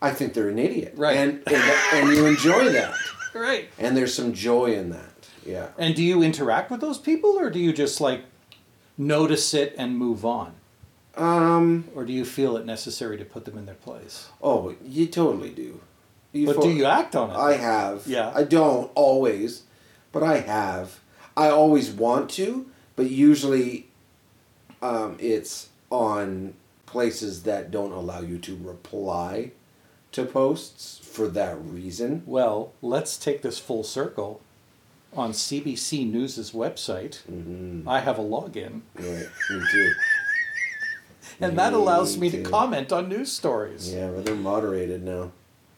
I 0.00 0.10
think 0.12 0.32
they're 0.34 0.48
an 0.48 0.58
idiot. 0.58 0.94
Right. 0.96 1.16
And 1.16 1.42
and, 1.46 1.62
and 1.94 2.08
you 2.16 2.26
enjoy 2.26 2.68
that. 2.70 2.94
Right. 3.34 3.68
And 3.78 3.96
there's 3.96 4.14
some 4.14 4.32
joy 4.32 4.74
in 4.74 4.90
that. 4.90 5.10
Yeah. 5.44 5.68
And 5.76 5.94
do 5.94 6.02
you 6.02 6.22
interact 6.22 6.70
with 6.70 6.80
those 6.80 6.98
people, 6.98 7.38
or 7.38 7.50
do 7.50 7.58
you 7.58 7.72
just 7.72 8.00
like 8.00 8.22
notice 8.96 9.52
it 9.54 9.74
and 9.76 9.98
move 9.98 10.24
on? 10.24 10.54
Um. 11.16 11.84
Or 11.94 12.04
do 12.04 12.12
you 12.12 12.24
feel 12.24 12.56
it 12.56 12.64
necessary 12.66 13.16
to 13.18 13.24
put 13.24 13.44
them 13.44 13.58
in 13.58 13.66
their 13.66 13.74
place? 13.74 14.28
Oh, 14.42 14.74
you 14.84 15.06
totally 15.06 15.50
do. 15.50 15.80
You 16.32 16.46
But 16.46 16.56
fo- 16.56 16.62
do 16.62 16.70
you 16.70 16.84
act 16.86 17.14
on 17.14 17.30
it? 17.30 17.36
I 17.36 17.54
have. 17.56 18.06
Yeah. 18.06 18.32
I 18.34 18.42
don't 18.44 18.90
always, 18.94 19.62
but 20.10 20.22
I 20.22 20.38
have. 20.40 20.98
I 21.36 21.48
always 21.48 21.90
want 21.90 22.30
to, 22.30 22.66
but 22.96 23.10
usually, 23.10 23.88
um, 24.82 25.16
it's 25.20 25.68
on 25.90 26.54
places 26.86 27.42
that 27.44 27.70
don't 27.70 27.92
allow 27.92 28.20
you 28.20 28.38
to 28.38 28.56
reply 28.56 29.52
to 30.12 30.24
posts 30.24 31.00
for 31.14 31.28
that 31.28 31.56
reason. 31.60 32.22
well, 32.26 32.72
let's 32.82 33.16
take 33.16 33.42
this 33.42 33.58
full 33.58 33.84
circle. 33.84 34.40
On 35.12 35.30
CBC 35.30 36.10
News's 36.10 36.50
website, 36.50 37.22
Mm-hmm. 37.30 37.88
I 37.88 38.00
have 38.00 38.18
a 38.18 38.22
login, 38.22 38.80
Right. 38.96 39.28
Me 39.50 39.60
too. 39.70 39.92
and 41.40 41.56
that 41.58 41.72
allows 41.72 42.16
me 42.18 42.28
Me 42.30 42.36
to 42.38 42.42
comment 42.42 42.92
on 42.92 43.08
news 43.08 43.30
stories. 43.32 43.94
Yeah, 43.94 44.10
but 44.10 44.24
they're 44.24 44.34
moderated 44.34 45.04
now. 45.04 45.30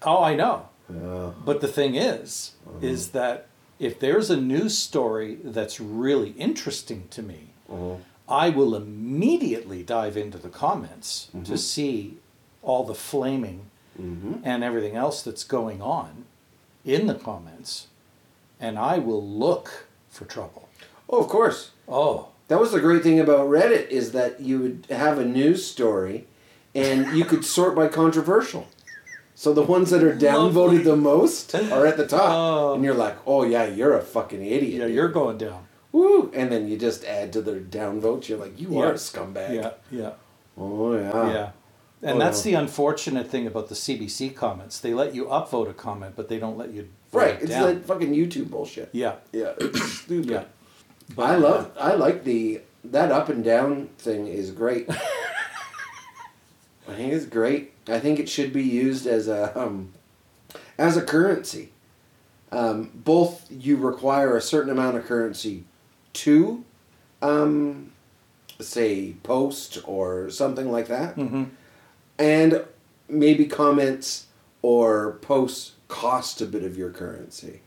Oh, 0.03 0.23
I 0.23 0.35
know. 0.35 0.69
Uh, 0.89 1.33
But 1.45 1.61
the 1.61 1.69
thing 1.69 1.97
is, 1.97 2.53
is 2.81 3.11
that 3.11 3.49
if 3.79 3.99
there's 4.01 4.31
a 4.31 4.37
news 4.41 4.79
story 4.79 5.37
that's 5.45 5.79
really 5.81 6.31
interesting 6.39 7.07
to 7.11 7.23
me, 7.23 7.51
uh, 7.71 7.97
I 8.29 8.49
will 8.49 8.75
immediately 8.75 9.83
dive 9.83 10.17
into 10.17 10.39
the 10.39 10.49
comments 10.49 11.29
Mm-hmm. 11.35 11.43
to 11.45 11.59
see 11.59 12.17
all 12.63 12.85
the 12.85 12.95
flaming 12.95 13.67
mhm. 14.01 14.41
and 14.45 14.63
everything 14.65 14.97
else 14.97 15.23
that's 15.23 15.45
going 15.45 15.81
on 15.83 16.25
in 16.85 17.07
the 17.07 17.15
comments, 17.15 17.87
and 18.61 18.79
I 18.79 18.99
will 18.99 19.27
look 19.27 19.87
for 20.09 20.25
trouble. 20.25 20.69
Oh, 21.09 21.21
of 21.21 21.29
course. 21.29 21.71
Oh, 21.89 22.29
That 22.49 22.61
was 22.61 22.71
the 22.73 22.81
great 22.81 23.03
thing 23.03 23.19
about 23.19 23.49
Reddit 23.49 23.89
is 23.89 24.13
that 24.13 24.41
you 24.41 24.61
would 24.61 24.87
have 24.89 25.19
a 25.19 25.25
news 25.25 25.67
story, 25.67 26.27
and 26.77 27.17
you 27.17 27.25
could 27.25 27.45
sort 27.45 27.75
by 27.75 27.89
controversial. 27.89 28.69
So 29.35 29.53
the 29.53 29.63
ones 29.65 29.91
that 29.91 30.03
are 30.05 30.15
downvoted 30.29 30.85
the 30.85 30.97
most 30.97 31.55
are 31.55 31.85
at 31.87 31.97
the 31.97 32.07
top, 32.07 32.31
Oh. 32.31 32.75
and 32.75 32.85
you're 32.85 32.95
like, 32.95 33.17
"Oh 33.27 33.43
yeah, 33.45 33.67
you're 33.67 33.95
a 33.99 34.01
fucking 34.01 34.45
idiot." 34.47 34.81
Yeah, 34.81 34.87
you're 34.87 35.09
going 35.09 35.39
down. 35.39 35.67
Woo! 35.93 36.31
And 36.35 36.51
then 36.53 36.69
you 36.69 36.77
just 36.79 37.05
add 37.05 37.33
to 37.33 37.43
their 37.43 37.59
downvotes. 37.61 38.29
You're 38.29 38.39
like, 38.39 38.59
"You 38.61 38.79
are 38.79 38.91
a 38.93 38.95
scumbag." 38.95 39.55
Yeah, 39.55 39.71
yeah, 39.91 40.13
Oh 40.57 40.95
yeah. 40.95 41.29
yeah. 41.33 41.51
And 42.03 42.17
Oh, 42.17 42.19
that's 42.19 42.45
no. 42.45 42.51
the 42.51 42.55
unfortunate 42.59 43.29
thing 43.29 43.47
about 43.47 43.69
the 43.69 43.75
CBC 43.75 44.35
comments. 44.35 44.79
They 44.81 44.93
let 44.95 45.15
you 45.15 45.25
upvote 45.27 45.69
a 45.71 45.73
comment, 45.73 46.15
but 46.17 46.29
they 46.29 46.39
don't 46.39 46.59
let 46.59 46.71
you 46.73 46.89
Right. 47.13 47.35
it 47.37 47.43
It's 47.43 47.51
down. 47.51 47.63
like 47.65 47.85
fucking 47.85 48.13
YouTube 48.13 48.51
bullshit. 48.51 48.91
yeah, 48.93 49.15
Yeah. 49.33 49.53
Stupid. 49.75 50.31
yeah. 50.31 50.45
I 51.19 51.37
love. 51.37 51.71
I 51.81 51.95
like 51.95 52.25
the 52.25 52.61
that 52.85 53.11
up 53.11 53.29
and 53.29 53.43
down 53.45 53.89
thing 53.99 54.27
is 54.27 54.51
great. 54.51 54.89
I 56.89 56.95
think 56.95 57.13
it's 57.13 57.27
great. 57.27 57.73
I 57.89 57.99
think 57.99 58.19
it 58.21 58.29
should 58.29 58.53
be 58.53 58.63
used 58.63 59.07
as 59.07 59.29
a 59.29 59.59
um, 59.59 59.93
as 60.79 60.97
a 60.97 61.03
currency. 61.03 61.71
Um, 62.53 62.91
both 62.95 63.47
you 63.51 63.77
require 63.77 64.37
a 64.37 64.41
certain 64.41 64.71
amount 64.71 64.97
of 64.97 65.05
currency 65.05 65.65
to, 66.13 66.65
um, 67.21 67.91
say, 68.61 69.15
post 69.25 69.79
or 69.85 70.31
something 70.31 70.71
like 70.71 70.87
that, 70.87 71.17
Mm-hmm. 71.17 71.45
And 72.19 72.65
maybe 73.09 73.47
comments 73.47 74.27
or 74.63 75.13
posts 75.23 75.73
cost 75.89 76.41
a 76.41 76.47
bit 76.47 76.65
of 76.65 76.77
your 76.77 76.91
currency. 76.91 77.61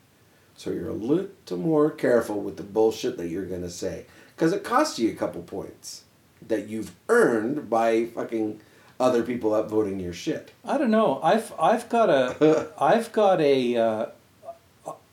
So 0.55 0.71
you're 0.71 0.89
a 0.89 0.93
little 0.93 1.57
more 1.57 1.89
careful 1.89 2.41
with 2.41 2.57
the 2.57 2.63
bullshit 2.63 3.17
that 3.17 3.29
you're 3.29 3.45
going 3.45 3.61
to 3.61 3.69
say. 3.69 4.05
Because 4.35 4.51
it 4.51 4.63
costs 4.63 4.99
you 4.99 5.09
a 5.09 5.15
couple 5.15 5.41
points 5.41 6.03
that 6.47 6.67
you've 6.67 6.91
earned 7.07 7.69
by 7.69 8.05
fucking 8.05 8.59
other 8.99 9.23
people 9.23 9.51
upvoting 9.51 10.01
your 10.01 10.13
shit. 10.13 10.51
I 10.65 10.77
don't 10.77 10.91
know. 10.91 11.21
I've 11.23 11.53
I've 11.57 11.87
got 11.87 12.09
a 12.09 12.71
I've 12.79 13.11
got 13.11 13.39
a 13.39 13.77
uh, 13.77 14.05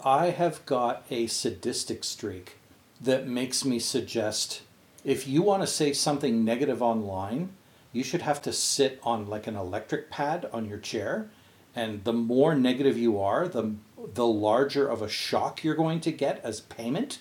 I 0.05 0.31
have 0.31 0.65
got 0.67 1.05
a 1.11 1.27
sadistic 1.27 2.03
streak 2.05 2.57
that 3.01 3.27
makes 3.27 3.65
me 3.65 3.79
suggest 3.79 4.63
if 5.05 5.29
you 5.29 5.43
want 5.43 5.63
to 5.63 5.67
say 5.67 5.93
something 5.93 6.45
negative 6.45 6.83
online, 6.83 7.51
you 7.93 8.03
should 8.05 8.23
have 8.23 8.41
to 8.43 8.53
sit 8.53 9.01
on 9.03 9.27
like 9.27 9.47
an 9.47 9.57
electric 9.57 10.11
pad 10.11 10.49
on 10.53 10.69
your 10.69 10.79
chair, 10.79 11.31
and 11.75 12.05
the 12.05 12.13
more 12.13 12.55
negative 12.55 12.97
you 12.99 13.19
are, 13.21 13.49
the 13.49 13.75
the 14.15 14.27
larger 14.27 14.87
of 14.89 15.03
a 15.03 15.09
shock 15.09 15.65
you're 15.65 15.75
going 15.75 16.01
to 16.01 16.13
get 16.13 16.41
as 16.45 16.61
payment 16.61 17.19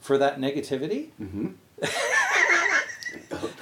for 0.00 0.18
that 0.18 0.38
negativity. 0.40 1.10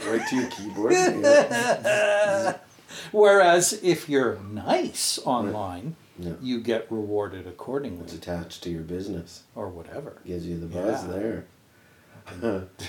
Right 0.06 0.26
to 0.28 0.36
your 0.36 0.48
keyboard. 0.50 0.92
yeah. 0.92 2.58
Whereas 3.12 3.72
if 3.82 4.08
you're 4.08 4.38
nice 4.40 5.18
online, 5.24 5.96
Yeah. 6.18 6.34
you 6.40 6.60
get 6.60 6.86
rewarded 6.92 7.46
accordingly. 7.46 8.04
It's 8.04 8.12
attached 8.14 8.62
to 8.64 8.70
your 8.70 8.82
business. 8.82 9.44
or 9.54 9.68
whatever. 9.68 10.18
Gives 10.26 10.46
you 10.46 10.58
the 10.60 10.66
buzz 10.66 11.04
Yeah. 11.06 11.12
there. 11.12 11.46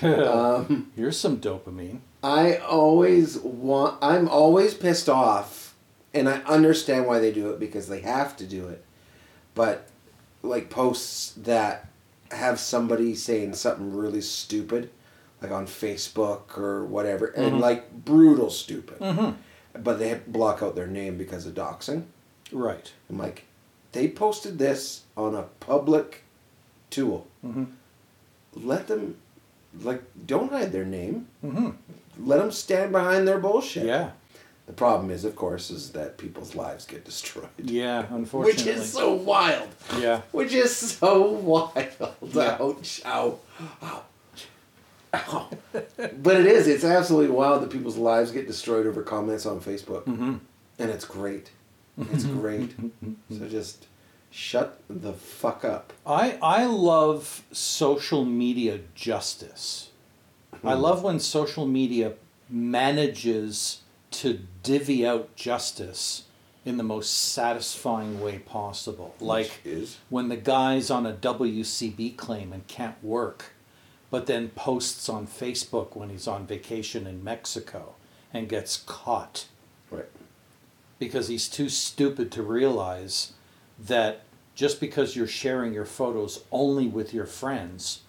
Um, 0.28 0.92
Here's 0.96 1.18
some 1.18 1.38
dopamine. 1.40 2.00
I 2.26 2.56
always 2.56 3.38
want. 3.38 3.98
I'm 4.02 4.28
always 4.28 4.74
pissed 4.74 5.08
off, 5.08 5.76
and 6.12 6.28
I 6.28 6.38
understand 6.38 7.06
why 7.06 7.20
they 7.20 7.30
do 7.30 7.50
it 7.50 7.60
because 7.60 7.86
they 7.86 8.00
have 8.00 8.36
to 8.38 8.44
do 8.44 8.66
it. 8.66 8.84
But 9.54 9.86
like 10.42 10.68
posts 10.68 11.34
that 11.34 11.88
have 12.32 12.58
somebody 12.58 13.14
saying 13.14 13.54
something 13.54 13.94
really 13.94 14.20
stupid, 14.20 14.90
like 15.40 15.52
on 15.52 15.68
Facebook 15.68 16.58
or 16.58 16.84
whatever, 16.84 17.26
and 17.26 17.52
mm-hmm. 17.52 17.60
like 17.60 17.92
brutal 18.04 18.50
stupid, 18.50 18.98
mm-hmm. 18.98 19.36
but 19.80 20.00
they 20.00 20.20
block 20.26 20.64
out 20.64 20.74
their 20.74 20.88
name 20.88 21.16
because 21.16 21.46
of 21.46 21.54
doxing. 21.54 22.06
Right. 22.50 22.92
I'm 23.08 23.18
like, 23.18 23.44
they 23.92 24.08
posted 24.08 24.58
this 24.58 25.04
on 25.16 25.36
a 25.36 25.44
public 25.60 26.24
tool. 26.90 27.28
Mhm. 27.44 27.68
Let 28.52 28.88
them, 28.88 29.16
like, 29.80 30.02
don't 30.26 30.50
hide 30.50 30.72
their 30.72 30.84
name. 30.84 31.28
Mm-hmm. 31.44 31.70
Let 32.18 32.38
them 32.38 32.50
stand 32.52 32.92
behind 32.92 33.26
their 33.26 33.38
bullshit. 33.38 33.86
Yeah. 33.86 34.10
The 34.66 34.72
problem 34.72 35.10
is, 35.10 35.24
of 35.24 35.36
course, 35.36 35.70
is 35.70 35.90
that 35.92 36.18
people's 36.18 36.54
lives 36.56 36.86
get 36.86 37.04
destroyed. 37.04 37.48
Yeah. 37.58 38.06
Unfortunately. 38.10 38.52
Which 38.64 38.66
is 38.66 38.92
so 38.92 39.12
wild. 39.14 39.68
Yeah. 39.98 40.22
Which 40.32 40.52
is 40.52 40.74
so 40.76 41.22
wild. 41.30 41.72
Yeah. 42.32 42.56
Ouch. 42.60 43.00
Ow. 43.06 43.38
Ow. 43.82 44.02
Ow. 45.14 45.48
but 45.72 46.36
it 46.36 46.46
is. 46.46 46.66
It's 46.66 46.84
absolutely 46.84 47.30
wild 47.30 47.62
that 47.62 47.70
people's 47.70 47.96
lives 47.96 48.32
get 48.32 48.46
destroyed 48.46 48.86
over 48.86 49.02
comments 49.02 49.46
on 49.46 49.60
Facebook. 49.60 50.02
hmm 50.04 50.36
And 50.78 50.90
it's 50.90 51.04
great. 51.04 51.50
Mm-hmm. 51.98 52.14
It's 52.14 52.24
great. 52.24 52.70
Mm-hmm. 52.76 53.10
Mm-hmm. 53.10 53.38
so 53.38 53.48
just 53.48 53.86
shut 54.30 54.80
the 54.90 55.12
fuck 55.12 55.64
up. 55.64 55.92
I 56.04 56.38
I 56.42 56.64
love 56.66 57.42
social 57.52 58.24
media 58.24 58.80
justice. 58.94 59.90
I 60.64 60.74
love 60.74 61.02
when 61.02 61.20
social 61.20 61.66
media 61.66 62.14
manages 62.48 63.80
to 64.12 64.40
divvy 64.62 65.06
out 65.06 65.34
justice 65.36 66.24
in 66.64 66.76
the 66.76 66.82
most 66.82 67.10
satisfying 67.10 68.20
way 68.20 68.38
possible. 68.38 69.14
Like 69.20 69.62
when 70.08 70.28
the 70.28 70.36
guy's 70.36 70.90
on 70.90 71.06
a 71.06 71.12
WCB 71.12 72.16
claim 72.16 72.52
and 72.52 72.66
can't 72.66 73.02
work, 73.04 73.52
but 74.10 74.26
then 74.26 74.48
posts 74.50 75.08
on 75.08 75.26
Facebook 75.26 75.94
when 75.94 76.10
he's 76.10 76.26
on 76.26 76.46
vacation 76.46 77.06
in 77.06 77.22
Mexico 77.22 77.94
and 78.32 78.48
gets 78.48 78.78
caught 78.78 79.46
right. 79.90 80.06
because 80.98 81.28
he's 81.28 81.48
too 81.48 81.68
stupid 81.68 82.32
to 82.32 82.42
realize 82.42 83.32
that 83.78 84.22
just 84.54 84.80
because 84.80 85.14
you're 85.14 85.26
sharing 85.26 85.72
your 85.72 85.84
photos 85.84 86.42
only 86.50 86.86
with 86.86 87.12
your 87.12 87.26
friends 87.26 88.00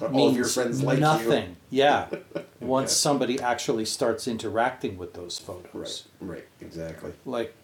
All 0.00 0.28
of 0.28 0.36
your 0.36 0.46
friends 0.46 0.82
like 0.82 0.98
nothing. 0.98 1.56
Yeah. 1.70 2.08
Once 2.60 2.92
somebody 2.92 3.40
actually 3.40 3.84
starts 3.84 4.28
interacting 4.28 4.96
with 4.98 5.14
those 5.14 5.38
photos. 5.38 6.04
Right. 6.20 6.30
Right. 6.36 6.48
Exactly. 6.60 7.12
Like 7.24 7.54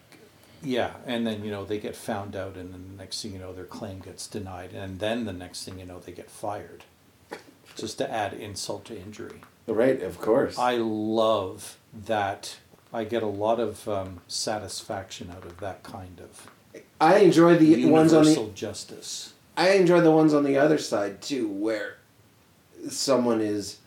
yeah, 0.62 0.92
and 1.06 1.26
then 1.26 1.44
you 1.44 1.50
know 1.50 1.64
they 1.64 1.78
get 1.78 1.94
found 1.94 2.34
out 2.34 2.56
and 2.56 2.72
then 2.72 2.84
the 2.90 3.02
next 3.02 3.22
thing 3.22 3.32
you 3.32 3.38
know 3.38 3.52
their 3.52 3.64
claim 3.64 4.00
gets 4.00 4.26
denied 4.26 4.72
and 4.72 4.98
then 4.98 5.26
the 5.26 5.32
next 5.32 5.64
thing 5.64 5.78
you 5.78 5.84
know 5.86 5.98
they 5.98 6.12
get 6.12 6.30
fired. 6.30 6.84
Just 7.76 7.98
to 7.98 8.10
add 8.10 8.34
insult 8.34 8.84
to 8.86 8.98
injury. 8.98 9.40
Right. 9.66 10.00
Of 10.02 10.20
course. 10.20 10.58
I 10.58 10.76
love 10.76 11.78
that. 11.92 12.56
I 12.92 13.02
get 13.02 13.24
a 13.24 13.26
lot 13.26 13.58
of 13.58 13.88
um, 13.88 14.20
satisfaction 14.28 15.32
out 15.36 15.44
of 15.44 15.58
that 15.58 15.82
kind 15.82 16.20
of 16.20 16.48
I 17.00 17.18
enjoy 17.18 17.56
the 17.56 17.86
ones 17.86 18.12
on 18.12 18.24
the. 18.24 18.50
justice. 18.54 19.34
I 19.56 19.70
enjoy 19.70 20.00
the 20.00 20.10
ones 20.10 20.34
on 20.34 20.44
the 20.44 20.56
other 20.56 20.78
side 20.78 21.22
too, 21.22 21.48
where 21.48 21.98
someone 22.90 23.40
is 23.40 23.78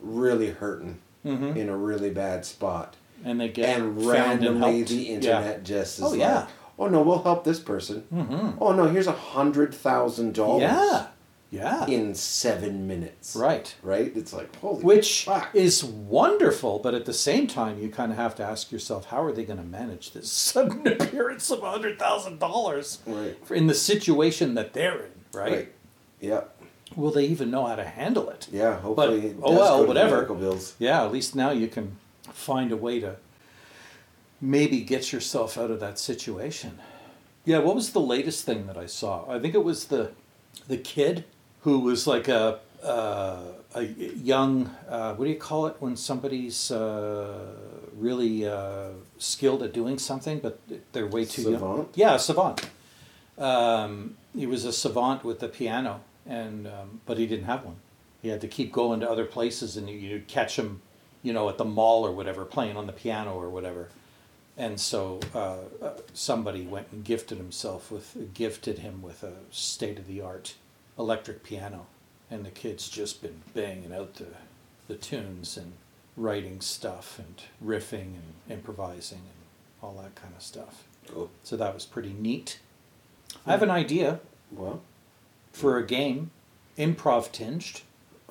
really 0.00 0.50
hurting 0.50 0.98
Mhm. 1.24 1.56
in 1.56 1.68
a 1.68 1.76
really 1.76 2.10
bad 2.10 2.44
spot, 2.46 2.96
And 3.24 3.40
they 3.40 3.48
get 3.48 3.78
and 3.78 4.06
randomly 4.06 4.76
helped. 4.78 4.88
the 4.90 5.08
internet 5.08 5.62
just 5.64 5.98
is 5.98 6.04
Oh, 6.04 6.08
like, 6.10 6.18
yeah. 6.20 6.46
"Oh 6.78 6.86
no, 6.88 7.02
we'll 7.02 7.22
help 7.22 7.44
this 7.44 7.60
person." 7.60 8.04
Mhm. 8.12 8.54
Oh 8.60 8.72
no, 8.72 8.86
here's 8.88 9.06
a 9.06 9.12
hundred 9.12 9.74
thousand 9.74 10.32
dollars. 10.34 10.62
Yeah, 10.62 11.06
yeah, 11.50 11.84
In 11.86 12.14
seven 12.14 12.86
minutes. 12.86 13.36
right. 13.36 13.74
Right. 13.82 14.10
It's 14.16 14.32
like 14.32 14.56
holy. 14.56 14.82
Which 14.82 15.24
fuck. 15.26 15.50
is 15.52 15.84
wonderful, 15.84 16.78
but 16.78 16.94
at 16.94 17.04
the 17.04 17.12
same 17.12 17.46
time, 17.46 17.78
you 17.78 17.90
kind 17.90 18.10
of 18.12 18.16
have 18.16 18.34
to 18.36 18.42
ask 18.42 18.72
yourself, 18.72 19.06
how 19.06 19.22
are 19.22 19.32
they 19.32 19.44
going 19.44 19.58
to 19.58 19.64
manage 19.64 20.12
this 20.12 20.30
sudden 20.32 20.86
appearance 20.88 21.50
of 21.50 21.60
hundred 21.60 21.98
thousand 21.98 22.38
dollars 22.38 23.00
Right. 23.06 23.36
in 23.50 23.66
the 23.66 23.74
situation 23.74 24.54
that 24.54 24.72
they're 24.72 25.00
in? 25.02 25.10
Right? 25.34 25.52
Right. 25.52 25.72
Yeah. 26.20 26.40
Will 26.96 27.10
they 27.12 27.24
even 27.26 27.50
know 27.50 27.66
how 27.66 27.76
to 27.76 27.84
handle 27.84 28.28
it? 28.30 28.48
Yeah. 28.50 28.80
Hopefully. 28.80 29.26
it 29.28 29.36
oh 29.42 29.56
well, 29.56 29.86
whatever. 29.86 30.22
bills. 30.24 30.74
Yeah, 30.78 31.04
at 31.04 31.12
least 31.12 31.34
now 31.34 31.50
you 31.50 31.68
can 31.68 31.96
find 32.32 32.72
a 32.72 32.76
way 32.76 33.00
to 33.00 33.16
maybe 34.40 34.80
get 34.80 35.12
yourself 35.12 35.56
out 35.56 35.70
of 35.70 35.80
that 35.80 35.98
situation. 35.98 36.78
Yeah, 37.44 37.58
what 37.58 37.74
was 37.74 37.92
the 37.92 38.00
latest 38.00 38.44
thing 38.44 38.66
that 38.66 38.76
I 38.76 38.86
saw? 38.86 39.30
I 39.30 39.38
think 39.38 39.54
it 39.54 39.64
was 39.64 39.86
the 39.86 40.12
the 40.66 40.76
kid 40.76 41.24
who 41.62 41.80
was 41.80 42.06
like 42.06 42.28
a 42.28 42.58
uh, 42.82 43.38
a 43.74 43.82
young 43.82 44.74
uh, 44.88 45.14
what 45.14 45.24
do 45.26 45.30
you 45.30 45.38
call 45.38 45.66
it 45.66 45.76
when 45.80 45.96
somebody's 45.96 46.70
uh, 46.70 47.54
really 47.96 48.46
uh, 48.46 48.88
skilled 49.18 49.62
at 49.62 49.72
doing 49.72 49.98
something 49.98 50.38
but 50.40 50.58
they're 50.92 51.06
way 51.06 51.24
too 51.24 51.42
young. 51.42 51.88
Yeah, 51.94 52.14
a 52.14 52.18
savant. 52.18 52.68
Um, 53.38 54.16
he 54.36 54.46
was 54.46 54.64
a 54.64 54.72
savant 54.72 55.24
with 55.24 55.40
the 55.40 55.48
piano, 55.48 56.00
and 56.26 56.66
um, 56.66 57.00
but 57.06 57.18
he 57.18 57.26
didn't 57.26 57.46
have 57.46 57.64
one. 57.64 57.76
He 58.22 58.28
had 58.28 58.40
to 58.42 58.48
keep 58.48 58.72
going 58.72 59.00
to 59.00 59.10
other 59.10 59.24
places, 59.24 59.76
and 59.76 59.88
you, 59.88 59.96
you'd 59.96 60.28
catch 60.28 60.58
him, 60.58 60.82
you 61.22 61.32
know, 61.32 61.48
at 61.48 61.58
the 61.58 61.64
mall 61.64 62.06
or 62.06 62.12
whatever, 62.12 62.44
playing 62.44 62.76
on 62.76 62.86
the 62.86 62.92
piano 62.92 63.34
or 63.34 63.48
whatever. 63.48 63.88
And 64.56 64.78
so 64.78 65.20
uh, 65.34 65.56
uh, 65.82 65.92
somebody 66.12 66.62
went 66.62 66.88
and 66.92 67.02
gifted 67.02 67.38
himself 67.38 67.90
with 67.90 68.34
gifted 68.34 68.80
him 68.80 69.00
with 69.00 69.22
a 69.22 69.32
state 69.50 69.98
of 69.98 70.06
the 70.06 70.20
art 70.20 70.54
electric 70.98 71.42
piano, 71.42 71.86
and 72.30 72.44
the 72.44 72.50
kid's 72.50 72.88
just 72.88 73.22
been 73.22 73.42
banging 73.54 73.92
out 73.94 74.14
the 74.14 74.26
the 74.88 74.96
tunes 74.96 75.56
and 75.56 75.72
writing 76.16 76.60
stuff 76.60 77.18
and 77.18 77.42
riffing 77.64 78.14
and 78.14 78.34
improvising 78.50 79.18
and 79.18 79.82
all 79.82 79.94
that 80.02 80.14
kind 80.14 80.34
of 80.36 80.42
stuff. 80.42 80.84
Cool. 81.08 81.30
So 81.42 81.56
that 81.56 81.72
was 81.72 81.86
pretty 81.86 82.12
neat. 82.12 82.58
I 83.46 83.52
have 83.52 83.62
an 83.62 83.70
idea 83.70 84.20
Well, 84.50 84.82
for 85.52 85.76
a 85.78 85.86
game, 85.86 86.30
improv 86.78 87.30
tinged, 87.32 87.82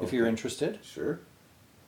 if 0.02 0.12
you're 0.14 0.26
Okay. 0.26 0.30
interested. 0.30 0.80
sure. 0.84 1.20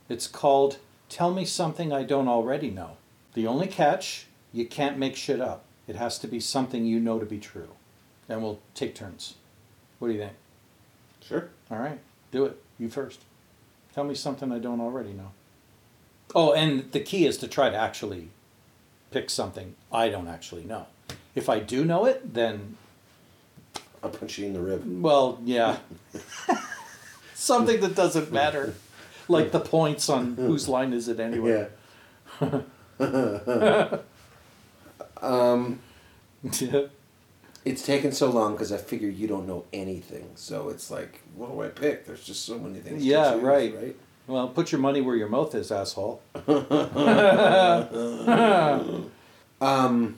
It's 0.09 0.27
called 0.27 0.77
Tell 1.09 1.33
Me 1.33 1.45
Something 1.45 1.93
I 1.93 2.03
Don't 2.03 2.27
Already 2.27 2.69
Know. 2.69 2.97
The 3.33 3.47
only 3.47 3.67
catch, 3.67 4.27
you 4.51 4.65
can't 4.65 4.97
make 4.97 5.15
shit 5.15 5.39
up. 5.39 5.63
It 5.87 5.95
has 5.95 6.19
to 6.19 6.27
be 6.27 6.39
something 6.39 6.85
you 6.85 6.99
know 6.99 7.17
to 7.19 7.25
be 7.25 7.39
true. 7.39 7.69
And 8.27 8.41
we'll 8.43 8.59
take 8.75 8.93
turns. 8.95 9.35
What 9.99 10.09
do 10.09 10.13
you 10.13 10.19
think? 10.19 10.33
Sure. 11.21 11.49
All 11.69 11.79
right, 11.79 11.99
do 12.31 12.45
it. 12.45 12.61
You 12.77 12.89
first. 12.89 13.21
Tell 13.93 14.03
me 14.03 14.15
something 14.15 14.51
I 14.51 14.59
don't 14.59 14.81
already 14.81 15.13
know. 15.13 15.31
Oh, 16.33 16.53
and 16.53 16.91
the 16.91 16.99
key 16.99 17.25
is 17.25 17.37
to 17.37 17.47
try 17.47 17.69
to 17.69 17.75
actually 17.75 18.29
pick 19.11 19.29
something 19.29 19.75
I 19.91 20.09
don't 20.09 20.27
actually 20.27 20.63
know. 20.63 20.87
If 21.35 21.49
I 21.49 21.59
do 21.59 21.83
know 21.85 22.05
it, 22.05 22.33
then, 22.33 22.77
I'll 24.03 24.09
punch 24.09 24.37
you 24.39 24.47
in 24.47 24.53
the 24.53 24.59
rib. 24.59 24.83
well, 25.01 25.39
yeah. 25.43 25.77
something 27.35 27.79
that 27.81 27.95
doesn't 27.95 28.31
matter. 28.31 28.73
Like 29.27 29.51
the 29.51 29.59
points 29.59 30.09
on 30.09 30.35
whose 30.35 30.67
line 30.67 30.91
is 30.93 31.07
it 31.07 31.19
anyway. 31.19 31.67
um, 35.21 35.79
Yeah. 36.59 36.81
it's 37.65 37.83
taken 37.85 38.11
so 38.11 38.29
long 38.31 38.53
because 38.53 38.71
I 38.71 38.77
figure 38.77 39.07
you 39.09 39.27
don't 39.27 39.47
know 39.47 39.65
anything. 39.71 40.31
So 40.35 40.69
it's 40.69 40.89
like, 40.89 41.21
what 41.35 41.51
do 41.51 41.61
I 41.61 41.67
pick? 41.67 42.05
There's 42.05 42.23
just 42.25 42.43
so 42.45 42.57
many 42.57 42.79
things. 42.79 43.03
to 43.03 43.07
Yeah, 43.07 43.33
choose, 43.33 43.43
right. 43.43 43.75
Right. 43.75 43.95
Well, 44.27 44.47
put 44.47 44.71
your 44.71 44.81
money 44.81 45.01
where 45.01 45.15
your 45.15 45.29
mouth 45.29 45.53
is, 45.55 45.71
asshole. 45.71 46.21
Um, 49.59 50.17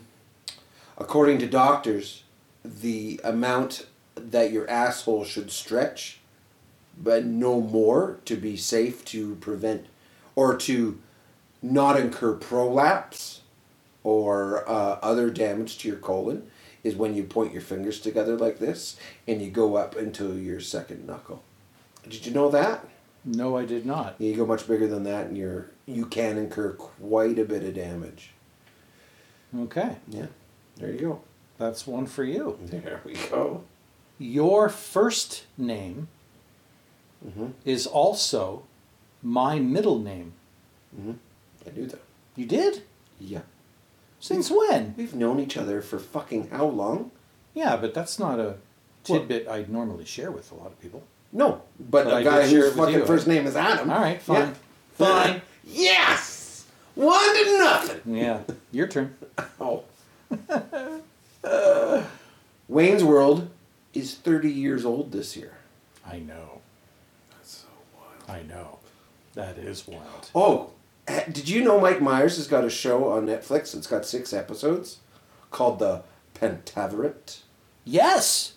according 0.97 1.39
to 1.39 1.47
doctors, 1.47 2.22
the 2.63 3.19
amount 3.23 3.85
that 4.15 4.51
your 4.51 4.69
asshole 4.69 5.25
should 5.25 5.51
stretch, 5.51 6.19
but 6.97 7.25
no 7.25 7.59
more 7.59 8.19
to 8.25 8.35
be 8.35 8.55
safe 8.55 9.03
to 9.05 9.35
prevent 9.35 9.87
or 10.35 10.55
to 10.57 10.99
not 11.61 11.99
incur 11.99 12.33
prolapse 12.33 13.41
or 14.03 14.67
uh, 14.69 14.99
other 15.01 15.29
damage 15.29 15.77
to 15.79 15.87
your 15.87 15.97
colon, 15.97 16.49
is 16.83 16.95
when 16.95 17.15
you 17.15 17.23
point 17.23 17.53
your 17.53 17.61
fingers 17.61 17.99
together 18.01 18.37
like 18.37 18.59
this 18.59 18.97
and 19.27 19.41
you 19.41 19.49
go 19.49 19.75
up 19.75 19.95
into 19.95 20.37
your 20.37 20.59
second 20.59 21.07
knuckle. 21.07 21.41
Did 22.07 22.25
you 22.25 22.33
know 22.33 22.49
that? 22.49 22.85
No, 23.25 23.57
I 23.57 23.65
did 23.65 23.85
not. 23.85 24.15
You 24.19 24.35
go 24.35 24.45
much 24.45 24.67
bigger 24.67 24.87
than 24.87 25.03
that, 25.03 25.27
and 25.27 25.37
you're 25.37 25.67
you 25.85 26.05
can 26.05 26.37
incur 26.37 26.73
quite 26.73 27.39
a 27.39 27.45
bit 27.45 27.63
of 27.63 27.73
damage. 27.73 28.31
Okay, 29.57 29.95
Yeah, 30.09 30.27
there 30.77 30.91
you 30.91 30.99
go. 30.99 31.21
That's 31.57 31.85
one 31.87 32.05
for 32.05 32.23
you. 32.23 32.57
There 32.65 33.01
we 33.05 33.13
go. 33.13 33.63
Your 34.19 34.69
first 34.69 35.45
name 35.57 36.07
Mm-hmm. 37.25 37.47
is 37.63 37.87
also 37.87 38.63
my 39.21 39.57
middle 39.57 39.97
name. 39.97 40.33
Mm-hmm. 40.93 41.13
I 41.65 41.71
knew 41.73 41.85
that. 41.87 42.01
You 42.35 42.45
did? 42.45 42.83
Yeah. 43.17 43.43
Since 44.19 44.51
when? 44.51 44.93
We've 44.97 45.15
known 45.15 45.39
each 45.39 45.55
other 45.55 45.81
for 45.81 45.99
fucking 45.99 46.49
how 46.49 46.65
long? 46.65 47.11
Yeah, 47.53 47.77
but 47.77 47.93
that's 47.93 48.19
not 48.19 48.41
a 48.41 48.55
tidbit 49.05 49.47
I'd 49.47 49.69
normally 49.69 50.03
share 50.03 50.31
with 50.31 50.51
a 50.51 50.55
lot 50.55 50.67
of 50.67 50.81
people. 50.81 51.01
No, 51.31 51.61
but, 51.79 52.03
But 52.05 52.21
a 52.21 52.23
guy 52.25 52.45
whose 52.45 52.75
fucking 52.75 52.93
you. 52.95 53.05
first 53.05 53.25
name 53.25 53.47
is 53.47 53.55
Adam. 53.55 53.89
All 53.89 54.01
right, 54.01 54.21
fine. 54.21 54.37
Yeah. 54.49 54.53
Fine. 54.95 55.41
yes! 55.65 56.65
One 56.95 57.33
to 57.35 57.57
nothing. 57.57 58.15
Yeah, 58.17 58.39
your 58.73 58.87
turn. 58.87 59.15
Oh. 59.61 59.83
Wayne's 62.67 63.03
World 63.03 63.49
is 63.93 64.15
30 64.15 64.49
years 64.51 64.85
old 64.85 65.11
this 65.11 65.35
year. 65.35 65.53
I 66.09 66.19
know. 66.19 66.61
That's 67.31 67.63
so 67.63 67.67
wild. 67.95 68.39
I 68.39 68.43
know. 68.43 68.79
That 69.35 69.57
is 69.57 69.87
wild. 69.87 70.29
Oh, 70.35 70.71
eh, 71.07 71.23
did 71.31 71.49
you 71.49 71.63
know 71.63 71.79
Mike 71.79 72.01
Myers 72.01 72.37
has 72.37 72.47
got 72.47 72.63
a 72.63 72.69
show 72.69 73.09
on 73.09 73.25
Netflix? 73.25 73.75
It's 73.75 73.87
got 73.87 74.05
six 74.05 74.33
episodes 74.33 74.99
called 75.51 75.79
The 75.79 76.03
Pentaverate. 76.35 77.39
Yes! 77.85 78.53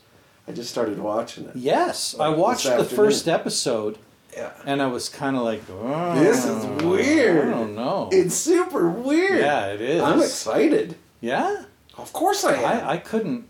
I 0.48 0.52
just 0.52 0.70
started 0.70 0.98
watching 0.98 1.46
it. 1.46 1.56
Yes! 1.56 2.14
I 2.18 2.28
watched 2.28 2.64
the 2.64 2.72
afternoon. 2.74 2.94
first 2.96 3.26
episode 3.28 3.98
Yeah. 4.36 4.52
and 4.64 4.80
I 4.80 4.86
was 4.86 5.08
kind 5.08 5.36
of 5.36 5.42
like, 5.42 5.62
oh, 5.70 6.14
This 6.22 6.44
is 6.44 6.64
weird. 6.84 7.48
I 7.48 7.50
don't 7.50 7.74
know. 7.74 8.08
It's 8.12 8.34
super 8.34 8.88
weird. 8.88 9.40
Yeah, 9.40 9.66
it 9.72 9.80
is. 9.80 10.02
I'm 10.02 10.20
excited. 10.22 10.96
yeah? 11.20 11.64
Of 11.98 12.12
course 12.12 12.44
I 12.44 12.54
am. 12.54 12.64
I, 12.64 12.90
I 12.92 12.96
couldn't. 12.98 13.46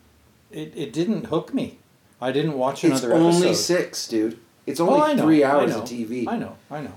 It, 0.51 0.72
it 0.76 0.92
didn't 0.92 1.26
hook 1.26 1.53
me. 1.53 1.78
I 2.20 2.32
didn't 2.32 2.55
watch 2.57 2.84
another 2.84 3.12
episode. 3.12 3.16
it's 3.16 3.20
another 3.20 3.34
only 3.36 3.49
episode. 3.49 3.62
six, 3.78 4.09
dude. 4.09 4.38
It's 4.66 4.80
Oh, 4.80 4.88
only 5.03 5.14
know, 5.14 5.22
three 5.24 5.44
hours 5.44 5.74
of 5.74 5.84
TV. 5.84 6.26
I 6.26 6.36
know, 6.36 6.57
I 6.70 6.80
know. 6.80 6.92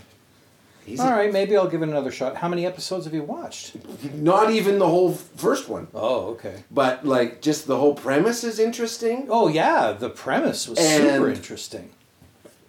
He's 0.85 0.99
All 0.99 1.11
right, 1.11 1.31
maybe 1.31 1.55
I'll 1.55 1.67
give 1.67 1.83
it 1.83 1.89
another 1.89 2.09
shot. 2.09 2.37
How 2.37 2.47
many 2.47 2.65
episodes 2.65 3.05
have 3.05 3.13
you 3.13 3.21
watched? 3.21 3.75
Not 4.15 4.49
even 4.49 4.79
the 4.79 4.87
whole 4.87 5.11
first 5.13 5.69
one, 5.69 5.87
Oh, 5.93 6.29
okay. 6.29 6.63
but 6.71 7.05
like 7.05 7.41
just 7.41 7.67
the 7.67 7.77
whole 7.77 7.93
premise 7.93 8.43
is 8.43 8.59
interesting. 8.59 9.27
Oh 9.29 9.47
yeah, 9.49 9.91
the 9.91 10.09
premise 10.09 10.67
was 10.67 10.79
super 10.79 11.29
interesting. 11.29 11.89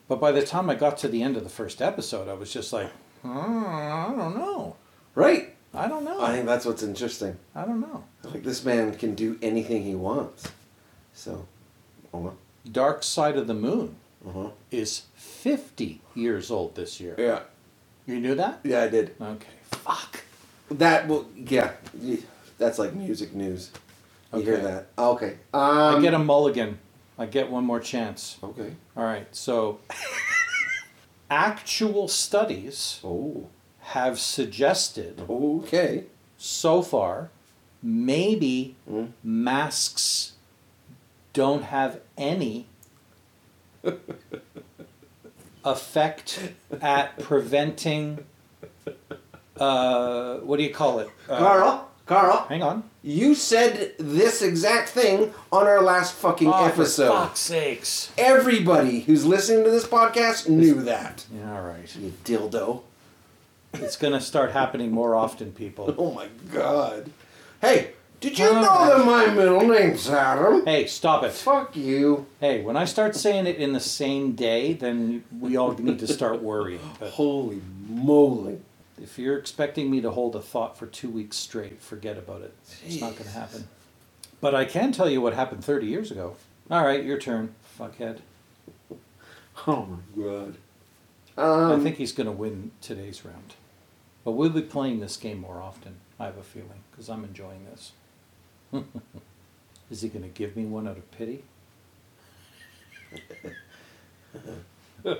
But 0.07 0.21
by 0.21 0.33
the 0.33 0.45
time 0.45 0.69
I 0.69 0.75
got 0.75 0.99
to 0.99 1.09
the 1.09 1.23
end 1.23 1.37
of 1.39 1.45
the 1.45 1.49
first 1.51 1.81
episode, 1.81 2.29
I 2.29 2.35
was 2.35 2.53
just 2.53 2.73
like, 2.75 2.91
"Hmm, 3.23 3.65
I 3.67 4.13
don't 4.15 4.37
know. 4.37 4.77
Right. 5.15 5.55
I 5.73 5.89
don't 5.89 6.05
know. 6.05 6.21
I 6.21 6.33
think 6.33 6.47
that's 6.47 6.65
what's 6.67 6.83
interesting. 6.83 7.37
I 7.55 7.65
don't 7.65 7.81
know. 7.81 8.05
Like 8.25 8.43
this 8.43 8.65
man 8.65 8.95
can 8.95 9.15
do 9.15 9.39
anything 9.41 9.85
he 9.85 9.95
wants. 9.95 10.49
So, 11.15 11.47
uh 12.13 12.31
Dark 12.71 13.03
Side 13.03 13.37
of 13.37 13.47
the 13.47 13.55
Moon 13.55 13.97
huh. 14.33 14.51
is 14.71 15.03
50 15.15 16.01
years 16.15 16.51
old 16.51 16.75
this 16.75 17.01
year. 17.01 17.15
Yeah. 17.19 17.41
You 18.07 18.21
knew 18.21 18.35
that? 18.35 18.61
Yeah, 18.65 18.83
I 18.83 18.89
did. 18.89 19.15
Okay. 19.21 19.47
Fuck. 19.71 20.23
That 20.71 21.07
will. 21.09 21.29
Yeah. 21.37 21.73
That's 22.59 22.79
like 22.79 22.95
music 22.95 23.35
news. 23.35 23.71
You 24.35 24.43
hear 24.43 24.59
that? 24.59 24.87
Okay. 24.99 25.39
Um, 25.53 25.97
I 25.97 26.01
get 26.01 26.15
a 26.15 26.19
mulligan. 26.19 26.79
I 27.19 27.27
get 27.27 27.51
one 27.51 27.65
more 27.65 27.81
chance. 27.81 28.39
Okay. 28.43 28.73
All 28.97 29.05
right. 29.05 29.27
So, 29.35 29.81
actual 31.31 32.09
studies 32.09 33.01
Oh. 33.05 33.49
Have 33.91 34.19
suggested 34.21 35.23
Okay. 35.29 36.05
so 36.39 36.81
far 36.83 37.31
maybe 37.83 38.75
Mm. 38.91 39.09
masks 39.25 40.33
don't 41.33 41.63
have 41.65 42.01
any 42.19 42.67
effect 45.65 46.53
at 46.81 47.19
preventing 47.19 48.25
uh, 49.59 50.37
what 50.39 50.57
do 50.57 50.63
you 50.63 50.73
call 50.73 50.99
it 51.01 51.09
uh, 51.29 51.39
Karl. 51.39 51.89
Karl. 52.07 52.47
hang 52.49 52.63
on 52.63 52.83
You 53.03 53.35
said 53.35 53.95
this 53.99 54.43
exact 54.43 54.89
thing 54.91 55.33
on 55.53 55.67
our 55.67 55.83
last 55.83 56.15
fucking 56.15 56.49
oh, 56.49 56.65
episode. 56.67 57.09
for 57.09 57.27
fuck's 57.27 57.41
sakes 57.41 58.11
Everybody 58.19 59.01
who's 59.01 59.25
listening 59.27 59.65
to 59.65 59.71
this 59.71 59.87
podcast 59.87 60.49
knew 60.49 60.83
that. 60.83 61.27
yeah, 61.35 61.55
all 61.57 61.63
right 61.63 61.95
You 61.97 62.13
dildo. 62.25 62.83
It's 63.75 63.97
gonna 63.97 64.21
start 64.21 64.53
happening 64.53 64.91
more 64.91 65.15
often 65.15 65.53
people 65.53 65.95
Oh 65.99 66.13
my 66.13 66.29
god. 66.53 67.11
Hey, 67.61 67.93
did 68.21 68.39
you 68.39 68.47
know 68.53 68.63
that 68.99 69.05
my 69.07 69.27
middle 69.35 69.67
name's 69.67 70.09
Adam? 70.09 70.65
hey 70.67 70.87
stop 70.87 71.23
it 71.25 71.33
Fuck 71.33 71.77
you. 71.77 72.27
hey 72.41 72.63
when 72.63 72.77
i 72.77 72.85
start 72.85 73.15
saying 73.17 73.47
it 73.47 73.57
in 73.57 73.73
the 73.73 73.81
same 73.81 74.33
day 74.33 74.73
then 74.75 75.25
we 75.39 75.57
all 75.57 75.73
need 75.73 75.99
to 76.01 76.07
start 76.07 76.43
worrying 76.43 76.81
but 77.01 77.11
Holy 77.11 77.61
moly. 77.89 78.61
If 79.03 79.19
you're 79.19 79.39
expecting 79.39 79.91
me 79.91 80.01
to 80.03 80.11
hold 80.11 80.37
a 80.37 80.41
thought 80.43 80.77
for 80.77 80.87
two 80.87 81.09
weeks 81.09 81.37
straight, 81.39 81.81
forget 81.81 82.19
about 82.19 82.43
it. 82.43 82.55
It's 82.85 83.01
not 83.01 83.13
going 83.13 83.25
to 83.25 83.31
happen. 83.31 83.67
But 84.43 84.55
I 84.55 84.67
can 84.67 84.93
tell 84.93 85.09
you 85.09 85.23
what 85.23 85.33
happened 85.33 85.65
30 85.65 85.87
years 85.87 86.11
ago. 86.11 86.37
All 86.71 86.85
right, 86.85 87.03
your 87.03 87.17
turn, 87.19 87.55
fuckhead. 87.79 88.19
Oh 89.67 89.87
my 89.87 90.23
god. 90.23 90.57
Um, 91.39 91.81
I 91.81 91.83
think 91.83 91.97
he's 91.97 92.13
going 92.13 92.27
to 92.27 92.33
win 92.33 92.73
today's 92.83 93.25
round. 93.25 93.55
But 94.25 94.33
we'll 94.33 94.51
be 94.51 94.63
playing 94.63 95.01
this 95.01 95.17
game 95.17 95.41
more 95.41 95.61
often, 95.63 95.97
I 96.19 96.27
have 96.27 96.37
a 96.37 96.43
feeling, 96.43 96.83
because 96.91 97.09
I'm 97.09 97.25
enjoying 97.25 97.65
this. 97.67 97.93
Is 99.91 100.03
he 100.03 100.09
going 100.09 100.23
to 100.23 100.29
give 100.29 100.57
me 100.57 100.65
one 100.65 100.87
out 100.87 100.97
of 100.99 101.11
pity? 101.13 101.43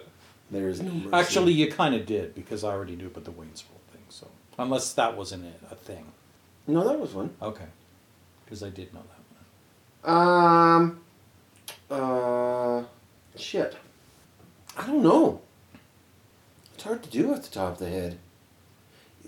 there 0.51 0.69
is 0.69 0.81
no 0.81 0.93
mercy. 0.93 1.09
Actually, 1.13 1.53
you 1.53 1.71
kind 1.73 1.95
of 1.95 2.07
did, 2.07 2.35
because 2.35 2.63
I 2.63 2.69
already 2.71 2.95
knew 2.95 3.07
about 3.09 3.25
the 3.25 3.31
Wayne's 3.33 3.65
World 3.69 3.81
thing. 3.93 4.03
So, 4.09 4.29
Unless 4.59 4.93
that 4.93 5.17
wasn't 5.17 5.47
it, 5.47 5.61
a 5.71 5.75
thing. 5.75 6.13
no, 6.67 6.87
that 6.87 7.01
was 7.01 7.15
one. 7.15 7.31
Okay. 7.43 7.65
Because 8.45 8.63
I 8.63 8.69
did 8.69 8.93
know 8.95 9.01
that 9.01 10.11
one. 10.13 10.17
Um. 10.17 11.01
Uh. 11.91 12.83
Shit. 13.37 13.77
I 14.77 14.87
don't 14.87 15.03
know. 15.03 15.41
It's 16.75 16.85
hard 16.85 17.03
to 17.03 17.11
do 17.11 17.33
at 17.35 17.43
the 17.43 17.51
top 17.51 17.73
of 17.73 17.79
the 17.79 17.89
head. 17.89 18.19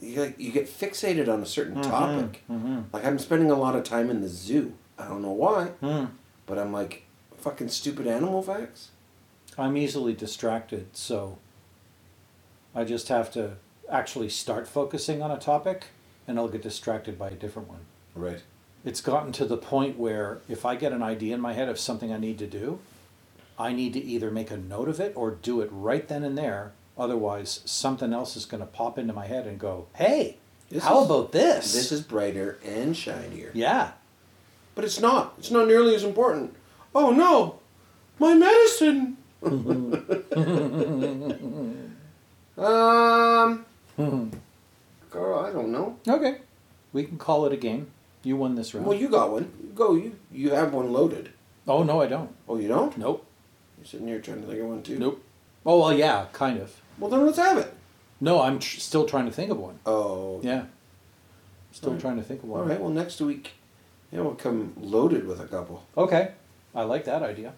You 0.03 0.21
like 0.21 0.39
you 0.39 0.51
get 0.53 0.67
fixated 0.69 1.29
on 1.33 1.41
a 1.43 1.47
certain 1.47 1.77
Mm-hmm. 1.77 1.91
topic. 1.91 2.45
Like 2.93 3.05
I'm 3.05 3.19
spending 3.19 3.51
a 3.51 3.55
lot 3.57 3.77
of 3.77 3.85
time 3.85 4.11
in 4.11 4.21
the 4.21 4.29
zoo. 4.29 4.75
I 4.99 5.07
don't 5.09 5.23
know 5.23 5.33
why, 5.33 5.67
Hmm. 5.81 6.07
but 6.47 6.59
I'm 6.59 6.73
like 6.73 7.05
fucking 7.39 7.69
stupid 7.69 8.07
animal 8.07 8.43
facts. 8.43 8.89
I'm 9.59 9.77
easily 9.77 10.13
distracted, 10.15 10.87
so 10.97 11.39
I 12.75 12.85
just 12.85 13.09
have 13.09 13.31
to 13.33 13.53
actually 13.91 14.29
start 14.29 14.67
focusing 14.67 15.23
on 15.23 15.31
a 15.31 15.39
topic 15.39 15.87
and 16.27 16.39
I'll 16.39 16.49
get 16.49 16.63
distracted 16.63 17.19
by 17.19 17.29
a 17.29 17.35
different 17.35 17.69
one. 17.69 17.81
Right. 18.15 18.43
It's 18.85 19.01
gotten 19.01 19.33
to 19.33 19.45
the 19.45 19.57
point 19.57 19.99
where 19.99 20.41
if 20.49 20.65
I 20.65 20.77
get 20.77 20.93
an 20.93 21.03
idea 21.03 21.35
in 21.35 21.41
my 21.41 21.53
head 21.53 21.69
of 21.69 21.79
something 21.79 22.13
I 22.13 22.19
need 22.19 22.39
to 22.39 22.47
do, 22.47 22.79
I 23.59 23.73
need 23.73 23.93
to 23.93 24.03
either 24.03 24.31
make 24.31 24.51
a 24.51 24.57
note 24.57 24.89
of 24.89 24.99
it 25.01 25.13
or 25.15 25.31
do 25.33 25.61
it 25.61 25.69
right 25.73 26.07
then 26.09 26.25
and 26.25 26.37
there. 26.39 26.73
Otherwise, 26.99 27.61
something 27.64 28.12
else 28.12 28.36
is 28.36 28.45
going 28.45 28.61
to 28.61 28.66
pop 28.66 28.99
into 28.99 29.12
my 29.14 29.26
head 29.26 29.47
and 29.47 29.59
go, 29.59 29.86
hey, 29.95 30.36
This 30.70 30.84
how 30.84 31.01
is- 31.01 31.07
about 31.07 31.32
this? 31.32 31.72
This 31.72 31.90
is 31.93 32.03
brighter 32.03 32.59
and 32.64 32.97
shinier. 32.97 33.51
Yeah. 33.55 33.93
But 34.74 34.84
it's 34.84 35.01
not. 35.01 35.34
It's 35.38 35.51
not 35.51 35.66
nearly 35.68 35.95
as 35.95 36.05
important. 36.05 36.55
Oh 36.95 37.11
no, 37.11 37.59
my 38.18 38.34
medicine. 38.34 39.16
um, 42.57 43.64
Karl, 45.11 45.38
I 45.45 45.53
don't 45.53 45.72
know. 45.72 45.99
Okay. 46.09 46.38
We 46.93 47.05
can 47.05 47.18
call 47.18 47.47
it 47.47 47.53
a 47.53 47.57
game. 47.57 47.88
You 48.22 48.36
won 48.36 48.55
this 48.55 48.74
round. 48.74 48.86
Well, 48.86 48.97
you 48.99 49.09
got 49.09 49.30
one. 49.32 49.72
Go. 49.74 49.95
You 49.95 50.16
you 50.30 50.51
have 50.51 50.72
one 50.72 50.93
loaded. 50.93 51.30
oh, 51.66 51.82
no, 51.82 52.01
I 52.03 52.07
don't. 52.07 52.30
Oh, 52.49 52.57
you 52.59 52.68
don't? 52.68 52.97
Nope. 52.97 53.24
You're 53.78 53.86
sitting 53.86 54.07
here 54.07 54.20
trying 54.20 54.43
to 54.43 54.47
think 54.47 54.61
of 54.61 54.66
one 54.68 54.82
too. 54.82 54.99
Nope. 54.99 55.22
Oh, 55.66 55.80
well, 55.80 55.93
yeah, 55.93 56.26
kind 56.32 56.59
of. 56.61 56.80
Well, 56.99 57.11
then 57.11 57.24
let's 57.26 57.38
have 57.38 57.59
it. 57.59 57.72
No, 58.20 58.40
I'm 58.43 58.59
tr- 58.59 58.78
still 58.80 59.05
trying 59.07 59.26
to 59.26 59.32
think 59.32 59.51
of 59.51 59.59
one. 59.59 59.78
Oh. 59.86 60.40
Yeah. 60.43 60.64
Still 61.72 61.99
trying 61.99 62.16
to 62.16 62.22
think 62.22 62.43
of 62.43 62.49
one. 62.49 62.61
All 62.61 62.66
right. 62.66 62.80
Well, 62.80 62.90
next 62.90 63.20
week, 63.20 63.53
yeah, 64.12 64.20
we'll 64.20 64.34
come 64.34 64.74
loaded 64.78 65.26
with 65.26 65.40
a 65.40 65.47
couple. 65.47 65.82
Okay. 65.97 66.32
I 66.74 66.82
like 66.82 67.05
that 67.07 67.22
idea. 67.22 67.55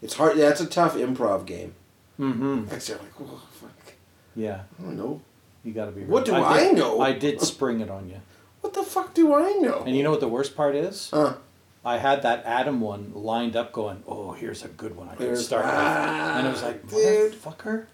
It's 0.00 0.14
hard. 0.14 0.36
Yeah, 0.36 0.48
it's 0.50 0.60
a 0.60 0.66
tough 0.66 0.94
improv 0.94 1.44
game. 1.44 1.74
Mm-hmm. 2.18 2.62
Because 2.64 2.88
you're 2.88 2.98
like, 2.98 3.12
oh 3.20 3.42
fuck, 3.52 3.94
Yeah. 4.36 4.62
I 4.78 4.82
don't 4.82 4.96
know. 4.96 5.20
You 5.64 5.72
got 5.72 5.86
to 5.86 5.92
be. 5.92 6.02
What 6.04 6.24
do 6.24 6.34
I 6.34 6.60
did- 6.64 6.76
know? 6.76 7.00
I 7.00 7.12
did 7.12 7.40
spring 7.40 7.80
it 7.80 7.90
on 7.90 8.08
you. 8.08 8.20
What 8.62 8.74
the 8.74 8.82
fuck 8.82 9.14
do 9.14 9.34
I 9.34 9.52
know? 9.52 9.82
And 9.86 9.96
you 9.96 10.02
know 10.02 10.10
what 10.10 10.20
the 10.20 10.28
worst 10.28 10.54
part 10.56 10.74
is? 10.74 11.10
Uh, 11.12 11.34
I 11.84 11.96
had 11.96 12.22
that 12.22 12.44
Adam 12.44 12.80
one 12.82 13.12
lined 13.14 13.56
up, 13.56 13.72
going, 13.72 14.02
"Oh, 14.06 14.32
here's 14.32 14.62
a 14.64 14.68
good 14.68 14.94
one 14.96 15.08
I 15.08 15.14
can 15.16 15.34
start 15.36 15.64
with," 15.64 15.74
and 15.74 16.46
I 16.46 16.50
was 16.50 16.62
like, 16.62 16.86
dude. 16.88 17.32
"Motherfucker!" 17.32 17.86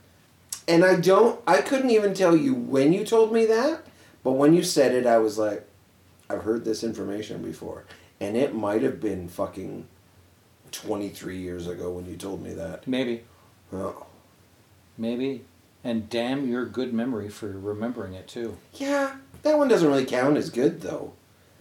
And 0.68 0.84
I 0.84 0.96
don't, 0.96 1.40
I 1.46 1.60
couldn't 1.60 1.90
even 1.90 2.12
tell 2.14 2.36
you 2.36 2.54
when 2.54 2.92
you 2.92 3.04
told 3.04 3.32
me 3.32 3.46
that, 3.46 3.86
but 4.24 4.32
when 4.32 4.52
you 4.54 4.62
said 4.62 4.92
it, 4.92 5.06
I 5.06 5.18
was 5.18 5.38
like, 5.38 5.66
I've 6.28 6.42
heard 6.42 6.64
this 6.64 6.82
information 6.82 7.42
before. 7.42 7.84
And 8.20 8.36
it 8.36 8.54
might 8.54 8.82
have 8.82 9.00
been 9.00 9.28
fucking 9.28 9.86
23 10.72 11.38
years 11.38 11.66
ago 11.68 11.90
when 11.92 12.06
you 12.06 12.16
told 12.16 12.42
me 12.42 12.52
that. 12.54 12.86
Maybe, 12.88 13.22
Oh. 13.72 14.06
maybe, 14.98 15.44
and 15.84 16.08
damn 16.10 16.48
your 16.48 16.64
good 16.66 16.92
memory 16.92 17.28
for 17.28 17.48
remembering 17.48 18.14
it 18.14 18.26
too. 18.26 18.56
Yeah, 18.74 19.16
that 19.42 19.58
one 19.58 19.68
doesn't 19.68 19.88
really 19.88 20.04
count 20.06 20.36
as 20.36 20.50
good 20.50 20.80
though. 20.80 21.12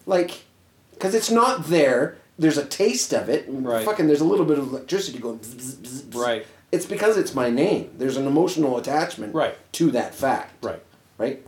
Like, 0.08 0.46
because 0.94 1.14
it's 1.14 1.30
not 1.32 1.66
there, 1.68 2.18
there's 2.40 2.58
a 2.58 2.66
taste 2.66 3.14
of 3.14 3.30
it, 3.30 3.46
Right. 3.48 3.86
fucking 3.86 4.08
there's 4.08 4.22
a 4.22 4.26
little 4.26 4.46
bit 4.46 4.58
of 4.58 4.70
electricity 4.72 5.20
going 5.20 5.40
bzz, 5.40 5.56
bzz, 5.76 6.02
bzz. 6.02 6.16
Right. 6.16 6.46
It's 6.76 6.86
because 6.86 7.16
it's 7.18 7.34
my 7.34 7.50
name. 7.50 7.92
There's 7.98 8.18
an 8.18 8.28
emotional 8.28 8.78
attachment 8.78 9.34
Right. 9.34 9.56
to 9.74 9.92
that 9.92 10.14
fact. 10.14 10.64
Right. 10.64 10.82
right? 11.18 11.46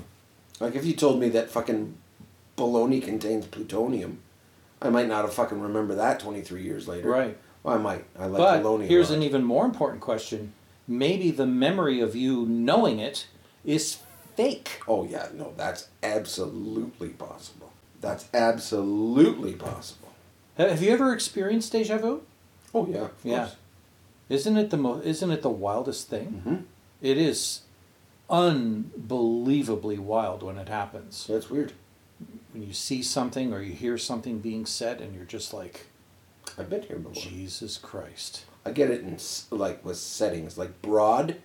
Like 0.61 0.75
if 0.75 0.86
you 0.86 0.93
told 0.93 1.19
me 1.19 1.28
that 1.30 1.49
fucking 1.49 1.95
bologna 2.55 3.01
contains 3.01 3.45
plutonium, 3.45 4.19
I 4.82 4.89
might 4.89 5.07
not 5.07 5.23
have 5.25 5.34
fucking 5.34 5.59
remember 5.59 5.95
that 5.95 6.19
23 6.21 6.63
years 6.63 6.88
later. 6.88 7.09
Right. 7.09 7.38
Well, 7.63 7.75
I 7.75 7.78
might. 7.78 8.05
I 8.17 8.28
like 8.28 8.38
But 8.38 8.61
bologna. 8.63 8.88
here's 8.88 9.11
an 9.11 9.21
even 9.23 9.43
more 9.43 9.65
important 9.65 10.01
question: 10.01 10.53
Maybe 10.88 11.30
the 11.32 11.45
memory 11.45 11.99
of 11.99 12.15
you 12.15 12.45
knowing 12.45 12.99
it 12.99 13.28
is 13.65 13.97
fake. 14.38 14.80
Oh 14.88 15.03
yeah, 15.03 15.28
no, 15.34 15.53
that's 15.57 15.89
absolutely 16.01 17.09
possible. 17.09 17.73
That's 17.99 18.25
absolutely 18.34 19.53
possible. 19.53 20.13
Have 20.57 20.82
you 20.82 20.91
ever 20.91 21.11
experienced 21.13 21.71
deja 21.73 21.97
vu? 21.97 22.21
Oh 22.73 22.88
yeah, 22.89 23.07
Yeah. 23.23 23.38
course. 23.39 23.55
Isn't 24.30 24.57
it 24.57 24.69
the 24.69 24.78
mo- 24.78 25.01
Isn't 25.03 25.32
it 25.32 25.41
the 25.41 25.49
wildest 25.49 26.09
thing? 26.09 26.41
Mhm. 26.45 26.63
It 27.01 27.17
is 27.17 27.61
unbelievably 28.30 29.99
wild 29.99 30.43
when 30.43 30.57
it 30.57 30.69
happens. 30.69 31.25
That's 31.28 31.49
weird. 31.49 31.73
When 32.51 32.63
you 32.63 32.73
see 32.73 33.01
something 33.03 33.53
or 33.53 33.61
you 33.61 33.73
hear 33.73 33.97
something 33.97 34.39
being 34.39 34.65
said, 34.65 35.01
and 35.01 35.13
you're 35.15 35.25
just 35.25 35.53
like, 35.53 35.88
I've 36.57 36.69
been 36.69 36.82
here 36.84 36.97
before. 36.97 37.21
Jesus 37.21 37.78
Christ. 37.78 38.45
I 38.65 38.71
get 38.71 38.89
it 38.89 39.01
in 39.01 39.15
s- 39.15 39.45
like 39.51 39.84
with 39.86 39.97
settings, 39.97 40.57
like 40.57 40.82
broad 40.82 41.38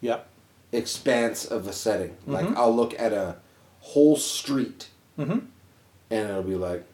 Yep. 0.00 0.28
expanse 0.72 1.44
of 1.44 1.66
a 1.66 1.72
setting. 1.72 2.16
Like 2.26 2.46
Mhm. 2.46 2.56
I'll 2.56 2.74
look 2.74 2.98
at 2.98 3.12
a 3.12 3.36
whole 3.80 4.16
street 4.16 4.88
Mm-hmm. 5.18 5.38
and 6.10 6.30
it'll 6.30 6.42
be 6.42 6.56
like, 6.56 6.84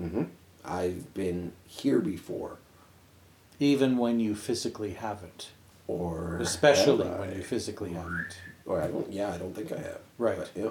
mm-hmm, 0.00 0.24
I've 0.64 1.12
been 1.14 1.52
here 1.66 1.98
before. 2.00 2.58
Even 3.58 3.96
when 3.96 4.20
you 4.20 4.34
physically 4.34 4.92
haven't. 4.92 5.50
Or 5.88 6.38
Especially 6.38 7.06
when 7.06 7.36
you 7.36 7.42
physically 7.42 7.92
haven't. 7.92 8.38
Or 8.64 8.82
I 8.82 8.88
don't. 8.88 9.10
Yeah, 9.12 9.32
I 9.32 9.38
don't 9.38 9.54
think 9.54 9.72
I 9.72 9.76
have. 9.76 10.00
Right. 10.18 10.38
But, 10.38 10.50
yeah. 10.54 10.70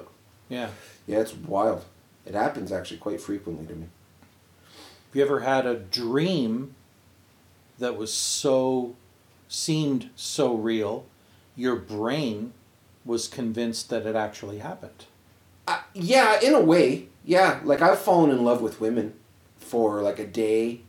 Yeah. 0.49 0.69
Yeah, 1.07 1.19
it's 1.19 1.33
wild. 1.33 1.85
It 2.25 2.33
happens 2.33 2.71
actually 2.71 2.97
quite 2.97 3.21
frequently 3.21 3.65
to 3.67 3.73
me. 3.75 3.87
Have 5.07 5.15
you 5.15 5.23
ever 5.23 5.39
had 5.41 5.65
a 5.65 5.75
dream 5.75 6.75
that 7.79 7.97
was 7.97 8.13
so, 8.13 8.95
seemed 9.47 10.09
so 10.15 10.53
real, 10.53 11.05
your 11.55 11.75
brain 11.75 12.53
was 13.05 13.27
convinced 13.27 13.89
that 13.89 14.05
it 14.05 14.15
actually 14.15 14.59
happened? 14.59 15.05
Uh, 15.67 15.79
yeah, 15.93 16.39
in 16.41 16.53
a 16.53 16.59
way. 16.59 17.07
Yeah, 17.23 17.59
like 17.63 17.81
I've 17.81 17.99
fallen 17.99 18.29
in 18.29 18.43
love 18.43 18.61
with 18.61 18.81
women 18.81 19.13
for 19.57 20.01
like 20.01 20.19
a 20.19 20.27
day 20.27 20.81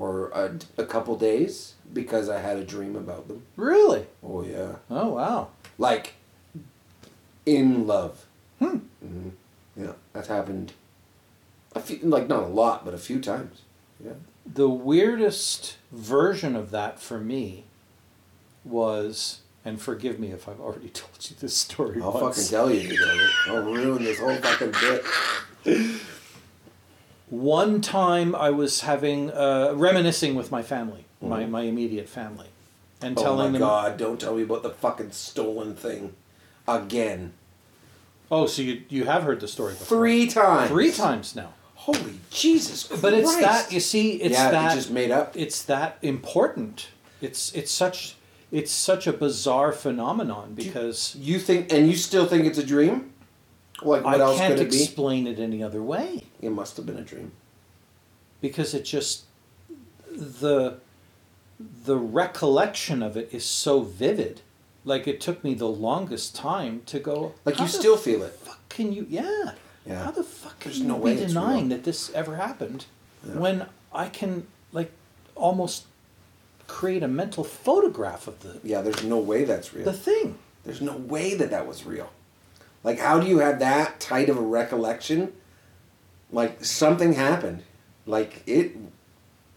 or 0.00 0.30
a, 0.30 0.58
a 0.78 0.84
couple 0.84 1.14
days 1.14 1.74
because 1.92 2.28
I 2.28 2.40
had 2.40 2.56
a 2.56 2.64
dream 2.64 2.96
about 2.96 3.28
them. 3.28 3.42
Really? 3.54 4.06
Oh 4.24 4.42
yeah, 4.42 4.76
Oh, 4.90 5.10
wow. 5.10 5.48
like 5.78 6.14
in 7.46 7.86
love. 7.86 8.26
Hmm. 8.58 8.78
hmm 9.02 9.28
Yeah, 9.76 9.92
that's 10.12 10.28
happened. 10.28 10.72
A 11.76 11.80
few, 11.80 11.98
like 12.02 12.26
not 12.28 12.42
a 12.42 12.46
lot, 12.48 12.84
but 12.84 12.94
a 12.94 12.98
few 12.98 13.20
times. 13.20 13.62
Yeah. 14.04 14.12
The 14.52 14.68
weirdest 14.68 15.76
version 15.92 16.56
of 16.56 16.70
that 16.70 16.98
for 16.98 17.18
me 17.20 17.64
was, 18.64 19.40
and 19.64 19.80
forgive 19.80 20.18
me 20.18 20.28
if 20.32 20.48
I've 20.48 20.60
already 20.60 20.88
told 21.02 21.30
you 21.30 21.36
this 21.38 21.56
story 21.56 22.00
I'll 22.02 22.12
once. 22.12 22.36
fucking 22.36 22.50
tell 22.50 22.70
you, 22.70 22.98
I'll 23.48 23.62
ruin 23.62 24.02
this 24.02 24.18
whole 24.18 24.34
fucking 24.36 24.72
bit. 24.80 25.04
One 27.30 27.80
time 27.80 28.34
I 28.34 28.50
was 28.50 28.80
having, 28.82 29.30
uh, 29.30 29.72
reminiscing 29.74 30.34
with 30.34 30.50
my 30.50 30.62
family, 30.62 31.04
my, 31.22 31.44
Mhm. 31.44 31.50
my 31.50 31.62
immediate 31.62 32.08
family, 32.08 32.48
and 33.00 33.16
Oh 33.18 33.22
telling 33.22 33.52
my 33.52 33.58
them. 33.58 33.60
god, 33.68 33.96
don't 33.96 34.20
tell 34.20 34.34
me 34.34 34.42
about 34.42 34.62
the 34.64 34.70
fucking 34.70 35.12
stolen 35.12 35.74
thing. 35.76 36.14
Again. 36.66 37.32
Oh, 38.32 38.46
so 38.46 38.62
you, 38.62 38.82
you 38.88 39.04
have 39.04 39.22
heard 39.22 39.40
the 39.40 39.48
story 39.48 39.72
before? 39.74 39.86
Three 39.98 40.26
times. 40.26 40.70
Three 40.70 40.92
times 40.92 41.34
now. 41.36 41.50
Holy 41.74 42.20
Jesus 42.30 42.84
Christ. 42.84 43.00
But 43.02 43.14
it's 43.14 43.34
that 43.36 43.72
you 43.72 43.80
see, 43.80 44.12
it's 44.16 44.34
yeah, 44.34 44.50
that 44.50 44.70
you 44.74 44.76
just 44.80 44.90
made 44.90 45.10
up. 45.10 45.34
it's 45.36 45.62
that 45.62 45.96
important. 46.02 46.88
It's 47.22 47.52
it's 47.54 47.70
such 47.72 48.16
it's 48.52 48.70
such 48.72 49.06
a 49.06 49.12
bizarre 49.12 49.72
phenomenon 49.72 50.52
because 50.54 51.14
You 51.18 51.38
think, 51.38 51.72
and 51.72 51.88
you 51.88 51.96
still 51.96 52.26
think 52.26 52.44
it's 52.44 52.58
a 52.58 52.64
dream? 52.66 53.09
Like, 53.82 54.04
what 54.04 54.14
I 54.14 54.18
else 54.20 54.38
can't 54.38 54.56
could 54.56 54.66
it 54.66 54.70
be? 54.70 54.82
explain 54.82 55.26
it 55.26 55.38
any 55.38 55.62
other 55.62 55.82
way. 55.82 56.24
It 56.40 56.50
must 56.50 56.76
have 56.76 56.86
been 56.86 56.98
a 56.98 57.02
dream. 57.02 57.32
because 58.40 58.74
it 58.74 58.84
just 58.84 59.24
the 60.08 60.78
the 61.84 61.96
recollection 61.96 63.02
of 63.02 63.16
it 63.16 63.28
is 63.32 63.44
so 63.44 63.82
vivid 63.82 64.40
like 64.84 65.06
it 65.06 65.20
took 65.20 65.44
me 65.44 65.52
the 65.54 65.66
longest 65.68 66.34
time 66.34 66.80
to 66.86 66.98
go 66.98 67.34
Like, 67.44 67.60
you 67.60 67.68
still 67.68 67.98
feel 67.98 68.22
it. 68.22 68.32
fuck 68.32 68.66
can 68.70 68.92
you 68.92 69.06
yeah 69.10 69.52
Yeah. 69.86 70.04
how 70.04 70.10
the 70.10 70.24
fuck 70.24 70.58
can 70.60 70.70
There's 70.70 70.80
you 70.80 70.88
no 70.88 70.94
be 70.96 71.00
way 71.02 71.12
it's 71.14 71.32
denying 71.34 71.68
that 71.68 71.84
this 71.84 72.10
ever 72.14 72.36
happened 72.36 72.86
Yeah. 73.26 73.34
when 73.38 73.66
i 73.92 74.08
can 74.08 74.46
like 74.72 74.90
almost 75.34 75.84
create 76.66 77.02
a 77.02 77.08
mental 77.08 77.44
photograph 77.44 78.26
of 78.26 78.40
the 78.40 78.58
Yeah, 78.64 78.80
there's 78.80 79.04
no 79.04 79.18
way 79.18 79.44
that's 79.44 79.74
real. 79.74 79.84
the 79.84 79.92
thing 79.92 80.38
There's 80.64 80.80
no 80.80 80.96
way 80.96 81.34
that 81.34 81.50
that 81.50 81.66
was 81.66 81.84
real. 81.84 82.08
Like, 82.82 82.98
how 82.98 83.20
do 83.20 83.26
you 83.26 83.38
have 83.38 83.58
that 83.58 84.00
tight 84.00 84.28
of 84.28 84.36
a 84.38 84.42
recollection? 84.42 85.32
Like, 86.32 86.64
something 86.64 87.12
happened. 87.14 87.62
Like, 88.06 88.42
it. 88.46 88.76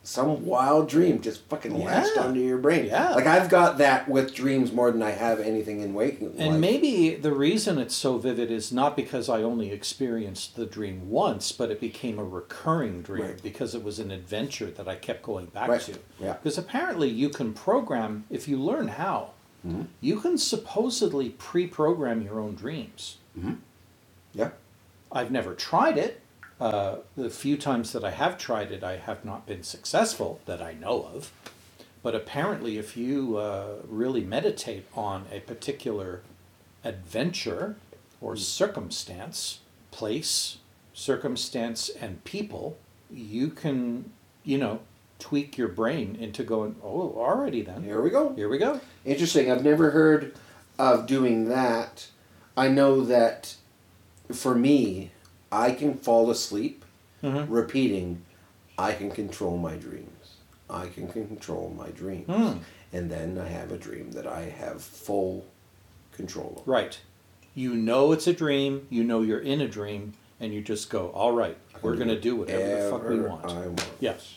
some 0.05 0.45
wild 0.45 0.89
dream 0.89 1.21
just 1.21 1.41
fucking 1.47 1.74
latched 1.82 2.17
onto 2.17 2.38
your 2.41 2.57
brain. 2.57 2.88
Yeah. 2.88 3.11
Like 3.13 3.26
I've 3.26 3.47
got 3.49 3.78
that 3.78 4.09
with 4.09 4.36
dreams 4.36 4.74
more 4.74 4.91
than 4.91 5.01
I 5.01 5.11
have 5.11 5.39
anything 5.39 5.80
in 5.80 5.93
waking 5.93 6.36
And 6.38 6.51
life. 6.51 6.59
maybe 6.59 7.15
the 7.15 7.32
reason 7.32 7.78
it's 7.78 7.95
so 7.95 8.17
vivid 8.17 8.51
is 8.51 8.74
not 8.74 8.97
because 8.97 9.30
I 9.30 9.43
only 9.43 9.71
experienced 9.71 10.57
the 10.57 10.65
dream 10.65 11.09
once, 11.09 11.53
but 11.53 11.71
it 11.71 11.80
became 11.80 12.19
a 12.19 12.24
recurring 12.26 13.01
dream 13.01 13.24
Right. 13.28 13.41
because 13.41 13.74
it 13.74 13.82
was 13.82 13.97
an 13.97 14.11
adventure 14.11 14.69
that 14.71 14.89
I 14.89 14.95
kept 14.95 15.24
going 15.24 15.45
back 15.45 15.69
Right. 15.69 15.80
to. 15.84 15.93
Yeah. 16.19 16.34
Because 16.34 16.57
apparently 16.57 17.07
you 17.07 17.30
can 17.30 17.53
program, 17.53 18.26
if 18.30 18.45
you 18.45 18.57
learn 18.57 18.89
how, 18.89 19.30
Mm-hmm. 19.68 19.84
you 20.01 20.20
can 20.20 20.38
supposedly 20.38 21.30
pre 21.32 21.68
program 21.68 22.22
your 22.22 22.39
own 22.39 22.55
dreams. 22.55 23.18
Yeah. 24.34 24.51
I've 25.11 25.32
never 25.32 25.53
tried 25.55 25.97
it. 25.97 26.22
Uh, 26.59 26.97
the 27.18 27.30
few 27.30 27.57
times 27.57 27.93
that 27.93 28.03
I 28.03 28.11
have 28.11 28.38
tried 28.38 28.72
it, 28.72 28.84
I 28.84 28.97
have 28.97 29.26
not 29.26 29.45
been 29.47 29.64
successful 29.64 30.41
that 30.45 30.61
I 30.61 30.74
know 30.74 31.09
of. 31.14 31.32
But 32.03 32.16
apparently, 32.16 32.78
if 32.78 32.97
you 32.97 33.38
uh, 33.38 33.76
really 33.88 34.24
meditate 34.24 34.86
on 34.95 35.26
a 35.32 35.39
particular 35.41 36.22
adventure 36.84 37.78
or 38.22 38.36
circumstance, 38.38 39.59
place, 39.91 40.57
circumstance, 40.93 41.89
and 41.89 42.24
people, 42.26 42.78
you 43.11 43.49
can, 43.49 44.11
you 44.43 44.57
know, 44.57 44.80
tweak 45.20 45.57
your 45.57 45.68
brain 45.70 46.18
into 46.20 46.43
going, 46.43 46.76
oh, 46.84 47.14
already 47.18 47.61
then. 47.61 47.84
Here 47.84 48.01
we 48.01 48.09
go. 48.09 48.34
Here 48.36 48.49
we 48.49 48.57
go. 48.57 48.82
Interesting. 49.05 49.51
I've 49.51 49.64
never 49.64 49.91
heard 49.91 50.36
of 50.78 51.05
doing 51.07 51.47
that. 51.49 52.07
I 52.57 52.68
know 52.68 53.01
that 53.05 53.55
for 54.32 54.53
me, 54.55 55.11
I 55.51 55.72
can 55.72 55.95
fall 55.95 56.30
asleep 56.30 56.84
Mhm. 57.24 57.45
repeating, 57.49 58.22
I 58.78 58.91
can 58.93 59.11
control 59.11 59.57
my 59.57 59.76
dreams. 59.76 60.09
I 60.70 60.88
can 60.88 61.07
control 61.07 61.74
my 61.78 61.89
dreams. 61.89 62.26
Hmm. 62.28 62.57
And 62.91 63.09
then 63.09 63.38
I 63.38 63.47
have 63.47 63.72
a 63.72 63.78
dream 63.78 64.11
that 64.11 64.28
I 64.28 64.41
have 64.49 64.82
full 64.82 65.45
control 66.11 66.55
over. 66.59 66.72
Right. 66.72 66.99
You 67.55 67.76
know 67.76 68.11
it's 68.11 68.28
a 68.28 68.34
dream, 68.34 68.88
you 68.89 69.03
know 69.03 69.22
you're 69.22 69.39
in 69.39 69.61
a 69.61 69.68
dream, 69.68 70.14
and 70.39 70.53
you 70.53 70.61
just 70.61 70.89
go, 70.89 71.09
all 71.09 71.32
right, 71.32 71.55
we're 71.82 71.95
going 71.95 72.07
to 72.09 72.20
do 72.20 72.36
whatever 72.36 72.84
the 72.84 72.89
fuck 72.89 73.07
we 73.07 73.20
want. 73.20 73.45
I 73.45 73.68
want. 73.68 73.86
Yes. 73.99 74.36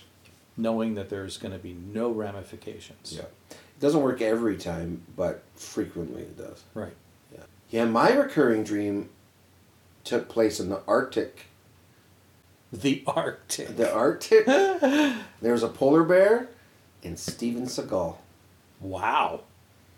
Knowing 0.57 0.95
that 0.95 1.11
there's 1.11 1.37
going 1.37 1.53
to 1.53 1.59
be 1.59 1.75
no 1.75 2.11
ramifications. 2.11 3.13
Yeah. 3.13 3.25
It 3.51 3.81
doesn't 3.81 4.01
work 4.03 4.23
every 4.23 4.57
time, 4.57 5.03
but 5.17 5.43
frequently 5.55 6.23
it 6.23 6.39
does. 6.39 6.65
Right. 6.75 6.95
Yeah. 7.33 7.43
Yeah, 7.71 7.85
my 7.85 8.13
recurring 8.13 8.65
dream 8.65 9.11
took 10.05 10.29
place 10.29 10.59
in 10.61 10.71
the 10.71 10.81
Arctic. 10.89 11.47
The 12.73 13.03
Arctic. 13.07 13.77
The 13.77 13.93
Arctic. 13.93 14.47
There's 15.43 15.63
a 15.63 15.69
polar 15.69 16.05
bear 16.05 16.49
and 17.05 17.19
Steven 17.19 17.65
Seagal. 17.67 18.17
wow. 18.81 19.41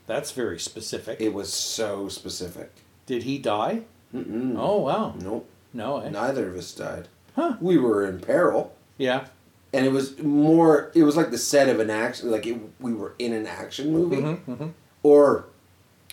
That's 0.07 0.33
very 0.33 0.59
specific. 0.59 1.21
It 1.21 1.35
was 1.35 1.53
so 1.53 2.09
specific. 2.09 2.73
Did 3.05 3.25
he 3.25 3.37
die? 3.39 3.83
Mm-mm. 4.15 4.55
Oh, 4.57 4.79
wow. 4.79 5.15
Nope. 5.21 5.47
No, 5.75 5.99
eh? 6.01 6.09
Neither 6.09 6.49
of 6.49 6.57
us 6.57 6.73
died. 6.73 7.09
Huh. 7.37 7.57
We 7.61 7.77
were 7.77 8.07
in 8.07 8.21
peril. 8.21 8.75
Yeah. 8.97 9.27
And 9.73 9.85
it 9.85 9.93
was 9.93 10.19
more, 10.19 10.91
it 10.95 11.03
was 11.03 11.17
like 11.17 11.31
the 11.31 11.39
set 11.39 11.69
of 11.69 11.79
an 11.79 11.91
action, 11.91 12.31
like 12.31 12.47
it, 12.47 12.59
we 12.81 12.95
were 12.95 13.15
in 13.19 13.33
an 13.33 13.47
action 13.47 13.93
movie. 13.93 14.17
Mm-hmm, 14.17 14.53
mm-hmm. 14.53 14.69
Or 15.03 15.47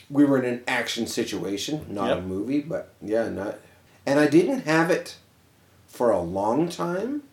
we 0.10 0.26
were 0.26 0.38
in 0.38 0.46
an 0.46 0.64
action 0.68 1.08
situation, 1.08 1.86
not 1.90 2.18
a 2.18 2.22
movie, 2.22 2.62
but 2.62 2.94
yeah, 3.02 3.30
not. 3.30 3.60
And 4.06 4.20
I 4.20 4.28
didn't 4.28 4.62
have 4.62 4.92
it 4.92 5.16
for 5.88 6.12
a 6.12 6.22
long 6.22 6.70
time, 6.70 7.24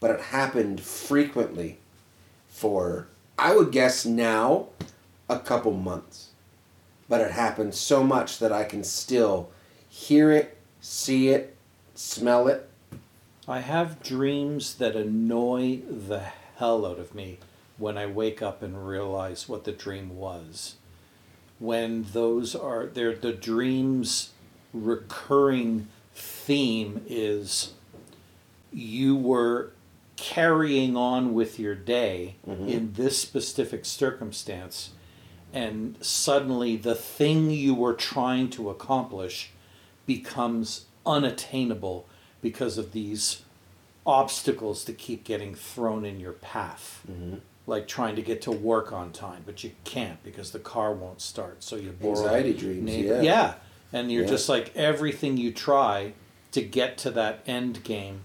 but 0.00 0.10
it 0.10 0.20
happened 0.20 0.80
frequently 0.80 1.78
for, 2.48 3.06
I 3.38 3.54
would 3.54 3.70
guess 3.70 4.04
now, 4.04 4.66
a 5.28 5.38
couple 5.38 5.72
months. 5.72 6.30
But 7.08 7.20
it 7.20 7.30
happened 7.30 7.74
so 7.74 8.02
much 8.02 8.38
that 8.40 8.52
I 8.52 8.64
can 8.64 8.84
still 8.84 9.50
hear 9.88 10.30
it, 10.30 10.58
see 10.80 11.28
it, 11.28 11.56
smell 11.94 12.48
it. 12.48 12.67
I 13.48 13.60
have 13.60 14.02
dreams 14.02 14.74
that 14.74 14.94
annoy 14.94 15.80
the 15.88 16.20
hell 16.56 16.84
out 16.84 16.98
of 16.98 17.14
me 17.14 17.38
when 17.78 17.96
I 17.96 18.04
wake 18.04 18.42
up 18.42 18.62
and 18.62 18.86
realize 18.86 19.48
what 19.48 19.64
the 19.64 19.72
dream 19.72 20.18
was. 20.18 20.74
When 21.58 22.04
those 22.12 22.54
are 22.54 22.84
they're 22.84 23.14
the 23.14 23.32
dreams 23.32 24.32
recurring 24.74 25.88
theme 26.14 27.02
is 27.08 27.72
you 28.70 29.16
were 29.16 29.70
carrying 30.16 30.94
on 30.94 31.32
with 31.32 31.58
your 31.58 31.74
day 31.74 32.36
mm-hmm. 32.46 32.68
in 32.68 32.92
this 32.92 33.18
specific 33.18 33.86
circumstance 33.86 34.90
and 35.54 35.96
suddenly 36.04 36.76
the 36.76 36.94
thing 36.94 37.50
you 37.50 37.74
were 37.74 37.94
trying 37.94 38.50
to 38.50 38.68
accomplish 38.68 39.50
becomes 40.06 40.86
unattainable 41.06 42.06
because 42.42 42.78
of 42.78 42.92
these 42.92 43.42
obstacles 44.06 44.84
that 44.84 44.96
keep 44.98 45.24
getting 45.24 45.54
thrown 45.54 46.04
in 46.04 46.18
your 46.20 46.32
path. 46.32 47.02
Mm-hmm. 47.10 47.36
Like 47.66 47.86
trying 47.86 48.16
to 48.16 48.22
get 48.22 48.40
to 48.42 48.50
work 48.50 48.92
on 48.92 49.12
time, 49.12 49.42
but 49.44 49.62
you 49.62 49.72
can't 49.84 50.22
because 50.24 50.52
the 50.52 50.58
car 50.58 50.92
won't 50.94 51.20
start. 51.20 51.62
So 51.62 51.76
you 51.76 51.90
borrow 51.92 52.12
Anxiety 52.12 52.54
dreams, 52.54 52.82
neighbor- 52.82 53.22
yeah. 53.22 53.54
and 53.92 54.10
you're 54.10 54.22
Yeah. 54.22 54.28
just 54.30 54.48
like 54.48 54.74
everything 54.74 55.36
you 55.36 55.52
try 55.52 56.14
to 56.52 56.62
get 56.62 56.96
to 56.98 57.10
that 57.10 57.40
end 57.46 57.84
game 57.84 58.22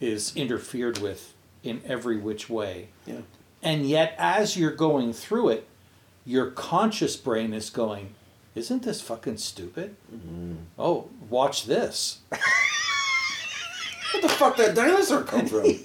is 0.00 0.34
interfered 0.34 0.98
with 0.98 1.32
in 1.62 1.80
every 1.86 2.16
which 2.16 2.50
way. 2.50 2.88
Yeah. 3.06 3.20
And 3.62 3.88
yet, 3.88 4.16
as 4.18 4.56
you're 4.56 4.74
going 4.74 5.12
through 5.12 5.50
it, 5.50 5.68
your 6.24 6.50
conscious 6.50 7.14
brain 7.16 7.52
is 7.54 7.70
going, 7.70 8.14
Isn't 8.56 8.82
this 8.82 9.00
fucking 9.00 9.36
stupid? 9.36 9.94
Mm-hmm. 10.12 10.54
Oh, 10.76 11.08
watch 11.30 11.66
this. 11.66 12.18
Where 14.12 14.22
the 14.22 14.28
fuck 14.28 14.56
that 14.56 14.74
dinosaur 14.74 15.22
come 15.22 15.46
from? 15.46 15.64
yeah, 15.66 15.76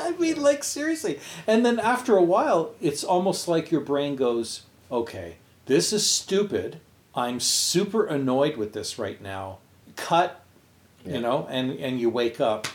I 0.00 0.14
mean, 0.18 0.40
like, 0.40 0.64
seriously. 0.64 1.20
And 1.46 1.64
then 1.64 1.78
after 1.78 2.16
a 2.16 2.22
while, 2.22 2.74
it's 2.80 3.04
almost 3.04 3.48
like 3.48 3.70
your 3.70 3.80
brain 3.80 4.16
goes, 4.16 4.62
Okay, 4.90 5.36
this 5.66 5.92
is 5.92 6.06
stupid. 6.06 6.80
I'm 7.14 7.40
super 7.40 8.06
annoyed 8.06 8.56
with 8.56 8.72
this 8.72 8.98
right 8.98 9.20
now. 9.20 9.58
Cut, 9.96 10.42
Yeah. 11.04 11.14
you 11.14 11.20
know, 11.20 11.46
and, 11.50 11.72
and 11.78 12.00
you 12.00 12.10
wake 12.10 12.40
up. 12.40 12.66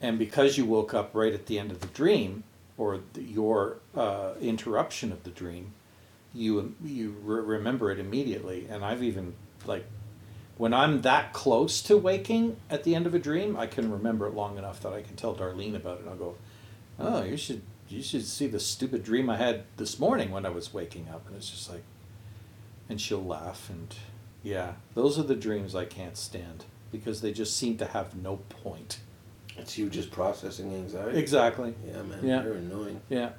And 0.00 0.18
because 0.18 0.56
you 0.56 0.64
woke 0.64 0.94
up 0.94 1.10
right 1.14 1.32
at 1.32 1.46
the 1.46 1.58
end 1.58 1.70
of 1.72 1.80
the 1.80 1.88
dream, 1.88 2.44
or 2.76 3.00
the, 3.14 3.22
your 3.22 3.78
uh, 3.96 4.32
interruption 4.40 5.10
of 5.10 5.24
the 5.24 5.30
dream, 5.30 5.72
you 6.32 6.74
you 6.84 7.16
re- 7.24 7.40
remember 7.40 7.90
it 7.90 7.98
immediately. 7.98 8.66
And 8.70 8.84
I've 8.84 9.02
even 9.02 9.34
like 9.66 9.84
when 10.58 10.74
I'm 10.74 11.02
that 11.02 11.32
close 11.32 11.80
to 11.82 11.96
waking 11.96 12.56
at 12.68 12.84
the 12.84 12.94
end 12.94 13.06
of 13.06 13.14
a 13.14 13.18
dream, 13.18 13.56
I 13.56 13.66
can 13.66 13.90
remember 13.90 14.26
it 14.26 14.34
long 14.34 14.58
enough 14.58 14.80
that 14.80 14.92
I 14.92 15.02
can 15.02 15.16
tell 15.16 15.34
Darlene 15.34 15.76
about 15.76 15.98
it. 15.98 16.00
And 16.02 16.10
I'll 16.10 16.16
go, 16.16 16.34
"Oh, 16.98 17.22
you 17.22 17.36
should 17.36 17.62
you 17.88 18.02
should 18.02 18.26
see 18.26 18.48
the 18.48 18.60
stupid 18.60 19.02
dream 19.02 19.30
I 19.30 19.36
had 19.36 19.64
this 19.76 19.98
morning 19.98 20.30
when 20.30 20.44
I 20.44 20.50
was 20.50 20.74
waking 20.74 21.08
up." 21.08 21.26
And 21.26 21.36
it's 21.36 21.48
just 21.48 21.70
like, 21.70 21.84
and 22.88 23.00
she'll 23.00 23.24
laugh 23.24 23.70
and 23.70 23.94
yeah, 24.42 24.74
those 24.94 25.18
are 25.18 25.22
the 25.22 25.34
dreams 25.34 25.74
I 25.74 25.84
can't 25.84 26.16
stand 26.16 26.64
because 26.90 27.20
they 27.20 27.32
just 27.32 27.56
seem 27.56 27.76
to 27.78 27.86
have 27.86 28.16
no 28.16 28.36
point. 28.48 29.00
It's 29.56 29.76
you 29.76 29.88
just 29.90 30.10
processing 30.10 30.74
anxiety. 30.74 31.18
Exactly. 31.18 31.74
Yeah, 31.86 32.02
man. 32.02 32.20
Yeah. 32.22 32.44
You're 32.44 32.54
annoying. 32.54 33.00
Yeah. 33.08 33.30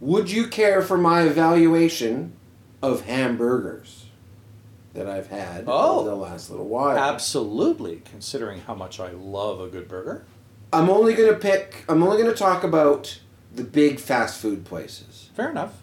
Would 0.00 0.30
you 0.30 0.48
care 0.48 0.82
for 0.82 0.98
my 0.98 1.22
evaluation 1.22 2.32
of 2.82 3.02
hamburgers 3.02 4.06
that 4.94 5.06
I've 5.08 5.28
had 5.28 5.64
Oh. 5.66 6.00
over 6.00 6.10
the 6.10 6.16
last 6.16 6.50
little 6.50 6.66
while? 6.68 6.96
Absolutely, 6.96 8.02
considering 8.10 8.60
how 8.60 8.74
much 8.74 9.00
I 9.00 9.10
love 9.12 9.60
a 9.60 9.68
good 9.68 9.88
burger. 9.88 10.24
I'm 10.72 10.88
only 10.90 11.14
gonna 11.14 11.34
pick. 11.34 11.84
I'm 11.88 12.02
only 12.02 12.22
gonna 12.22 12.34
talk 12.34 12.64
about 12.64 13.20
the 13.54 13.64
big 13.64 13.98
fast 14.00 14.40
food 14.40 14.64
places. 14.64 15.28
Fair 15.34 15.50
enough. 15.50 15.82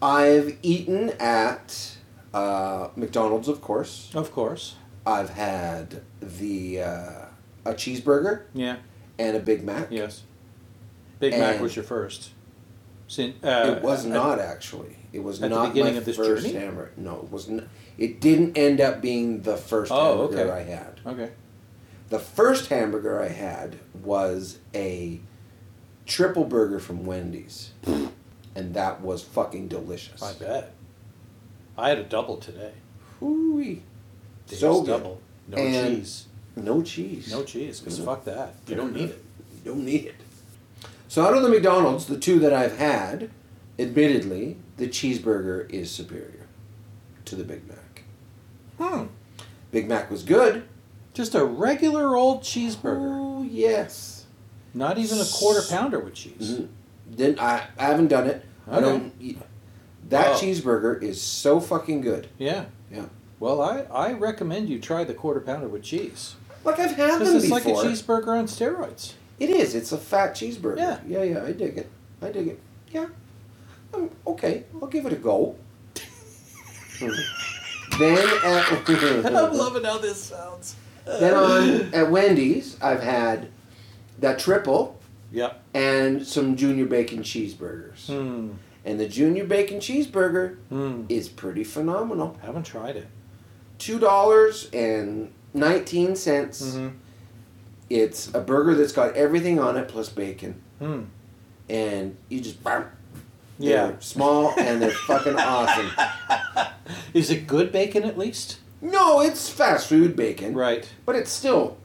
I've 0.00 0.56
eaten 0.62 1.10
at 1.20 1.96
uh, 2.32 2.88
McDonald's, 2.96 3.48
of 3.48 3.60
course. 3.60 4.10
Of 4.14 4.32
course. 4.32 4.76
I've 5.06 5.30
had 5.30 6.02
the 6.20 6.80
uh, 6.82 7.24
a 7.66 7.72
cheeseburger 7.74 8.42
Yeah. 8.54 8.76
and 9.18 9.36
a 9.36 9.40
Big 9.40 9.62
Mac. 9.64 9.88
Yes. 9.90 10.22
Big 11.20 11.38
Mac 11.38 11.60
was 11.60 11.76
your 11.76 11.84
first. 11.84 12.30
Sin, 13.06 13.34
uh, 13.42 13.74
It 13.76 13.82
was 13.82 14.04
not 14.06 14.38
actually. 14.40 14.96
It 15.12 15.22
was 15.22 15.42
at 15.42 15.50
the 15.50 15.54
not 15.56 15.68
beginning 15.68 15.92
my 15.94 15.98
of 15.98 16.04
this 16.06 16.16
first 16.16 16.46
journey? 16.46 16.58
hamburger. 16.58 16.92
No, 16.96 17.16
it 17.16 17.30
was 17.30 17.48
not. 17.48 17.64
It 17.98 18.20
didn't 18.20 18.56
end 18.58 18.80
up 18.80 19.00
being 19.00 19.42
the 19.42 19.56
first 19.56 19.92
Oh, 19.92 20.22
hamburger 20.28 20.50
okay. 20.52 20.60
I 20.60 20.62
had. 20.64 21.00
Okay. 21.06 21.30
The 22.08 22.18
first 22.18 22.68
hamburger 22.68 23.20
I 23.22 23.28
had 23.28 23.78
was 24.02 24.58
a 24.74 25.20
triple 26.06 26.44
burger 26.44 26.78
from 26.80 27.04
Wendy's, 27.06 27.70
and 28.54 28.74
that 28.74 29.00
was 29.00 29.22
fucking 29.22 29.68
delicious. 29.68 30.22
I 30.22 30.32
bet. 30.34 30.74
I 31.78 31.88
had 31.88 31.98
a 31.98 32.04
double 32.04 32.36
today. 32.36 32.72
Hooey. 33.20 33.82
So 34.46 34.80
good. 34.82 34.86
double. 34.88 35.20
No 35.48 35.56
And- 35.56 35.96
cheese. 35.96 36.26
No 36.56 36.82
cheese. 36.82 37.32
No 37.32 37.42
cheese, 37.42 37.80
because 37.80 37.98
No. 37.98 38.04
fuck 38.04 38.24
that. 38.26 38.54
You 38.68 38.76
don't 38.76 38.94
need 38.94 39.10
it. 39.10 39.24
You 39.64 39.72
don't 39.72 39.84
need 39.84 40.04
it. 40.06 40.14
So 41.08 41.24
out 41.24 41.34
of 41.36 41.42
the 41.42 41.48
McDonald's, 41.48 42.06
the 42.06 42.18
two 42.18 42.38
that 42.40 42.52
I've 42.52 42.76
had, 42.78 43.30
admittedly, 43.78 44.58
the 44.76 44.86
cheeseburger 44.86 45.68
is 45.70 45.90
superior 45.90 46.46
to 47.24 47.34
the 47.34 47.42
Big 47.44 47.66
Mac. 47.66 47.78
Hmm. 48.78 49.04
Big 49.70 49.88
Mac 49.88 50.10
was 50.10 50.22
good. 50.22 50.64
Just 51.12 51.34
a 51.34 51.44
regular 51.44 52.16
old 52.16 52.42
cheeseburger. 52.42 53.16
Oh 53.20 53.42
yes. 53.42 54.24
Not 54.72 54.98
even 54.98 55.18
a 55.18 55.24
quarter 55.24 55.62
pounder 55.68 56.00
with 56.00 56.14
cheese. 56.14 56.58
Mhm. 56.58 56.68
Didn't 57.14 57.40
I? 57.40 57.66
I 57.78 57.84
haven't 57.84 58.08
done 58.08 58.26
it. 58.26 58.44
I 58.70 58.80
don't. 58.80 59.12
eat- 59.20 59.38
That 60.08 60.36
cheeseburger 60.36 61.00
is 61.02 61.20
so 61.20 61.60
fucking 61.60 62.00
good. 62.00 62.28
Yeah. 62.38 62.66
Yeah. 62.90 63.06
Well, 63.40 63.60
I, 63.60 63.82
I 63.92 64.12
recommend 64.12 64.68
you 64.68 64.78
try 64.80 65.04
the 65.04 65.14
quarter 65.14 65.40
pounder 65.40 65.68
with 65.68 65.82
cheese. 65.82 66.34
Like 66.64 66.78
I've 66.78 66.92
had 66.92 67.20
them 67.20 67.36
it's 67.36 67.44
before. 67.44 67.58
like 67.58 67.66
a 67.66 67.88
cheeseburger 67.88 68.28
on 68.38 68.46
steroids. 68.46 69.12
It 69.38 69.50
is. 69.50 69.74
It's 69.74 69.92
a 69.92 69.98
fat 69.98 70.34
cheeseburger. 70.34 70.78
Yeah. 70.78 70.98
Yeah, 71.06 71.22
yeah. 71.22 71.44
I 71.44 71.52
dig 71.52 71.76
it. 71.78 71.90
I 72.22 72.30
dig 72.30 72.48
it. 72.48 72.60
Yeah. 72.90 73.06
Um, 73.92 74.10
okay. 74.26 74.64
I'll 74.80 74.88
give 74.88 75.06
it 75.06 75.12
a 75.12 75.16
go. 75.16 75.56
then 77.98 78.18
at 78.44 78.72
I'm 79.34 79.52
loving 79.56 79.84
how 79.84 79.98
this 79.98 80.22
sounds. 80.24 80.76
then 81.04 81.34
on 81.34 81.94
at 81.94 82.10
Wendy's, 82.10 82.76
I've 82.82 83.02
had 83.02 83.48
that 84.20 84.38
triple 84.38 84.98
Yep. 85.32 85.60
and 85.74 86.24
some 86.26 86.56
junior 86.56 86.86
bacon 86.86 87.20
cheeseburgers. 87.22 88.06
Hmm. 88.06 88.52
And 88.84 89.00
the 89.00 89.08
junior 89.08 89.44
bacon 89.44 89.78
cheeseburger 89.78 90.56
Hmm. 90.68 91.04
is 91.08 91.28
pretty 91.28 91.64
phenomenal. 91.64 92.36
Haven't 92.42 92.64
tried 92.64 92.96
it. 92.96 93.06
Two 93.78 93.98
dollars 93.98 94.68
and 94.72 95.32
nineteen 95.52 96.14
cents. 96.16 96.62
Mm-hmm. 96.62 96.96
It's 97.90 98.32
a 98.34 98.40
burger 98.40 98.74
that's 98.74 98.92
got 98.92 99.14
everything 99.14 99.58
on 99.58 99.76
it 99.76 99.88
plus 99.88 100.08
bacon, 100.08 100.60
Hmm. 100.78 101.02
and 101.68 102.16
you 102.28 102.40
just 102.40 102.62
bam. 102.64 102.86
Yeah. 103.58 103.86
They're 103.88 104.00
small 104.00 104.52
and 104.58 104.80
they're 104.82 104.90
fucking 104.90 105.36
awesome. 105.38 105.90
Is 107.14 107.30
it 107.30 107.46
good 107.46 107.72
bacon 107.72 108.04
at 108.04 108.18
least? 108.18 108.58
No, 108.82 109.20
it's 109.22 109.48
fast 109.48 109.88
food 109.88 110.14
bacon, 110.14 110.52
Right. 110.54 110.86
but 111.06 111.16
it's 111.16 111.30
still 111.30 111.78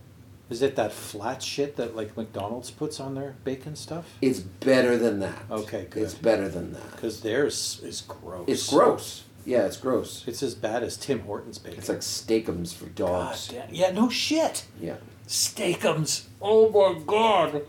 Is 0.49 0.61
it 0.63 0.75
that 0.75 0.91
flat 0.91 1.41
shit 1.43 1.75
that 1.77 1.95
like 1.95 2.17
McDonald's 2.17 2.71
puts 2.71 2.99
on 2.99 3.13
their 3.15 3.35
bacon 3.45 3.75
stuff? 3.75 4.05
it's 4.21 4.39
better 4.39 4.97
than 4.97 5.19
that. 5.19 5.43
Okay, 5.49 5.85
good. 5.89 6.03
It's 6.03 6.15
better 6.15 6.49
than 6.49 6.73
that. 6.73 6.91
Because 6.91 7.21
theirs 7.21 7.79
is 7.83 8.01
gross. 8.01 8.45
It's 8.47 8.69
gross. 8.69 9.23
Yeah, 9.45 9.65
it's 9.65 9.77
gross. 9.77 10.23
It's 10.27 10.43
as 10.43 10.55
bad 10.55 10.83
as 10.83 10.97
Tim 10.97 11.19
Hortons 11.21 11.57
bacon. 11.59 11.79
It's 11.79 11.87
like 11.89 12.01
Steak-umms 12.03 12.73
for 12.73 12.85
God 12.87 13.29
dogs. 13.29 13.47
damn. 13.47 13.73
Yeah, 13.73 13.91
no 13.91 14.09
shit. 14.09 14.65
Yeah. 14.81 14.95
Steak-umms. 15.27 16.27
Oh 16.41 16.69
my 16.69 16.99
god. 17.05 17.61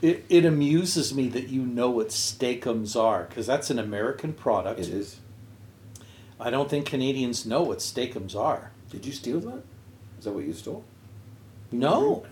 It, 0.00 0.24
it 0.28 0.44
amuses 0.44 1.14
me 1.14 1.28
that 1.28 1.48
you 1.48 1.62
know 1.62 1.90
what 1.90 2.10
Steak-umms 2.12 2.96
are 2.96 3.24
because 3.24 3.46
that's 3.46 3.70
an 3.70 3.78
American 3.78 4.32
product. 4.32 4.80
It 4.80 4.88
is. 4.88 5.16
I 6.42 6.50
don't 6.50 6.68
think 6.68 6.86
Canadians 6.86 7.46
know 7.46 7.62
what 7.62 7.80
Steak-umms 7.80 8.34
are. 8.34 8.72
Did 8.90 9.06
you 9.06 9.12
steal 9.12 9.40
that? 9.40 9.62
Is 10.18 10.24
that 10.24 10.32
what 10.32 10.44
you 10.44 10.52
stole? 10.52 10.84
No. 11.70 12.24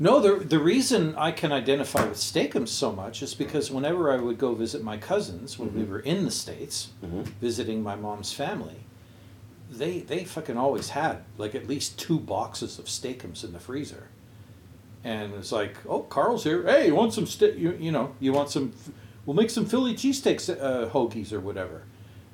No, 0.00 0.20
the, 0.20 0.44
the 0.44 0.58
reason 0.58 1.14
I 1.16 1.32
can 1.32 1.52
identify 1.52 2.04
with 2.06 2.18
Steak-umms 2.18 2.70
so 2.70 2.92
much 2.92 3.20
is 3.22 3.34
because 3.34 3.70
whenever 3.70 4.10
I 4.12 4.16
would 4.16 4.38
go 4.38 4.54
visit 4.54 4.82
my 4.82 4.96
cousins 4.96 5.58
when 5.58 5.74
we 5.74 5.84
were 5.84 6.00
in 6.00 6.24
the 6.24 6.30
States, 6.30 6.88
Mhm. 7.04 7.26
visiting 7.40 7.82
my 7.82 7.96
mom's 7.96 8.32
family, 8.32 8.76
they 9.70 9.98
they 10.00 10.24
fucking 10.24 10.56
always 10.56 10.90
had 10.90 11.18
like 11.36 11.54
at 11.54 11.68
least 11.68 11.98
two 11.98 12.18
boxes 12.18 12.78
of 12.78 12.88
Steak-umms 12.88 13.44
in 13.44 13.52
the 13.52 13.58
freezer. 13.60 14.08
And 15.04 15.34
it's 15.34 15.52
like, 15.52 15.76
oh, 15.88 16.00
Karl's 16.02 16.44
here. 16.44 16.62
Hey, 16.64 16.86
you 16.86 16.94
want 16.94 17.12
some 17.12 17.26
steak? 17.26 17.56
You, 17.58 17.76
you 17.78 17.92
know, 17.92 18.14
you 18.20 18.32
want 18.32 18.50
some? 18.50 18.72
We'll 19.26 19.36
make 19.36 19.50
some 19.50 19.66
Philly 19.66 19.94
cheesesteaks, 19.94 20.48
uh, 20.48 20.88
hoagies 20.90 21.32
or 21.32 21.40
whatever. 21.40 21.82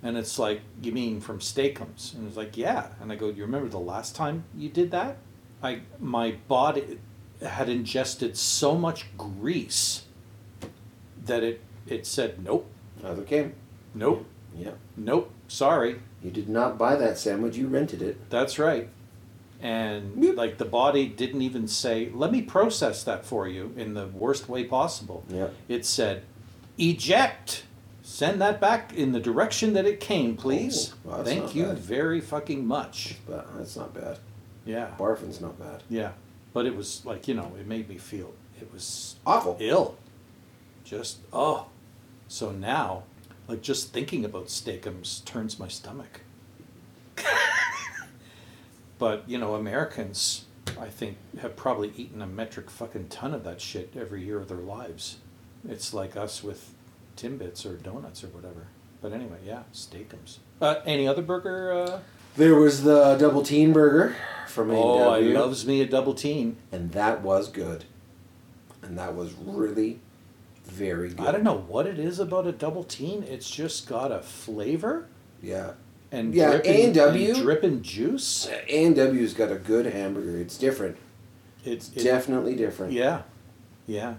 And 0.04 0.16
it's 0.18 0.38
like, 0.38 0.60
you 0.82 0.92
mean 0.92 1.20
from 1.20 1.40
Steak-umms? 1.40 2.14
And 2.16 2.28
it's 2.28 2.36
like, 2.36 2.56
yeah. 2.56 2.88
And 3.00 3.10
I 3.10 3.16
go, 3.16 3.30
you 3.30 3.42
remember 3.42 3.68
the 3.68 3.78
last 3.80 4.14
time 4.14 4.44
you 4.56 4.68
did 4.68 4.90
that? 4.92 5.16
I 5.62 5.80
my 5.98 6.32
body 6.46 6.98
had 7.42 7.68
ingested 7.70 8.36
so 8.36 8.74
much 8.76 9.06
grease 9.16 10.04
that 11.24 11.42
it 11.42 11.60
it 11.86 12.06
said, 12.06 12.44
nope, 12.44 12.66
Neither 13.02 13.22
came. 13.22 13.54
nope, 13.94 14.26
Yeah. 14.56 14.72
nope, 14.96 15.30
sorry. 15.48 16.00
You 16.22 16.30
did 16.30 16.48
not 16.48 16.78
buy 16.78 16.96
that 16.96 17.18
sandwich. 17.18 17.56
You 17.56 17.66
rented 17.66 18.00
it. 18.02 18.30
That's 18.30 18.58
right. 18.58 18.88
And 19.60 20.36
like 20.36 20.58
the 20.58 20.64
body 20.66 21.06
didn't 21.06 21.40
even 21.42 21.66
say, 21.66 22.10
let 22.12 22.30
me 22.30 22.42
process 22.42 23.02
that 23.04 23.24
for 23.24 23.48
you 23.48 23.72
in 23.76 23.94
the 23.94 24.06
worst 24.08 24.48
way 24.50 24.64
possible. 24.64 25.24
Yeah. 25.28 25.48
It 25.68 25.86
said, 25.86 26.24
eject. 26.78 27.64
Send 28.06 28.38
that 28.42 28.60
back 28.60 28.92
in 28.92 29.12
the 29.12 29.18
direction 29.18 29.72
that 29.72 29.86
it 29.86 29.98
came, 29.98 30.36
oh, 30.38 30.42
please. 30.42 30.92
Oh, 31.06 31.08
well, 31.08 31.24
Thank 31.24 31.54
you 31.54 31.64
bad. 31.64 31.78
very 31.78 32.20
fucking 32.20 32.66
much. 32.66 33.16
But 33.26 33.48
that's 33.56 33.76
not 33.76 33.94
bad. 33.94 34.18
Yeah. 34.66 34.90
Barfing's 34.98 35.40
not 35.40 35.58
bad. 35.58 35.82
Yeah. 35.88 36.12
But 36.52 36.66
it 36.66 36.76
was 36.76 37.04
like, 37.06 37.26
you 37.26 37.34
know, 37.34 37.50
it 37.58 37.66
made 37.66 37.88
me 37.88 37.96
feel 37.96 38.34
it 38.60 38.70
was 38.70 39.16
Awful. 39.26 39.56
ill. 39.58 39.96
Just 40.84 41.20
oh. 41.32 41.68
So 42.28 42.52
now, 42.52 43.04
like 43.48 43.62
just 43.62 43.94
thinking 43.94 44.22
about 44.26 44.50
Steak-umms 44.50 45.20
turns 45.24 45.58
my 45.58 45.68
stomach. 45.68 46.20
but, 48.98 49.24
you 49.26 49.38
know, 49.38 49.54
Americans 49.54 50.44
I 50.78 50.88
think 50.88 51.16
have 51.40 51.56
probably 51.56 51.90
eaten 51.96 52.20
a 52.20 52.26
metric 52.26 52.68
fucking 52.68 53.08
ton 53.08 53.32
of 53.32 53.44
that 53.44 53.62
shit 53.62 53.94
every 53.96 54.22
year 54.22 54.38
of 54.40 54.48
their 54.48 54.58
lives. 54.58 55.16
It's 55.66 55.94
like 55.94 56.18
us 56.18 56.44
with 56.44 56.73
Timbits 57.16 57.64
or 57.66 57.74
donuts 57.76 58.24
or 58.24 58.28
whatever. 58.28 58.66
But 59.02 59.12
anyway, 59.12 59.38
yeah, 59.44 59.62
Steak-umms. 59.72 60.38
Uh, 60.60 60.76
any 60.86 61.06
other 61.06 61.22
burger? 61.22 61.72
Uh, 61.72 62.00
There 62.36 62.54
was 62.54 62.82
the 62.84 63.16
double 63.16 63.42
teen 63.42 63.72
burger 63.72 64.16
from 64.48 64.70
oh, 64.70 64.98
I 65.10 65.18
A&W, 65.18 65.34
loves 65.38 65.66
me 65.66 65.80
a 65.80 65.86
double 65.86 66.14
teen. 66.14 66.56
and 66.72 66.92
that 66.92 67.22
was 67.22 67.48
good. 67.48 67.84
And 68.82 68.98
that 68.98 69.14
was 69.14 69.32
really 69.34 70.00
very 70.64 71.10
good. 71.10 71.20
I 71.26 71.32
don't 71.32 71.42
know 71.44 71.58
what 71.68 71.86
it 71.86 71.98
is 71.98 72.18
about 72.18 72.46
a 72.46 72.52
double 72.52 72.84
teen. 72.84 73.22
It's 73.24 73.50
just 73.50 73.86
got 73.86 74.10
a 74.10 74.20
flavor 74.20 75.06
Yeah. 75.42 75.72
and 76.10 76.34
Yeah, 76.34 76.50
dripping, 76.52 76.72
A&W. 76.90 77.28
and 77.34 77.42
dripping 77.42 77.82
juice. 77.82 78.48
A&W's 78.68 79.34
got 79.34 79.52
a 79.52 79.56
good 79.56 79.86
hamburger. 79.86 80.38
It's 80.38 80.56
different. 80.56 80.96
It's 81.64 81.90
it, 81.94 82.04
Definitely 82.04 82.56
different. 82.56 82.92
yeah, 82.92 83.22
yeah. 83.86 84.14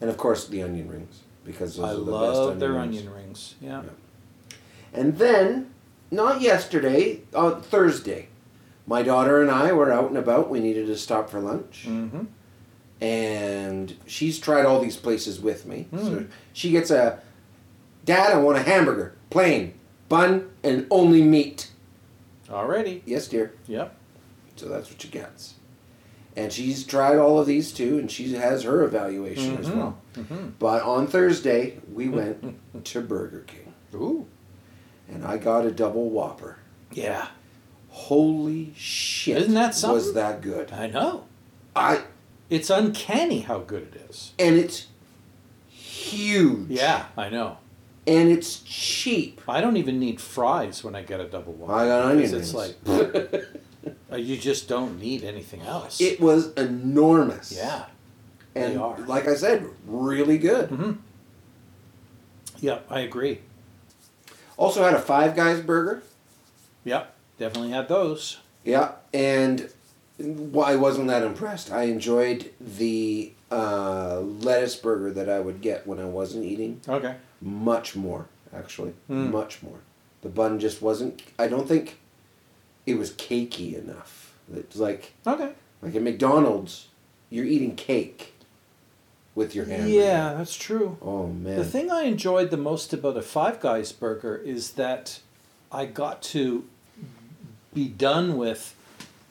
And 0.00 0.08
of 0.10 0.16
course 0.16 0.46
the 0.46 0.62
onion 0.62 0.88
rings 0.88 1.20
because 1.44 1.76
those 1.76 1.84
I 1.86 1.92
are 1.92 1.96
the 1.96 2.12
best 2.12 2.38
onion 2.40 2.58
their 2.58 2.72
rings. 2.72 2.96
onion 2.98 3.12
rings. 3.14 3.54
Yeah. 3.60 3.82
Yeah. 3.82 4.56
And 4.92 5.18
then, 5.18 5.70
not 6.10 6.40
yesterday, 6.40 7.20
on 7.34 7.60
Thursday, 7.62 8.28
my 8.86 9.02
daughter 9.02 9.40
and 9.42 9.50
I 9.50 9.72
were 9.72 9.92
out 9.92 10.08
and 10.08 10.16
about. 10.18 10.48
We 10.50 10.60
needed 10.60 10.86
to 10.86 10.96
stop 10.96 11.28
for 11.30 11.40
lunch. 11.40 11.84
Mm-hmm. 11.88 12.24
And 13.00 13.96
she's 14.06 14.38
tried 14.38 14.64
all 14.66 14.80
these 14.80 14.96
places 14.96 15.40
with 15.40 15.66
me. 15.66 15.86
So 15.92 15.96
Mm. 15.98 16.28
she 16.52 16.70
gets 16.70 16.90
a, 16.90 17.20
Dad, 18.04 18.32
I 18.32 18.36
want 18.38 18.56
a 18.58 18.62
hamburger, 18.62 19.14
plain, 19.30 19.74
bun, 20.08 20.48
and 20.62 20.86
only 20.90 21.22
meat. 21.22 21.70
Already. 22.50 23.02
Yes, 23.04 23.26
dear. 23.26 23.52
Yep. 23.66 23.94
So 24.56 24.68
that's 24.68 24.90
what 24.90 25.00
she 25.02 25.08
gets. 25.08 25.54
And 26.36 26.52
she's 26.52 26.84
tried 26.84 27.16
all 27.18 27.38
of 27.38 27.46
these 27.46 27.70
too, 27.72 27.98
and 27.98 28.10
she 28.10 28.32
has 28.34 28.64
her 28.64 28.82
evaluation 28.82 29.56
as 29.58 29.66
Mhm. 29.68 29.76
well. 29.76 29.98
Mm-hmm. 30.16 30.48
But 30.58 30.82
on 30.82 31.06
Thursday, 31.06 31.78
we 31.92 32.08
went 32.08 32.56
to 32.84 33.00
Burger 33.00 33.44
King, 33.46 33.72
Ooh. 33.94 34.26
and 35.08 35.24
I 35.24 35.36
got 35.36 35.64
a 35.64 35.70
double 35.70 36.10
Whopper. 36.10 36.56
Yeah. 36.92 37.28
Holy 37.88 38.72
shit! 38.76 39.36
Isn't 39.36 39.54
that 39.54 39.74
something? 39.76 39.94
Was 39.94 40.14
that 40.14 40.40
good? 40.40 40.72
I 40.72 40.88
know. 40.88 41.24
I 41.76 42.02
It's 42.50 42.68
uncanny 42.68 43.40
how 43.40 43.58
good 43.60 43.94
it 43.94 44.10
is. 44.10 44.32
and 44.38 44.56
it's 44.56 44.88
huge. 45.68 46.68
Yeah, 46.70 47.06
I 47.16 47.28
know. 47.28 47.58
and 48.06 48.28
it's 48.28 48.58
cheap. 48.64 49.40
I 49.48 49.60
don't 49.60 49.76
even 49.76 49.98
need 50.00 50.20
fries 50.20 50.82
when 50.84 50.94
I 50.96 51.02
get 51.02 51.20
a 51.20 51.24
double 51.28 51.52
one. 51.54 51.70
I 51.70 51.86
got 51.86 52.04
onion 52.10 52.34
It's 52.34 52.52
like 52.52 52.76
you 54.16 54.36
just 54.36 54.68
don't 54.68 54.98
need 55.00 55.24
anything 55.24 55.62
else. 55.62 56.00
it 56.00 56.20
was 56.20 56.52
enormous. 56.54 57.52
yeah. 57.56 57.86
and 58.54 58.74
they 58.74 58.76
are. 58.76 58.98
like 59.00 59.26
I 59.28 59.34
said, 59.34 59.66
really 59.86 60.38
good. 60.38 60.70
Mm-hmm. 60.70 60.92
Yeah, 62.58 62.78
I 62.88 63.00
agree. 63.00 63.40
Also 64.56 64.84
had 64.84 64.94
a 64.94 65.00
Five 65.00 65.34
Guys 65.34 65.60
burger. 65.60 66.02
Yep, 66.84 67.14
definitely 67.38 67.70
had 67.70 67.88
those. 67.88 68.38
Yeah, 68.64 68.92
and 69.12 69.68
well, 70.18 70.64
I 70.66 70.76
wasn't 70.76 71.08
that 71.08 71.22
impressed. 71.22 71.72
I 71.72 71.84
enjoyed 71.84 72.52
the 72.60 73.32
uh, 73.50 74.20
lettuce 74.20 74.76
burger 74.76 75.10
that 75.12 75.28
I 75.28 75.40
would 75.40 75.60
get 75.60 75.86
when 75.86 75.98
I 75.98 76.04
wasn't 76.04 76.44
eating 76.44 76.80
Okay. 76.88 77.16
much 77.40 77.96
more, 77.96 78.26
actually, 78.54 78.94
Mm. 79.10 79.30
much 79.32 79.62
more. 79.62 79.78
The 80.22 80.28
bun 80.28 80.58
just 80.60 80.80
wasn't. 80.80 81.22
I 81.38 81.48
don't 81.48 81.66
think 81.68 81.98
it 82.86 82.96
was 82.98 83.10
cakey 83.12 83.74
enough. 83.76 84.34
It's 84.54 84.76
like 84.76 85.12
Okay. 85.26 85.52
like 85.82 85.94
at 85.94 86.02
McDonald's, 86.02 86.88
you're 87.30 87.44
eating 87.46 87.76
cake. 87.76 88.30
with 89.36 89.52
your 89.52 89.64
hamburger. 89.64 89.88
Yeah, 89.90 90.34
that's 90.34 90.54
true. 90.54 90.96
Oh 91.02 91.26
man. 91.26 91.56
The 91.56 91.64
thing 91.64 91.90
I 91.90 92.02
enjoyed 92.02 92.50
the 92.52 92.56
most 92.56 92.92
about 92.92 93.16
a 93.16 93.22
Five 93.22 93.58
Guys 93.58 93.90
burger 93.90 94.36
is 94.36 94.72
that 94.74 95.18
I 95.72 95.86
got 95.86 96.22
to 96.34 96.64
be 97.74 97.88
done 97.88 98.36
with, 98.36 98.76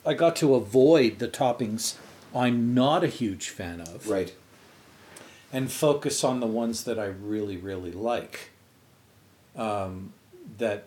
I 0.06 0.14
got 0.14 0.36
to 0.38 0.56
avoid 0.56 1.20
the 1.20 1.30
toppings 1.30 1.96
I'm 2.36 2.74
not 2.74 3.02
a 3.06 3.08
huge 3.08 3.48
fan 3.48 3.80
of 3.80 4.10
Right. 4.10 4.34
and 5.54 5.72
focus 5.72 6.22
on 6.24 6.42
the 6.42 6.48
ones 6.48 6.84
that 6.84 7.00
I 7.00 7.06
really, 7.06 7.56
really 7.56 7.92
like. 7.94 8.50
Um, 9.56 10.12
that 10.58 10.84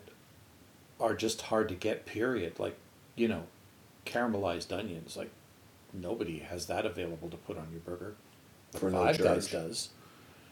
are 0.99 1.15
just 1.15 1.41
hard 1.43 1.69
to 1.69 1.75
get, 1.75 2.05
period. 2.05 2.59
Like, 2.59 2.75
you 3.15 3.27
know, 3.27 3.43
caramelized 4.05 4.71
onions. 4.77 5.15
Like, 5.17 5.29
nobody 5.93 6.39
has 6.39 6.65
that 6.67 6.85
available 6.85 7.29
to 7.29 7.37
put 7.37 7.57
on 7.57 7.67
your 7.71 7.81
burger. 7.81 8.15
For 8.73 8.89
no 8.89 9.03
Five 9.03 9.17
Guys 9.19 9.47
does. 9.47 9.89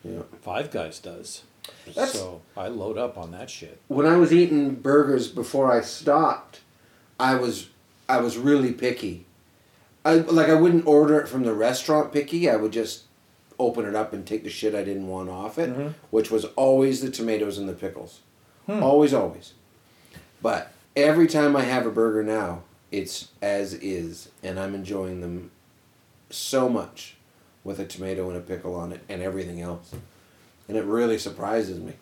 Yeah. 0.03 0.21
Five 0.41 0.71
Guys 0.71 0.99
does. 0.99 1.43
That's- 1.87 2.13
so 2.13 2.41
I 2.55 2.67
load 2.67 2.97
up 2.97 3.17
on 3.17 3.31
that 3.31 3.49
shit. 3.49 3.79
When 3.87 4.05
I 4.05 4.17
was 4.17 4.31
eating 4.31 4.75
burgers 4.75 5.27
before 5.27 5.71
I 5.71 5.81
stopped, 5.81 6.61
I 7.19 7.35
was 7.35 7.69
I 8.07 8.17
was 8.19 8.37
really 8.37 8.71
picky. 8.71 9.25
I 10.05 10.15
like 10.15 10.47
I 10.49 10.53
wouldn't 10.53 10.85
order 10.85 11.19
it 11.19 11.27
from 11.27 11.43
the 11.43 11.53
restaurant 11.55 12.13
picky. 12.13 12.47
I 12.49 12.55
would 12.55 12.71
just 12.71 13.03
open 13.57 13.85
it 13.85 13.95
up 13.95 14.13
and 14.13 14.27
take 14.27 14.43
the 14.43 14.49
shit 14.49 14.75
I 14.75 14.83
didn't 14.83 15.07
want 15.07 15.29
off 15.29 15.57
it, 15.57 15.75
Mhm. 15.75 15.93
which 16.11 16.29
was 16.29 16.45
always 16.55 17.01
the 17.01 17.09
tomatoes 17.09 17.57
and 17.57 17.67
the 17.67 17.73
pickles. 17.73 18.19
Hmm. 18.67 18.83
Always, 18.83 19.13
always. 19.13 19.53
But 20.41 20.71
every 20.95 21.27
time 21.27 21.55
I 21.55 21.61
have 21.63 21.85
a 21.85 21.91
burger 21.91 22.23
now, 22.23 22.63
it's 22.91 23.29
as 23.41 23.73
is, 23.73 24.29
and 24.43 24.59
I'm 24.59 24.75
enjoying 24.75 25.21
them 25.21 25.51
so 26.29 26.69
much 26.69 27.15
with 27.63 27.79
a 27.79 27.85
tomato 27.85 28.29
and 28.29 28.37
a 28.37 28.41
pickle 28.41 28.75
on 28.75 28.91
it 28.91 29.01
and 29.09 29.21
everything 29.21 29.61
else. 29.61 29.93
And 30.67 30.77
it 30.77 30.85
really 30.85 31.17
surprises 31.17 31.79
me. 31.79 31.93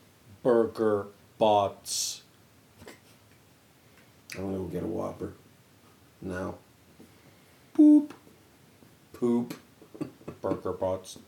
Burger 0.43 1.07
bots. 1.37 2.21
I'm 4.35 4.43
gonna 4.45 4.57
go 4.57 4.63
get 4.65 4.83
a 4.83 4.87
Whopper. 4.87 5.33
Now. 6.21 6.55
Boop. 7.75 8.11
Poop. 9.13 9.53
Burger 10.41 10.73
bots. 10.73 11.19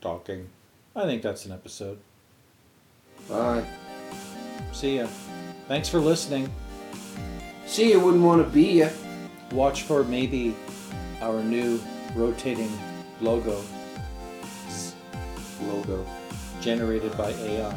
Talking. 0.00 0.48
I 0.94 1.04
think 1.04 1.22
that's 1.22 1.44
an 1.44 1.52
episode. 1.52 1.98
Bye. 3.28 3.64
See 4.72 4.96
ya. 4.96 5.06
Thanks 5.70 5.88
for 5.88 6.00
listening. 6.00 6.52
See, 7.64 7.92
you 7.92 8.00
wouldn't 8.00 8.24
want 8.24 8.44
to 8.44 8.50
be 8.52 8.80
ya. 8.80 8.88
Watch 9.52 9.82
for 9.82 10.02
maybe 10.02 10.56
our 11.22 11.44
new 11.44 11.80
rotating 12.16 12.76
logo 13.20 13.62
Logo. 15.62 16.04
generated 16.60 17.16
by 17.16 17.30
AI. 17.30 17.72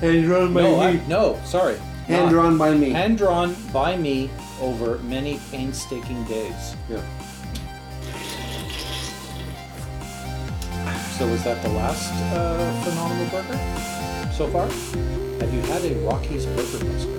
Hand 0.00 0.24
drawn 0.24 0.52
by 0.52 0.62
No, 0.62 0.76
me. 0.78 0.82
I, 0.82 1.06
no, 1.06 1.40
sorry. 1.44 1.78
Hand 2.08 2.30
drawn 2.30 2.58
by 2.58 2.74
me. 2.74 2.90
Hand 2.90 3.18
drawn 3.18 3.54
by 3.72 3.96
me 3.96 4.28
over 4.60 4.98
many 5.04 5.38
painstaking 5.52 6.24
days. 6.24 6.74
Yeah. 6.90 7.04
So 11.18 11.28
was 11.28 11.44
that 11.44 11.62
the 11.62 11.68
last 11.68 12.12
uh, 12.34 12.82
phenomenal 12.82 13.26
burger 13.30 14.32
so 14.32 14.48
far? 14.48 15.21
Have 15.42 15.52
you 15.52 15.60
had 15.62 15.82
a 15.84 15.94
Rocky's 16.06 16.46
Burger 16.46 16.84
Buster? 16.84 17.10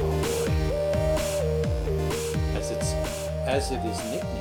Oh 0.00 0.10
boy. 0.24 0.48
As 2.56 2.70
it's 2.70 2.94
as 3.46 3.70
it 3.72 3.84
is 3.84 3.98
nicknamed. 4.10 4.39